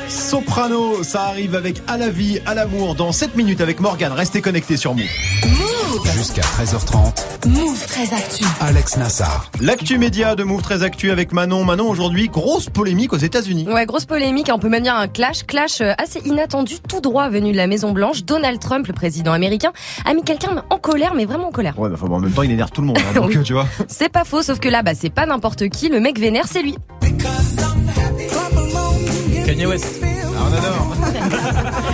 Soprano, 0.09 1.03
ça 1.03 1.25
arrive 1.25 1.55
avec 1.55 1.83
À 1.87 1.97
la 1.97 2.11
vie, 2.11 2.41
à 2.47 2.55
l'amour 2.55 2.95
dans 2.95 3.13
7 3.13 3.37
minutes 3.37 3.61
avec 3.61 3.81
Morgan. 3.81 4.13
Restez 4.13 4.41
connectés 4.41 4.77
sur 4.77 4.95
Move. 4.95 5.82
Jusqu'à 6.01 6.41
13h30, 6.41 7.49
Move 7.49 7.87
très 7.87 8.15
actu. 8.15 8.45
Alex 8.63 8.97
Nassar. 8.97 9.51
L'actu 9.61 9.99
média 9.99 10.35
de 10.35 10.43
Move 10.43 10.63
très 10.63 10.83
actu 10.83 11.11
avec 11.11 11.33
Manon. 11.33 11.65
Manon, 11.65 11.91
aujourd'hui, 11.91 12.29
grosse 12.29 12.71
polémique 12.71 13.13
aux 13.13 13.19
États-Unis. 13.19 13.67
Ouais, 13.69 13.85
grosse 13.85 14.07
polémique, 14.07 14.49
on 14.51 14.59
peut 14.59 14.71
même 14.71 14.85
dire 14.85 14.95
un 14.95 15.07
clash, 15.07 15.45
clash 15.45 15.83
euh, 15.83 15.93
assez 15.99 16.21
inattendu, 16.25 16.77
tout 16.89 17.03
droit 17.03 17.29
venu 17.29 17.53
de 17.53 17.59
la 17.59 17.67
Maison 17.67 17.93
Blanche. 17.93 18.25
Donald 18.25 18.59
Trump, 18.59 18.87
le 18.87 18.95
président 18.95 19.33
américain, 19.33 19.73
a 20.07 20.15
mis 20.15 20.23
quelqu'un 20.23 20.65
en 20.71 20.79
colère, 20.79 21.13
mais 21.15 21.27
vraiment 21.27 21.49
en 21.49 21.53
colère. 21.53 21.79
Ouais, 21.79 21.91
bah, 21.91 21.97
enfin, 21.99 22.07
bon, 22.07 22.17
en 22.17 22.21
même 22.21 22.33
temps, 22.33 22.43
il 22.43 22.51
énerve 22.53 22.71
tout 22.71 22.81
le 22.81 22.87
monde. 22.87 22.99
hein, 22.99 23.15
donc, 23.21 23.29
Oui. 23.35 23.43
tu 23.43 23.53
vois. 23.53 23.67
C'est 23.87 24.09
pas 24.09 24.25
faux, 24.25 24.41
sauf 24.43 24.61
que 24.61 24.71
là, 24.71 24.83
bah, 24.83 24.93
c'est 24.99 25.11
pas 25.11 25.27
n'importe 25.27 25.69
qui, 25.69 25.91
le 25.91 26.01
mec 26.01 26.19
vénère, 26.19 26.47
c'est 26.49 26.63
lui. 26.63 26.77
Kanye 29.45 29.67
West. 29.67 29.87
Ah, 30.35 30.49
on 30.49 30.57
adore. 30.57 30.97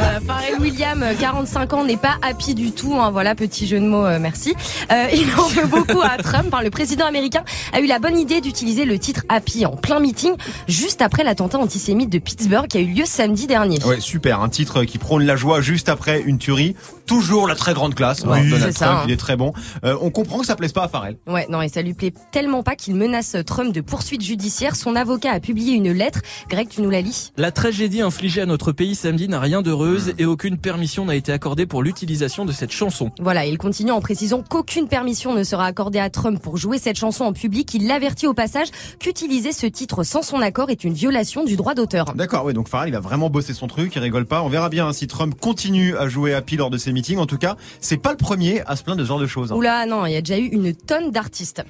Voilà, 0.00 0.20
Pharrell 0.20 0.60
William, 0.60 1.02
euh, 1.02 1.14
45 1.18 1.72
ans, 1.72 1.84
n'est 1.84 1.96
pas 1.96 2.18
happy 2.22 2.54
du 2.54 2.70
tout. 2.70 2.94
hein. 2.94 3.10
voilà, 3.10 3.34
petit 3.34 3.66
jeu 3.66 3.80
de 3.80 3.84
mots, 3.84 4.06
euh, 4.06 4.18
merci. 4.20 4.54
Euh, 4.92 5.06
il 5.12 5.26
en 5.36 5.48
veut 5.48 5.66
beaucoup 5.66 6.00
à 6.00 6.16
Trump. 6.22 6.54
hein. 6.54 6.60
Le 6.62 6.70
président 6.70 7.04
américain 7.04 7.42
a 7.72 7.80
eu 7.80 7.86
la 7.86 7.98
bonne 7.98 8.16
idée 8.16 8.40
d'utiliser 8.40 8.84
le 8.84 8.96
titre 9.00 9.22
happy 9.28 9.66
en 9.66 9.74
plein 9.76 9.98
meeting, 9.98 10.34
juste 10.68 11.02
après 11.02 11.24
l'attentat 11.24 11.58
antisémite 11.58 12.10
de 12.10 12.18
Pittsburgh 12.20 12.68
qui 12.68 12.78
a 12.78 12.80
eu 12.80 12.86
lieu 12.86 13.04
samedi 13.06 13.48
dernier. 13.48 13.82
Ouais, 13.84 13.98
super. 13.98 14.40
Un 14.40 14.48
titre 14.48 14.84
qui 14.84 14.98
prône 14.98 15.24
la 15.24 15.34
joie 15.34 15.60
juste 15.60 15.88
après 15.88 16.20
une 16.20 16.38
tuerie. 16.38 16.76
Toujours 17.06 17.48
la 17.48 17.54
très 17.56 17.72
grande 17.74 17.94
classe. 17.96 18.22
hein, 18.24 18.28
Oui, 18.30 18.50
Donald 18.50 18.72
c'est 18.72 18.78
ça, 18.78 18.84
Trump, 18.86 18.98
hein. 19.00 19.04
il 19.08 19.12
est 19.12 19.16
très 19.16 19.36
bon. 19.36 19.52
Euh, 19.84 19.96
on 20.00 20.10
comprend 20.10 20.38
que 20.38 20.46
ça 20.46 20.54
plaise 20.54 20.72
pas 20.72 20.84
à 20.84 20.88
Pharrell. 20.88 21.16
Ouais, 21.26 21.46
non, 21.50 21.60
et 21.62 21.68
ça 21.68 21.82
lui 21.82 21.94
plaît 21.94 22.12
tellement 22.30 22.62
pas 22.62 22.76
qu'il 22.76 22.94
menace 22.94 23.34
Trump 23.46 23.72
de 23.74 23.80
poursuites 23.80 24.22
judiciaires. 24.22 24.76
Son 24.76 24.94
avocat 24.94 25.32
a 25.32 25.40
publié 25.40 25.72
une 25.74 25.90
lettre. 25.90 26.20
Greg, 26.50 26.68
tu 26.68 26.82
nous 26.82 26.90
la 26.90 27.00
lis? 27.00 27.32
La 27.36 27.50
tragédie 27.50 28.02
infligée 28.02 28.42
à 28.42 28.46
notre 28.46 28.70
pays 28.72 28.94
samedi 28.94 29.26
n'a 29.26 29.40
rien 29.40 29.62
d'heureux. 29.62 29.87
Heureuse 29.88 30.12
et 30.18 30.26
aucune 30.26 30.58
permission 30.58 31.04
n'a 31.06 31.14
été 31.14 31.32
accordée 31.32 31.66
pour 31.66 31.82
l'utilisation 31.82 32.44
de 32.44 32.52
cette 32.52 32.72
chanson. 32.72 33.10
Voilà, 33.20 33.46
il 33.46 33.58
continue 33.58 33.90
en 33.90 34.00
précisant 34.00 34.42
qu'aucune 34.42 34.88
permission 34.88 35.34
ne 35.34 35.42
sera 35.44 35.64
accordée 35.66 35.98
à 35.98 36.10
Trump 36.10 36.40
pour 36.42 36.56
jouer 36.56 36.78
cette 36.78 36.96
chanson 36.96 37.24
en 37.24 37.32
public. 37.32 37.72
Il 37.74 37.86
l'avertit 37.86 38.26
au 38.26 38.34
passage 38.34 38.68
qu'utiliser 38.98 39.52
ce 39.52 39.66
titre 39.66 40.02
sans 40.02 40.22
son 40.22 40.40
accord 40.40 40.70
est 40.70 40.84
une 40.84 40.92
violation 40.92 41.44
du 41.44 41.56
droit 41.56 41.74
d'auteur. 41.74 42.12
D'accord, 42.14 42.44
oui, 42.44 42.54
donc 42.54 42.68
Pharrell, 42.68 42.90
il 42.90 42.94
a 42.94 43.00
vraiment 43.00 43.30
bossé 43.30 43.54
son 43.54 43.66
truc, 43.66 43.94
il 43.96 44.00
rigole 44.00 44.26
pas. 44.26 44.42
On 44.42 44.48
verra 44.48 44.68
bien 44.68 44.88
hein, 44.88 44.92
si 44.92 45.06
Trump 45.06 45.34
continue 45.40 45.96
à 45.96 46.08
jouer 46.08 46.34
Happy 46.34 46.56
lors 46.56 46.70
de 46.70 46.78
ses 46.78 46.92
meetings. 46.92 47.18
En 47.18 47.26
tout 47.26 47.38
cas, 47.38 47.56
c'est 47.80 47.96
pas 47.96 48.10
le 48.10 48.16
premier 48.16 48.62
à 48.66 48.76
se 48.76 48.82
plaindre 48.84 48.98
de 48.98 49.04
ce 49.04 49.08
genre 49.08 49.20
de 49.20 49.26
choses. 49.26 49.52
hein. 49.52 49.56
Oula, 49.56 49.86
non, 49.86 50.06
il 50.06 50.12
y 50.12 50.16
a 50.16 50.20
déjà 50.20 50.38
eu 50.38 50.46
une 50.46 50.74
tonne 50.74 51.10
d'artistes. 51.10 51.62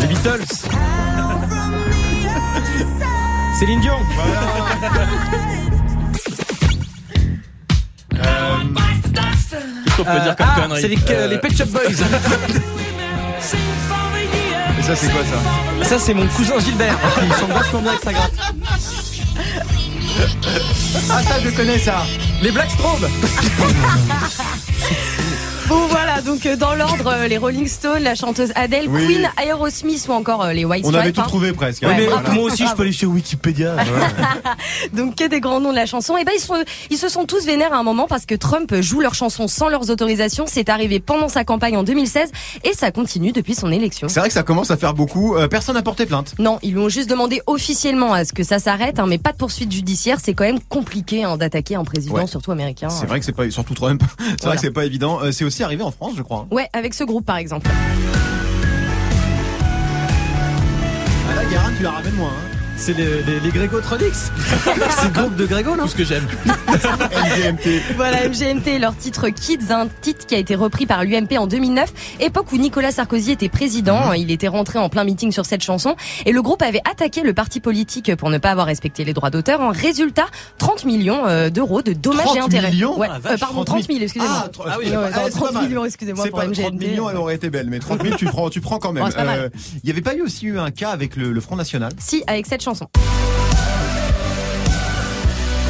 Les 0.00 0.06
Beatles. 0.06 0.44
Céline 3.58 3.80
Dion. 3.80 3.98
Qu'est-ce 9.84 9.96
qu'on 9.96 10.04
peut 10.04 10.20
dire 10.20 10.36
comme 10.36 10.46
ah, 10.48 10.60
connerie 10.60 10.80
c'est 10.80 10.88
les, 10.88 10.98
Euh, 11.10 11.26
les 11.26 11.38
Pet 11.38 11.56
Shop 11.56 11.66
Boys. 11.66 11.80
Et 14.78 14.82
ça, 14.82 14.94
c'est 14.94 15.10
quoi 15.10 15.22
ça 15.24 15.88
Ça, 15.88 15.98
c'est 15.98 16.14
mon 16.14 16.28
cousin 16.28 16.60
Gilbert. 16.60 16.96
Il 17.20 17.32
chante 17.34 17.50
vachement 17.50 17.80
bien 17.80 17.90
avec 17.90 18.04
sa 18.04 18.12
gratte. 18.12 18.32
Ah, 21.10 21.22
ça, 21.24 21.40
je 21.44 21.50
connais 21.50 21.80
ça. 21.80 22.04
Les 22.40 22.52
Black 22.52 22.70
Strobes. 22.70 23.08
Bon 25.68 25.86
voilà, 25.88 26.22
donc 26.22 26.46
euh, 26.46 26.56
dans 26.56 26.74
l'ordre, 26.74 27.06
euh, 27.14 27.28
les 27.28 27.36
Rolling 27.36 27.66
Stones, 27.68 28.02
la 28.02 28.14
chanteuse 28.14 28.52
Adele, 28.54 28.86
Oui. 28.88 29.06
Queen, 29.06 29.28
Aerosmith 29.36 30.06
ou 30.08 30.12
encore 30.12 30.42
euh, 30.42 30.52
les 30.54 30.64
White 30.64 30.82
On 30.86 30.88
Stripes. 30.88 31.02
avait 31.02 31.12
tout 31.12 31.20
hein. 31.20 31.24
trouvé 31.28 31.52
presque. 31.52 31.82
Ouais, 31.82 31.90
hein. 31.90 31.94
mais 31.98 32.06
Voilà. 32.06 32.30
moi 32.30 32.44
aussi, 32.44 32.66
je 32.66 32.74
peux 32.74 32.82
aller 32.84 32.92
sur 32.92 33.10
Wikipédia. 33.10 33.76
Donc 34.94 35.16
que 35.16 35.28
des 35.28 35.40
grands 35.40 35.60
noms 35.60 35.70
de 35.70 35.76
la 35.76 35.84
chanson. 35.84 36.16
Et 36.16 36.24
ben 36.24 36.32
ils, 36.34 36.40
sont, 36.40 36.54
ils 36.88 36.96
se 36.96 37.10
sont 37.10 37.26
tous 37.26 37.44
vénères 37.44 37.74
à 37.74 37.76
un 37.76 37.82
moment 37.82 38.06
parce 38.08 38.24
que 38.24 38.34
Trump 38.34 38.74
joue 38.80 39.00
leur 39.00 39.14
chanson 39.14 39.46
sans 39.46 39.68
leurs 39.68 39.90
autorisations. 39.90 40.44
C'est 40.46 40.70
arrivé 40.70 41.00
pendant 41.00 41.28
sa 41.28 41.44
campagne 41.44 41.76
en 41.76 41.82
2016 41.82 42.30
et 42.64 42.72
ça 42.72 42.90
continue 42.90 43.32
depuis 43.32 43.54
son 43.54 43.70
élection. 43.70 44.08
C'est 44.08 44.20
vrai 44.20 44.28
que 44.30 44.34
ça 44.34 44.42
commence 44.44 44.70
à 44.70 44.78
faire 44.78 44.94
beaucoup. 44.94 45.36
Euh, 45.36 45.48
personne 45.48 45.74
n'a 45.74 45.82
porté 45.82 46.06
plainte. 46.06 46.34
Non, 46.38 46.58
ils 46.62 46.72
lui 46.72 46.78
ont 46.80 46.88
juste 46.88 47.10
demandé 47.10 47.42
officiellement 47.46 48.14
à 48.14 48.24
ce 48.24 48.32
que 48.32 48.42
ça 48.42 48.58
s'arrête, 48.58 48.98
hein, 49.00 49.06
mais 49.06 49.18
pas 49.18 49.32
de 49.32 49.36
poursuite 49.36 49.70
judiciaire. 49.70 50.16
C'est 50.24 50.32
quand 50.32 50.44
même 50.44 50.60
compliqué 50.60 51.24
hein, 51.24 51.36
d'attaquer 51.36 51.74
un 51.74 51.84
président, 51.84 52.14
Ouais. 52.14 52.26
surtout 52.26 52.52
américain. 52.52 52.88
C'est 52.88 53.04
vrai 53.06 53.18
que 53.20 53.26
c'est 53.26 53.32
pas, 53.36 53.50
surtout 53.50 53.74
Trump. 53.74 54.02
C'est 54.18 54.24
vrai 54.24 54.36
Voilà. 54.42 54.56
que 54.56 54.62
c'est 54.62 54.70
pas 54.70 54.86
évident. 54.86 55.18
Euh, 55.22 55.30
c'est 55.32 55.44
aussi 55.44 55.57
arrivé 55.64 55.82
en 55.82 55.90
France, 55.90 56.14
je 56.16 56.22
crois. 56.22 56.46
Ouais, 56.50 56.68
avec 56.72 56.94
ce 56.94 57.04
groupe 57.04 57.24
par 57.24 57.36
exemple. 57.36 57.68
Ah 61.30 61.34
là, 61.34 61.44
Guérin, 61.44 61.72
tu 61.76 61.82
la 61.82 61.90
ramènes 61.90 62.14
moins. 62.14 62.30
Hein. 62.30 62.57
C'est 62.80 62.96
les, 62.96 63.22
les, 63.24 63.40
les 63.40 63.50
Grégotronics. 63.50 64.14
c'est 64.14 65.04
le 65.04 65.10
groupe 65.20 65.34
de 65.36 65.46
Grégo, 65.46 65.74
non 65.76 65.82
Tout 65.82 65.88
ce 65.90 65.96
que 65.96 66.04
j'aime. 66.04 66.26
MGMT. 66.46 67.82
Voilà, 67.96 68.28
MGMT, 68.28 68.78
leur 68.80 68.96
titre 68.96 69.28
Kids, 69.30 69.70
un 69.72 69.88
titre 70.00 70.24
qui 70.26 70.34
a 70.34 70.38
été 70.38 70.54
repris 70.54 70.86
par 70.86 71.04
l'UMP 71.04 71.36
en 71.38 71.46
2009, 71.48 71.92
époque 72.20 72.52
où 72.52 72.56
Nicolas 72.56 72.92
Sarkozy 72.92 73.32
était 73.32 73.48
président. 73.48 74.12
Il 74.12 74.30
était 74.30 74.48
rentré 74.48 74.78
en 74.78 74.88
plein 74.88 75.04
meeting 75.04 75.32
sur 75.32 75.44
cette 75.44 75.62
chanson 75.62 75.96
et 76.24 76.32
le 76.32 76.40
groupe 76.40 76.62
avait 76.62 76.80
attaqué 76.90 77.22
le 77.22 77.34
parti 77.34 77.58
politique 77.60 78.14
pour 78.16 78.30
ne 78.30 78.38
pas 78.38 78.50
avoir 78.52 78.66
respecté 78.66 79.04
les 79.04 79.12
droits 79.12 79.30
d'auteur. 79.30 79.60
En 79.60 79.70
résultat, 79.70 80.26
30 80.58 80.84
millions 80.84 81.26
euh, 81.26 81.50
d'euros 81.50 81.82
de 81.82 81.92
dommages 81.92 82.24
30 82.26 82.36
et 82.36 82.40
intérêts. 82.40 82.70
millions 82.70 82.96
ouais, 82.98 83.08
Ah, 83.10 83.16
euh, 83.32 83.36
pardon, 83.38 83.64
30 83.64 83.82
30 83.82 83.86
000, 83.88 83.98
excusez-moi. 84.02 84.44
Ah, 84.44 84.50
ah 84.66 84.76
oui, 84.78 84.84
ouais, 84.86 84.90
d'accord. 84.92 85.02
non, 85.02 85.10
Ah, 85.14 85.20
c'est 85.26 85.32
pas 85.32 85.38
30 85.46 85.52
mal. 85.52 85.64
millions, 85.68 85.84
excusez-moi 85.84 86.24
C'est 86.24 86.30
pour 86.30 86.38
pas 86.38 86.46
MGMT. 86.46 86.60
30 86.68 86.74
millions, 86.78 87.10
elle 87.10 87.16
aurait 87.16 87.34
été 87.34 87.50
belle, 87.50 87.66
mais 87.68 87.80
30 87.80 88.02
000, 88.02 88.16
tu 88.16 88.24
prends, 88.26 88.48
tu 88.50 88.60
prends 88.60 88.78
quand 88.78 88.92
même. 88.92 89.06
Pas 89.12 89.24
mal. 89.24 89.40
Euh, 89.40 89.48
Il 89.84 89.90
avait 89.90 90.00
pas 90.00 90.14
eu 90.14 90.22
aussi 90.22 90.46
eu 90.46 90.58
un 90.58 90.70
cas 90.70 90.90
avec 90.90 91.16
le, 91.16 91.32
le 91.32 91.40
Front 91.40 91.56
National? 91.56 91.90
Si, 91.98 92.22
avec 92.28 92.46
cette 92.46 92.62
chanson. 92.62 92.67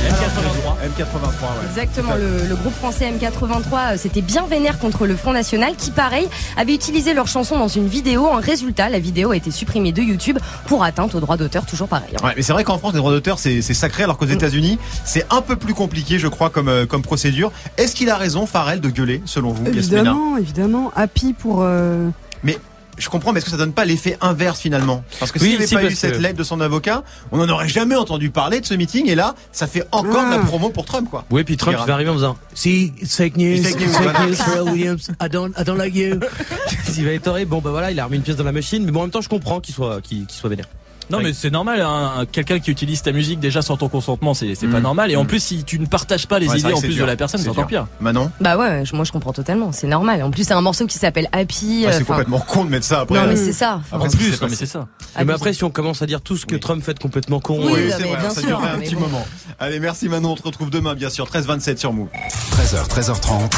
M83. 0.08 1.02
M83, 1.02 1.04
ouais. 1.04 1.66
Exactement, 1.68 2.14
le, 2.14 2.46
le 2.48 2.54
groupe 2.56 2.72
français 2.72 3.12
M83 3.12 3.92
euh, 3.94 3.96
s'était 3.98 4.22
bien 4.22 4.46
vénère 4.46 4.78
contre 4.78 5.06
le 5.06 5.14
Front 5.16 5.32
National 5.32 5.74
qui, 5.76 5.90
pareil, 5.90 6.28
avait 6.56 6.74
utilisé 6.74 7.12
leur 7.14 7.26
chanson 7.26 7.58
dans 7.58 7.68
une 7.68 7.88
vidéo. 7.88 8.26
En 8.26 8.40
résultat, 8.40 8.88
la 8.88 9.00
vidéo 9.00 9.32
a 9.32 9.36
été 9.36 9.50
supprimée 9.50 9.92
de 9.92 10.00
YouTube 10.00 10.38
pour 10.66 10.82
atteinte 10.82 11.14
aux 11.14 11.20
droits 11.20 11.36
d'auteur, 11.36 11.66
toujours 11.66 11.88
pareil. 11.88 12.14
hein. 12.16 12.24
Ouais, 12.26 12.32
mais 12.36 12.42
c'est 12.42 12.52
vrai 12.54 12.64
qu'en 12.64 12.78
France, 12.78 12.92
les 12.94 12.98
droits 13.00 13.10
d'auteur, 13.12 13.38
c'est 13.38 13.60
sacré, 13.60 14.04
alors 14.04 14.16
qu'aux 14.16 14.26
États-Unis, 14.26 14.78
c'est 15.04 15.26
un 15.30 15.42
peu 15.42 15.56
plus 15.56 15.74
compliqué, 15.74 16.18
je 16.18 16.28
crois, 16.28 16.48
comme, 16.48 16.68
euh, 16.68 16.86
comme 16.86 17.02
procédure. 17.02 17.52
Est-ce 17.76 17.94
qu'il 17.94 18.08
a 18.08 18.16
raison, 18.16 18.46
Farrell, 18.46 18.80
de 18.80 18.88
gueuler, 18.88 19.20
selon 19.26 19.50
vous, 19.52 19.64
Yasmina 19.66 19.78
Évidemment, 19.80 20.36
évidemment. 20.38 20.92
Happy 20.96 21.32
pour. 21.34 21.58
euh, 21.62 22.08
Mais 22.44 22.56
je 22.98 23.08
comprends, 23.08 23.32
mais 23.32 23.38
est-ce 23.38 23.44
que 23.46 23.50
ça 23.50 23.56
donne 23.56 23.72
pas 23.72 23.84
l'effet 23.84 24.16
inverse 24.20 24.60
finalement? 24.60 25.04
Parce 25.18 25.32
que 25.32 25.38
Oui, 25.38 25.44
s'il 25.44 25.50
n'y 25.52 25.56
avait 25.58 25.66
si, 25.66 25.74
pas 25.74 25.84
eu 25.84 25.94
cette 25.94 26.12
que- 26.14 26.18
lettre 26.18 26.36
de 26.38 26.42
son 26.44 26.60
avocat, 26.60 27.02
on 27.32 27.38
n'en 27.38 27.48
aurait 27.48 27.68
jamais 27.68 27.94
entendu 27.96 28.30
parler 28.30 28.60
de 28.60 28.66
ce 28.66 28.74
meeting, 28.74 29.08
et 29.08 29.14
là, 29.14 29.34
ça 29.52 29.66
fait 29.66 29.84
encore 29.92 30.24
de 30.26 30.30
la 30.30 30.40
Ah. 30.42 30.46
promo 30.46 30.70
pour 30.70 30.84
Trump, 30.84 31.08
quoi. 31.10 31.24
Oui, 31.30 31.44
puis 31.44 31.56
Trump 31.56 31.76
va 31.86 31.92
arriver 31.94 32.10
en 32.10 32.14
faisant 32.14 32.36
Si, 32.54 32.92
it's 33.00 33.16
fake 33.16 33.36
news, 33.36 33.54
It's 33.56 33.68
fake 33.68 33.80
news, 33.80 33.92
fake 33.92 34.20
news, 34.28 34.34
Pharrell 34.34 34.62
Williams, 34.70 35.10
I 35.22 35.28
don't, 35.28 35.52
I 35.58 35.64
don't 35.64 35.78
like 35.78 35.94
you. 35.94 36.18
il 36.96 37.04
va 37.04 37.12
être 37.12 37.26
horrible. 37.28 37.50
Bon, 37.50 37.60
bah 37.60 37.70
voilà, 37.70 37.90
il 37.90 38.00
a 38.00 38.04
remis 38.04 38.16
une 38.16 38.22
pièce 38.22 38.36
dans 38.36 38.44
la 38.44 38.52
machine, 38.52 38.84
mais 38.84 38.90
bon, 38.92 39.00
en 39.00 39.02
même 39.04 39.10
temps, 39.10 39.20
je 39.20 39.28
comprends 39.28 39.60
qu'il 39.60 39.74
soit, 39.74 40.00
qu'il 40.00 40.26
qu'il 40.26 40.36
soit 40.38 40.50
vénère. 40.50 40.66
Non 41.10 41.20
mais 41.22 41.32
c'est 41.32 41.50
normal, 41.50 41.80
hein. 41.80 42.24
quelqu'un 42.30 42.58
qui 42.58 42.70
utilise 42.70 43.00
ta 43.02 43.12
musique 43.12 43.40
déjà 43.40 43.62
sans 43.62 43.76
ton 43.76 43.88
consentement, 43.88 44.34
c'est 44.34 44.54
c'est 44.54 44.66
pas 44.66 44.80
normal. 44.80 45.10
Et 45.10 45.16
en 45.16 45.24
plus, 45.24 45.42
si 45.42 45.64
tu 45.64 45.78
ne 45.78 45.86
partages 45.86 46.26
pas 46.26 46.38
les 46.38 46.48
Ouais, 46.48 46.58
idées 46.60 46.72
en 46.72 46.80
plus 46.80 46.88
dur. 46.94 47.04
de 47.04 47.10
la 47.10 47.16
personne, 47.16 47.40
C'est 47.40 47.48
encore 47.48 47.66
dur. 47.66 47.84
pire. 47.84 47.86
Manon 48.00 48.30
Bah 48.40 48.56
ouais, 48.58 48.84
je- 48.84 48.94
moi 48.94 49.04
je 49.04 49.12
comprends 49.12 49.32
totalement, 49.32 49.72
c'est 49.72 49.86
normal. 49.86 50.22
En 50.22 50.30
plus, 50.30 50.44
c'est 50.44 50.52
un 50.54 50.60
morceau 50.60 50.86
qui 50.86 50.98
s'appelle 50.98 51.28
Happy. 51.32 51.84
Ah, 51.86 51.88
euh, 51.88 51.92
C'est 51.92 52.02
enfin, 52.02 52.14
complètement 52.14 52.40
con 52.40 52.64
de 52.64 52.70
mettre 52.70 52.84
ça 52.86 53.00
après. 53.00 53.18
Non, 53.18 53.26
mais 53.26 53.38
euh, 53.38 53.44
c'est 53.44 53.52
ça. 53.52 53.80
après 53.90 54.08
En 54.08 54.10
plus, 54.10 54.40
non, 54.40 54.48
mais 54.50 54.56
c'est 54.56 54.66
ça. 54.66 54.86
mais 55.24 55.32
après, 55.32 55.52
si 55.54 55.64
on 55.64 55.70
commence 55.70 56.02
à 56.02 56.06
dire 56.06 56.20
tout 56.20 56.36
ce 56.36 56.44
que 56.46 56.56
Trump 56.56 56.82
fait 56.84 56.94
de 56.94 56.98
complètement 56.98 57.40
con, 57.40 57.58
Oui, 57.58 57.72
Oui, 57.74 57.88
non, 57.88 57.94
c'est 57.96 58.02
vrai, 58.08 58.16
bien 58.20 58.30
ça 58.30 58.40
sûr, 58.42 58.62
un 58.62 58.78
petit 58.78 58.94
bon. 58.94 59.00
moment. 59.02 59.26
Allez, 59.58 59.80
merci 59.80 60.08
Manon, 60.08 60.32
on 60.32 60.36
te 60.36 60.42
retrouve 60.42 60.70
demain, 60.70 60.94
bien 60.94 61.10
sûr, 61.10 61.26
13-27 61.26 61.78
sur 61.78 61.92
Move. 61.92 62.08
13h, 62.52 62.86
13h30. 62.88 63.50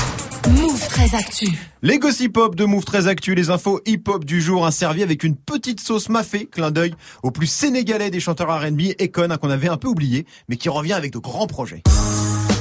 Move 0.48 0.88
très 0.88 1.14
actu. 1.14 1.48
Les 1.82 1.98
gossip 1.98 2.36
hop 2.38 2.54
de 2.56 2.64
Move 2.64 2.84
très 2.84 3.08
actu, 3.08 3.34
les 3.34 3.50
infos 3.50 3.80
hip 3.86 4.04
hop 4.08 4.24
du 4.24 4.40
jour, 4.40 4.66
un 4.66 4.70
servi 4.70 5.02
avec 5.02 5.22
une 5.22 5.36
petite 5.36 5.80
sauce 5.80 6.08
mafé, 6.08 6.46
clin 6.50 6.70
d'œil 6.70 6.94
au 7.22 7.30
plus 7.40 7.46
sénégalais 7.46 8.10
des 8.10 8.20
chanteurs 8.20 8.50
R&B, 8.50 8.92
Ekon, 8.98 9.30
hein, 9.30 9.38
qu'on 9.38 9.48
avait 9.48 9.70
un 9.70 9.78
peu 9.78 9.88
oublié, 9.88 10.26
mais 10.50 10.58
qui 10.58 10.68
revient 10.68 10.92
avec 10.92 11.10
de 11.10 11.18
grands 11.18 11.46
projets. 11.46 11.82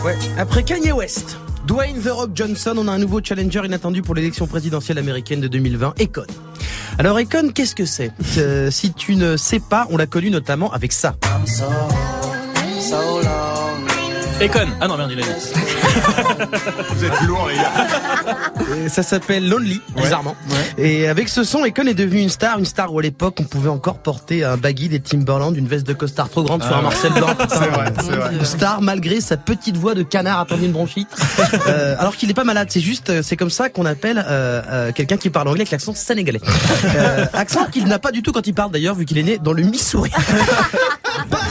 Ouais. 0.05 0.17
Après 0.37 0.63
Kanye 0.63 0.93
West, 0.93 1.37
Dwayne 1.67 2.01
The 2.01 2.07
Rock 2.07 2.29
Johnson, 2.33 2.75
on 2.77 2.87
a 2.87 2.93
un 2.93 2.97
nouveau 2.97 3.19
challenger 3.21 3.65
inattendu 3.65 4.01
pour 4.01 4.15
l'élection 4.15 4.47
présidentielle 4.47 4.97
américaine 4.97 5.41
de 5.41 5.49
2020, 5.49 5.95
Econ. 6.01 6.23
Alors 6.97 7.19
Econ, 7.19 7.51
qu'est-ce 7.53 7.75
que 7.75 7.83
c'est? 7.83 8.13
Euh, 8.37 8.71
Si 8.71 8.93
tu 8.93 9.17
ne 9.17 9.35
sais 9.35 9.59
pas, 9.59 9.85
on 9.89 9.97
l'a 9.97 10.05
connu 10.07 10.29
notamment 10.29 10.71
avec 10.71 10.93
ça. 10.93 11.17
Econ. 14.41 14.67
Ah 14.80 14.88
non 14.88 14.95
merde, 14.97 15.12
il 15.12 15.19
a 15.19 15.23
dit. 15.23 15.30
Vous 16.95 17.04
êtes 17.04 17.21
lourds, 17.28 17.49
les 17.49 17.56
gars. 17.56 18.86
Et 18.86 18.89
ça 18.89 19.04
s'appelle 19.04 19.49
Lonely, 19.49 19.82
bizarrement. 19.97 20.36
Et 20.78 21.08
avec 21.10 21.28
ce 21.28 21.43
son, 21.43 21.65
Econ 21.65 21.88
est 21.88 21.93
devenu 21.93 22.21
une 22.21 22.30
star, 22.30 22.58
une 22.58 22.65
star 22.65 22.93
où 22.93 22.99
à 22.99 23.02
l'époque 23.02 23.36
on 23.39 23.43
pouvait 23.43 23.69
encore 23.69 23.97
porter 23.97 24.45
un 24.45 24.56
baggy 24.56 24.88
des 24.88 25.02
Timberland, 25.02 25.56
une 25.58 25.67
veste 25.67 25.86
de 25.86 25.93
costard 25.93 26.30
trop 26.30 26.43
grande 26.43 26.63
sur 26.63 26.71
Ah 26.71 26.75
un 26.75 26.78
ouais. 26.78 26.84
Marcel 26.84 27.12
blanc. 27.13 27.28
C'est 27.49 27.56
vrai, 27.69 27.93
c'est 27.99 28.15
vrai. 28.15 28.34
Une 28.34 28.45
star 28.45 28.82
malgré 28.82 29.19
sa 29.19 29.36
petite 29.38 29.75
voix 29.75 29.93
de 29.93 30.04
canard 30.04 30.39
attendu 30.39 30.65
une 30.65 30.71
bronchite. 30.71 31.10
Euh, 31.67 31.95
alors 31.99 32.15
qu'il 32.15 32.28
n'est 32.28 32.34
pas 32.34 32.43
malade, 32.43 32.67
c'est 32.71 32.80
juste, 32.80 33.10
euh, 33.10 33.21
c'est 33.23 33.36
comme 33.36 33.49
ça 33.49 33.69
qu'on 33.69 33.86
appelle 33.86 34.23
euh, 34.28 34.62
euh, 34.69 34.91
quelqu'un 34.91 35.17
qui 35.17 35.30
parle 35.30 35.47
anglais 35.47 35.62
avec 35.62 35.71
l'accent 35.71 35.93
sénégalais. 35.93 36.39
Euh, 36.95 37.25
accent 37.34 37.65
qu'il 37.65 37.86
n'a 37.86 37.99
pas 37.99 38.12
du 38.12 38.21
tout 38.21 38.32
quand 38.32 38.45
il 38.45 38.54
parle 38.54 38.71
d'ailleurs, 38.71 38.95
vu 38.95 39.06
qu'il 39.06 39.17
est 39.17 39.23
né 39.23 39.38
dans 39.38 39.54
le 39.54 39.63
Missouri. 39.63 40.12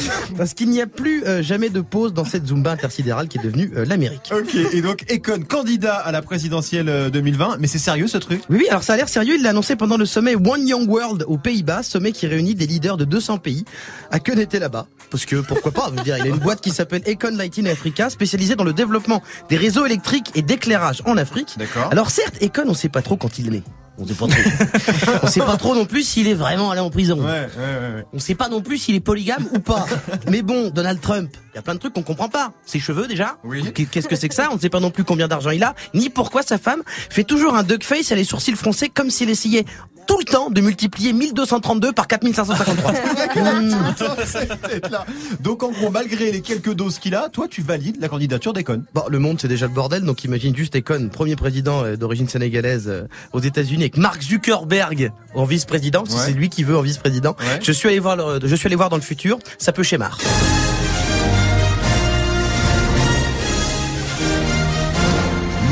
Parce 0.36 0.54
qu'il 0.54 0.70
n'y 0.70 0.80
a 0.80 0.86
plus 0.86 1.24
euh, 1.24 1.42
jamais 1.42 1.68
de 1.68 1.80
pause 1.80 2.12
dans 2.12 2.24
cette 2.24 2.46
Zumba 2.46 2.72
intersidérale 2.72 3.28
qui 3.28 3.38
est 3.38 3.42
devenue 3.42 3.72
euh, 3.76 3.84
l'Amérique. 3.84 4.30
Ok, 4.32 4.54
et 4.54 4.82
donc 4.82 5.04
Ekon, 5.08 5.42
candidat 5.48 5.96
à 5.96 6.12
la 6.12 6.22
présidentielle 6.22 6.88
euh, 6.88 7.10
2020, 7.10 7.56
mais 7.60 7.66
c'est 7.66 7.78
sérieux 7.78 8.08
ce 8.08 8.18
truc? 8.18 8.42
Oui, 8.50 8.58
oui, 8.60 8.68
alors 8.68 8.82
ça 8.82 8.94
a 8.94 8.96
l'air 8.96 9.08
sérieux. 9.08 9.34
Il 9.36 9.42
l'a 9.42 9.50
annoncé 9.50 9.76
pendant 9.76 9.96
le 9.96 10.06
sommet 10.06 10.34
One 10.34 10.66
Young 10.66 10.88
World 10.88 11.24
aux 11.26 11.38
Pays-Bas, 11.38 11.82
sommet 11.82 12.12
qui 12.12 12.26
réunit 12.26 12.54
des 12.54 12.66
leaders 12.66 12.96
de 12.96 13.04
200 13.04 13.38
pays. 13.38 13.64
Akon 14.10 14.38
était 14.38 14.58
là-bas? 14.58 14.86
Parce 15.10 15.24
que 15.24 15.36
pourquoi 15.36 15.72
pas, 15.72 15.88
je 15.90 15.98
veux 15.98 16.04
dire, 16.04 16.18
il 16.18 16.24
a 16.24 16.26
une 16.26 16.38
boîte 16.38 16.60
qui 16.60 16.70
s'appelle 16.70 17.02
Econ 17.06 17.36
Lighting 17.36 17.68
Africa, 17.68 18.10
spécialisée 18.10 18.56
dans 18.56 18.64
le 18.64 18.72
développement 18.72 19.22
des 19.48 19.56
réseaux 19.56 19.86
électriques 19.86 20.30
et 20.34 20.42
d'éclairage 20.42 21.02
en 21.06 21.16
Afrique. 21.16 21.54
D'accord. 21.58 21.88
Alors 21.90 22.10
certes, 22.10 22.42
Econ, 22.42 22.64
on 22.66 22.74
sait 22.74 22.88
pas 22.88 23.02
trop 23.02 23.16
quand 23.16 23.38
il 23.38 23.48
est 23.48 23.50
né. 23.50 23.62
On 23.98 24.06
sait 24.06 24.14
pas 24.14 24.26
trop. 24.28 25.18
on 25.22 25.26
sait 25.26 25.40
pas 25.40 25.56
trop 25.56 25.74
non 25.74 25.84
plus 25.84 26.02
s'il 26.02 26.28
est 26.28 26.34
vraiment 26.34 26.70
allé 26.70 26.80
en 26.80 26.90
prison. 26.90 27.18
Ouais, 27.18 27.24
ouais, 27.24 27.48
ouais. 27.56 27.94
ouais. 27.96 28.04
On 28.12 28.18
sait 28.18 28.34
pas 28.34 28.48
non 28.48 28.60
plus 28.60 28.78
s'il 28.78 28.94
est 28.94 29.00
polygame 29.00 29.48
ou 29.52 29.58
pas. 29.58 29.86
Mais 30.30 30.42
bon, 30.42 30.70
Donald 30.70 31.00
Trump, 31.00 31.30
il 31.52 31.56
y 31.56 31.58
a 31.58 31.62
plein 31.62 31.74
de 31.74 31.80
trucs 31.80 31.94
qu'on 31.94 32.02
comprend 32.02 32.28
pas. 32.28 32.52
Ses 32.64 32.78
cheveux 32.78 33.06
déjà 33.08 33.38
Oui. 33.44 33.64
Qu'est-ce 33.72 34.08
que 34.08 34.16
c'est 34.16 34.28
que 34.28 34.34
ça? 34.34 34.48
On 34.52 34.54
ne 34.54 34.60
sait 34.60 34.70
pas 34.70 34.80
non 34.80 34.90
plus 34.90 35.04
combien 35.04 35.26
d'argent 35.28 35.50
il 35.50 35.64
a, 35.64 35.74
ni 35.94 36.10
pourquoi 36.10 36.42
sa 36.42 36.58
femme 36.58 36.82
fait 36.86 37.24
toujours 37.24 37.54
un 37.54 37.62
duck 37.62 37.82
face 37.84 38.12
et 38.12 38.14
les 38.14 38.24
sourcils 38.24 38.54
froncés 38.54 38.88
comme 38.88 39.10
s'il 39.10 39.30
essayait 39.30 39.64
tout 40.08 40.18
le 40.18 40.24
temps 40.24 40.50
de 40.50 40.60
multiplier 40.60 41.12
1232 41.12 41.92
par 41.92 42.08
4553. 42.08 42.92
là. 44.90 45.04
Donc 45.40 45.62
en 45.62 45.70
gros, 45.70 45.90
malgré 45.90 46.32
les 46.32 46.40
quelques 46.40 46.72
doses 46.72 46.98
qu'il 46.98 47.14
a, 47.14 47.28
toi 47.28 47.46
tu 47.48 47.62
valides 47.62 48.00
la 48.00 48.08
candidature 48.08 48.52
d'Econ. 48.52 48.82
Bon, 48.94 49.02
le 49.08 49.18
monde 49.18 49.38
c'est 49.40 49.48
déjà 49.48 49.66
le 49.66 49.72
bordel, 49.72 50.02
donc 50.04 50.24
imagine 50.24 50.56
juste 50.56 50.74
Econ, 50.76 51.10
premier 51.12 51.36
président 51.36 51.84
euh, 51.84 51.96
d'origine 51.96 52.26
sénégalaise 52.28 52.84
euh, 52.88 53.02
aux 53.32 53.40
États-Unis, 53.40 53.82
avec 53.84 53.96
Mark 53.98 54.20
Zuckerberg 54.22 55.12
en 55.34 55.44
vice-président, 55.44 56.02
Ouais. 56.04 56.08
c'est 56.24 56.32
lui 56.32 56.48
qui 56.48 56.64
veut 56.64 56.76
en 56.76 56.80
vice-président. 56.82 57.36
Ouais. 57.40 57.60
Je 57.62 57.70
suis 57.72 57.88
allé 57.88 57.98
voir, 58.00 58.16
le- 58.16 58.40
je 58.42 58.54
suis 58.56 58.66
allé 58.66 58.76
voir 58.76 58.88
dans 58.88 58.96
le 58.96 59.02
futur, 59.02 59.38
ça 59.58 59.72
peut 59.72 59.82
schémar. 59.82 60.18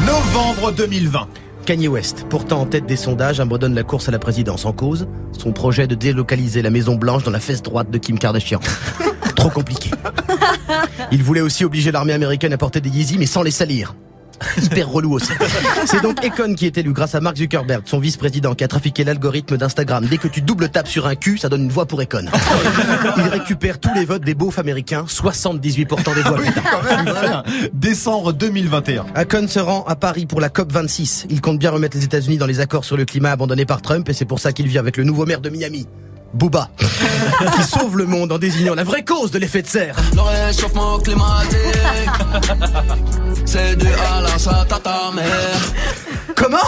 Novembre 0.06 0.72
2020. 0.72 1.28
Kanye 1.66 1.88
West, 1.88 2.26
pourtant 2.30 2.60
en 2.60 2.66
tête 2.66 2.86
des 2.86 2.94
sondages, 2.94 3.40
abandonne 3.40 3.74
la 3.74 3.82
course 3.82 4.08
à 4.08 4.12
la 4.12 4.20
présidence 4.20 4.64
en 4.64 4.72
cause. 4.72 5.08
Son 5.36 5.50
projet 5.52 5.88
de 5.88 5.96
délocaliser 5.96 6.62
la 6.62 6.70
Maison 6.70 6.94
Blanche 6.94 7.24
dans 7.24 7.32
la 7.32 7.40
fesse 7.40 7.60
droite 7.60 7.90
de 7.90 7.98
Kim 7.98 8.20
Kardashian. 8.20 8.60
Trop 9.34 9.50
compliqué. 9.50 9.90
Il 11.10 11.24
voulait 11.24 11.40
aussi 11.40 11.64
obliger 11.64 11.90
l'armée 11.90 12.12
américaine 12.12 12.52
à 12.52 12.56
porter 12.56 12.80
des 12.80 12.88
Yeezys 12.88 13.18
mais 13.18 13.26
sans 13.26 13.42
les 13.42 13.50
salir. 13.50 13.96
Hyper 14.62 14.88
relou 14.88 15.14
aussi. 15.14 15.32
C'est 15.86 16.02
donc 16.02 16.24
Econ 16.24 16.54
qui 16.54 16.66
est 16.66 16.78
élu 16.78 16.92
grâce 16.92 17.14
à 17.14 17.20
Mark 17.20 17.36
Zuckerberg, 17.36 17.82
son 17.86 17.98
vice-président, 17.98 18.54
qui 18.54 18.64
a 18.64 18.68
trafiqué 18.68 19.04
l'algorithme 19.04 19.56
d'Instagram. 19.56 20.06
Dès 20.06 20.18
que 20.18 20.28
tu 20.28 20.42
double 20.42 20.68
tapes 20.68 20.88
sur 20.88 21.06
un 21.06 21.14
cul, 21.14 21.38
ça 21.38 21.48
donne 21.48 21.64
une 21.64 21.70
voix 21.70 21.86
pour 21.86 22.00
Econ. 22.00 22.24
Il 23.16 23.22
récupère 23.24 23.78
tous 23.78 23.94
les 23.94 24.04
votes 24.04 24.24
des 24.24 24.34
beaufs 24.34 24.58
américains, 24.58 25.04
78% 25.08 26.14
des 26.14 26.22
voix. 26.22 27.42
Décembre 27.72 28.32
2021. 28.32 29.06
Akon 29.14 29.48
se 29.48 29.58
rend 29.58 29.84
à 29.84 29.96
Paris 29.96 30.26
pour 30.26 30.40
la 30.40 30.48
COP 30.48 30.72
26. 30.72 31.26
Il 31.30 31.40
compte 31.40 31.58
bien 31.58 31.70
remettre 31.70 31.96
les 31.96 32.04
États-Unis 32.04 32.38
dans 32.38 32.46
les 32.46 32.60
accords 32.60 32.84
sur 32.84 32.96
le 32.96 33.04
climat 33.04 33.30
abandonnés 33.30 33.66
par 33.66 33.82
Trump 33.82 34.08
et 34.08 34.12
c'est 34.12 34.24
pour 34.24 34.40
ça 34.40 34.52
qu'il 34.52 34.68
vient 34.68 34.80
avec 34.80 34.96
le 34.96 35.04
nouveau 35.04 35.26
maire 35.26 35.40
de 35.40 35.50
Miami. 35.50 35.86
Booba, 36.36 36.68
qui 37.56 37.62
sauve 37.62 37.96
le 37.96 38.04
monde 38.04 38.30
en 38.30 38.36
désignant 38.36 38.74
la 38.74 38.84
vraie 38.84 39.02
cause 39.04 39.30
de 39.30 39.38
l'effet 39.38 39.62
de 39.62 39.66
serre. 39.66 39.96
Le 40.14 40.20
réchauffement 40.20 40.98
climatique, 40.98 41.56
c'est 43.46 43.74
dû 43.76 43.86
à 43.86 44.20
la 44.20 44.36
chatte 44.36 44.70
à 44.70 44.78
ta 44.78 45.12
mère. 45.14 45.60
Comment? 46.34 46.58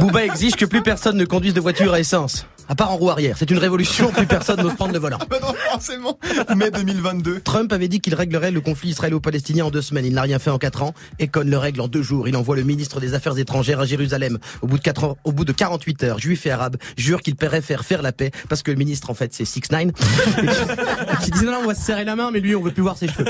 Booba 0.00 0.24
exige 0.24 0.56
que 0.56 0.64
plus 0.64 0.82
personne 0.82 1.16
ne 1.16 1.24
conduise 1.24 1.54
de 1.54 1.60
voiture 1.60 1.92
à 1.92 2.00
essence. 2.00 2.44
À 2.68 2.74
part 2.74 2.90
en 2.90 2.96
roue 2.96 3.10
arrière. 3.10 3.36
C'est 3.38 3.50
une 3.50 3.58
révolution, 3.58 4.10
plus 4.10 4.26
personne 4.26 4.60
n'ose 4.60 4.74
prendre 4.74 4.92
le 4.92 4.98
volant. 4.98 5.18
Bah 5.30 5.38
non, 5.42 5.54
forcément. 5.70 6.18
Mai 6.56 6.70
2022. 6.70 7.40
Trump 7.40 7.72
avait 7.72 7.88
dit 7.88 8.00
qu'il 8.00 8.14
réglerait 8.14 8.50
le 8.50 8.60
conflit 8.60 8.90
israélo-palestinien 8.90 9.66
en 9.66 9.70
deux 9.70 9.82
semaines. 9.82 10.04
Il 10.04 10.14
n'a 10.14 10.22
rien 10.22 10.38
fait 10.38 10.50
en 10.50 10.58
quatre 10.58 10.82
ans. 10.82 10.92
Econ 11.20 11.44
le 11.46 11.58
règle 11.58 11.80
en 11.80 11.88
deux 11.88 12.02
jours. 12.02 12.26
Il 12.28 12.36
envoie 12.36 12.56
le 12.56 12.64
ministre 12.64 13.00
des 13.00 13.14
Affaires 13.14 13.38
étrangères 13.38 13.80
à 13.80 13.86
Jérusalem. 13.86 14.38
Au 14.62 14.66
bout 14.66 14.78
de 14.78 14.82
quatre 14.82 15.04
ans, 15.04 15.16
au 15.24 15.32
bout 15.32 15.44
de 15.44 15.52
48 15.52 16.02
heures, 16.04 16.18
juifs 16.18 16.46
et 16.46 16.50
arabes 16.50 16.76
jurent 16.96 17.22
qu'ils 17.22 17.36
paieraient 17.36 17.62
faire 17.62 17.84
faire 17.84 18.02
la 18.02 18.12
paix 18.12 18.30
parce 18.48 18.62
que 18.62 18.70
le 18.70 18.76
ministre, 18.76 19.10
en 19.10 19.14
fait, 19.14 19.32
c'est 19.32 19.44
6 19.44 19.62
9 19.70 19.82
et 19.86 21.24
qui 21.24 21.30
disait 21.30 21.46
non, 21.46 21.60
on 21.62 21.66
va 21.66 21.74
se 21.74 21.82
serrer 21.82 22.04
la 22.04 22.16
main, 22.16 22.30
mais 22.32 22.40
lui, 22.40 22.54
on 22.56 22.62
veut 22.62 22.72
plus 22.72 22.82
voir 22.82 22.98
ses 22.98 23.08
cheveux. 23.08 23.26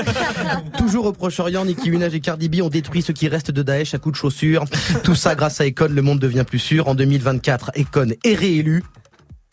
Toujours 0.77 1.05
au 1.05 1.13
Proche-Orient, 1.13 1.65
Nicki 1.65 1.91
Minaj 1.91 2.13
et 2.15 2.19
Cardi 2.19 2.49
B 2.49 2.61
ont 2.61 2.69
détruit 2.69 3.01
ce 3.01 3.11
qui 3.11 3.27
reste 3.27 3.51
de 3.51 3.61
Daesh 3.61 3.93
à 3.93 3.99
coups 3.99 4.13
de 4.13 4.17
chaussures. 4.17 4.65
Tout 5.03 5.15
ça 5.15 5.35
grâce 5.35 5.61
à 5.61 5.67
Econ, 5.67 5.89
le 5.91 6.01
monde 6.01 6.19
devient 6.19 6.45
plus 6.47 6.59
sûr. 6.59 6.87
En 6.87 6.95
2024, 6.95 7.71
Econ 7.77 8.13
est 8.23 8.35
réélu. 8.35 8.83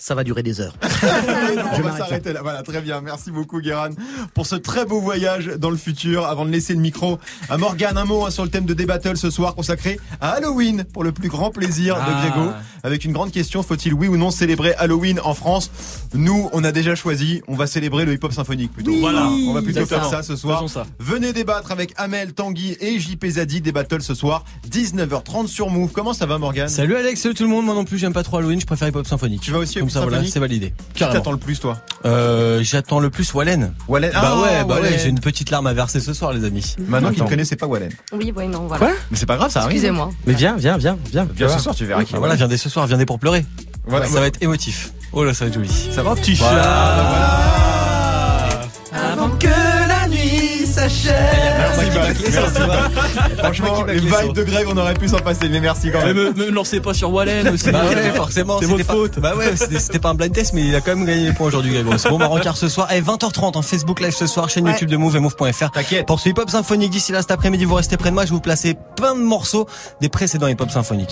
Ça 0.05 0.15
va 0.15 0.23
durer 0.23 0.43
des 0.43 0.61
heures. 0.61 0.75
On 0.83 1.81
va 1.81 1.97
s'arrêter 1.97 2.35
là. 2.35 2.41
Voilà, 2.43 2.63
très 2.63 2.83
bien. 2.83 3.01
Merci 3.01 3.31
beaucoup, 3.31 3.59
Guéran, 3.63 3.89
pour 4.35 4.45
ce 4.47 4.55
très 4.55 4.85
beau 4.85 5.01
voyage 5.01 5.47
dans 5.57 5.71
le 5.71 5.79
futur. 5.79 6.27
Avant 6.27 6.45
de 6.45 6.51
laisser 6.51 6.75
le 6.75 6.81
micro 6.81 7.19
à 7.49 7.57
Morgane, 7.57 7.97
un 7.97 8.05
mot 8.05 8.27
hein, 8.27 8.31
sur 8.31 8.43
le 8.45 8.51
thème 8.51 8.67
de 8.67 8.75
D-Battle 8.75 9.17
ce 9.17 9.31
soir 9.31 9.55
consacré 9.55 9.99
à 10.21 10.33
Halloween 10.33 10.85
pour 10.85 11.05
le 11.05 11.13
plus 11.13 11.31
grand 11.31 11.51
plaisir 11.51 11.97
Ah. 11.99 12.07
de 12.07 12.29
Grégo. 12.29 12.51
Avec 12.85 13.07
une 13.07 13.13
grande 13.13 13.31
question, 13.33 13.63
faut-il 13.63 13.95
oui 13.95 14.09
ou 14.09 14.19
non 14.19 14.31
célébrer 14.31 14.75
Halloween 14.75 15.19
en 15.25 15.33
France? 15.33 15.71
Nous, 16.13 16.51
on 16.53 16.63
a 16.65 16.71
déjà 16.71 16.95
choisi, 16.95 17.41
on 17.49 17.55
va 17.55 17.67
célébrer 17.67 18.05
le 18.05 18.13
hip-hop 18.13 18.31
symphonique 18.31 18.73
plutôt. 18.73 18.91
Oui. 18.91 19.01
Voilà, 19.01 19.27
on 19.27 19.55
va 19.55 19.63
plutôt 19.63 19.87
faire 19.87 20.05
ça. 20.05 20.23
ce 20.23 20.37
soir. 20.37 20.59
Faisons 20.59 20.69
ça. 20.69 20.87
Venez 20.99 21.33
débattre 21.33 21.73
avec 21.73 21.95
Amel, 21.97 22.35
Tanguy 22.35 22.77
et 22.81 22.99
JP 23.01 23.25
Zadi. 23.27 23.63
D-Battle 23.63 24.03
ce 24.03 24.13
soir, 24.15 24.45
19h30 24.71 25.47
sur 25.47 25.71
Move. 25.71 25.93
Comment 25.93 26.13
ça 26.13 26.27
va, 26.27 26.37
Morgane? 26.37 26.69
Salut 26.69 26.95
Alex, 26.97 27.23
salut 27.23 27.35
tout 27.35 27.45
le 27.45 27.49
monde. 27.49 27.65
Moi 27.65 27.75
non 27.75 27.85
plus, 27.87 27.97
j'aime 27.97 28.13
pas 28.13 28.23
trop 28.23 28.37
Halloween. 28.37 28.61
Je 28.61 28.67
préfère 28.67 28.87
hip 28.89 28.97
hop 28.97 29.07
symphonique. 29.07 29.41
Tu 29.41 29.51
vas 29.51 29.59
aussi 29.59 29.75
Comme 29.79 29.85
hip-hop 29.85 29.91
ça, 29.93 30.01
voilà, 30.01 30.17
symphonique? 30.19 30.33
c'est 30.35 30.41
validé. 30.41 30.75
Qui 30.93 30.99
Carrément. 31.01 31.21
t'attend 31.21 31.33
le 31.33 31.39
plus, 31.39 31.59
toi? 31.61 31.79
Euh, 32.05 32.61
j'attends 32.63 33.01
le 33.01 33.09
plus 33.09 33.33
Wallen. 33.33 33.73
Wallen. 33.89 34.11
Bah 34.13 34.21
Ah, 34.23 34.43
ouais, 34.43 34.65
bah 34.69 34.75
Wallen. 34.75 34.93
ouais, 34.93 34.99
j'ai 34.99 35.09
une 35.09 35.21
petite 35.21 35.49
larme 35.51 35.67
à 35.69 35.73
verser 35.73 36.01
ce 36.01 36.13
soir, 36.13 36.35
les 36.35 36.45
amis. 36.45 36.75
Maintenant 36.87 37.13
qu'il 37.13 37.25
connaît, 37.25 37.47
c'est 37.47 37.57
pas 37.57 37.67
Wallen. 37.67 37.91
Oui, 38.13 38.31
oui, 38.37 38.47
non, 38.47 38.67
voilà. 38.67 38.89
Mais 39.11 39.17
c'est 39.17 39.25
pas 39.25 39.37
grave, 39.37 39.51
ça 39.51 39.61
arrive. 39.63 39.73
Excusez-moi. 39.77 40.11
Mais 40.27 40.35
viens, 40.35 40.57
viens, 40.57 40.77
viens, 40.77 40.99
viens. 41.11 41.27
Viens 41.35 41.49
ce 41.49 41.61
soir, 41.61 41.75
tu 41.75 41.87
verras 41.87 42.05
qui 42.05 42.13
Ah, 42.15 42.19
voilà, 42.19 42.35
viens 42.35 42.47
dès 42.49 42.59
ce 42.59 42.69
soir, 42.69 42.74
viens 42.87 42.99
dès 42.99 43.07
pour 43.07 43.19
pleurer. 43.19 43.45
Voilà. 43.87 44.07
ça 44.07 44.21
va 44.21 44.27
être 44.27 44.43
émotif. 44.43 44.93
Oh 45.13 45.25
là, 45.25 45.35
ça 45.35 45.45
va 45.45 45.49
être 45.49 45.55
joli. 45.55 45.71
Ça 45.95 46.03
va, 46.03 46.15
petit 46.15 46.35
Voilà. 46.35 46.63
chat 46.63 46.71
Avant 49.13 49.29
que 49.31 49.47
la 49.47 50.09
nuit 50.09 50.67
s'achève. 50.67 51.15
Franchement, 53.39 53.85
les 53.85 53.99
vibes 54.01 54.33
de 54.35 54.43
Greg, 54.43 54.67
on 54.69 54.77
aurait 54.77 54.95
pu 54.95 55.09
s'en 55.09 55.19
passer, 55.19 55.49
mais 55.49 55.61
merci 55.61 55.91
quand 55.93 56.01
Mais 56.01 56.15
même. 56.15 56.33
me, 56.35 56.47
me 56.47 56.51
lancez 56.51 56.81
pas 56.81 56.95
sur 56.95 57.13
Wallen 57.13 57.49
aussi. 57.49 57.71
Bah 57.71 57.83
ouais, 57.87 58.11
forcément. 58.13 58.59
c'est 58.61 58.67
votre 58.67 58.85
pas- 58.87 58.93
faute. 58.93 59.19
Bah 59.21 59.35
ouais, 59.37 59.55
c'était 59.57 59.99
pas 59.99 60.11
un 60.11 60.15
blind 60.15 60.33
test, 60.33 60.53
mais 60.53 60.63
il 60.63 60.75
a 60.75 60.81
quand 60.81 60.97
même 60.97 61.05
gagné 61.07 61.27
les 61.27 61.33
points 61.33 61.47
aujourd'hui, 61.49 61.73
Grégo. 61.73 61.97
C'est 61.99 62.09
bon, 62.09 62.19
bah, 62.19 62.27
rencard 62.27 62.57
ce 62.57 62.69
soir. 62.69 62.91
Et 62.93 63.01
20h30 63.01 63.57
en 63.57 63.63
Facebook 63.63 64.01
Live 64.01 64.15
ce 64.17 64.27
soir, 64.27 64.49
chaîne 64.49 64.65
Ouais. 64.65 64.73
YouTube 64.73 64.91
de 64.91 64.97
Move 64.97 65.17
et 65.17 65.21
Move.fr. 65.21 65.71
T'inquiète. 65.73 66.07
Pour 66.07 66.21
ce 66.21 66.29
hip 66.29 66.35
hop 66.39 66.51
symphonique 66.51 66.91
d'ici 66.91 67.13
là 67.13 67.21
cet 67.21 67.31
après-midi, 67.31 67.65
vous 67.65 67.75
restez 67.75 67.97
près 67.97 68.11
de 68.11 68.15
moi, 68.15 68.25
je 68.25 68.31
vais 68.31 68.35
vous 68.37 68.41
placer 68.41 68.77
plein 68.97 69.15
de 69.15 69.21
morceaux 69.21 69.67
des 70.01 70.09
précédents 70.09 70.47
hip 70.49 70.57
hop 70.61 70.71
symphoniques. 70.71 71.03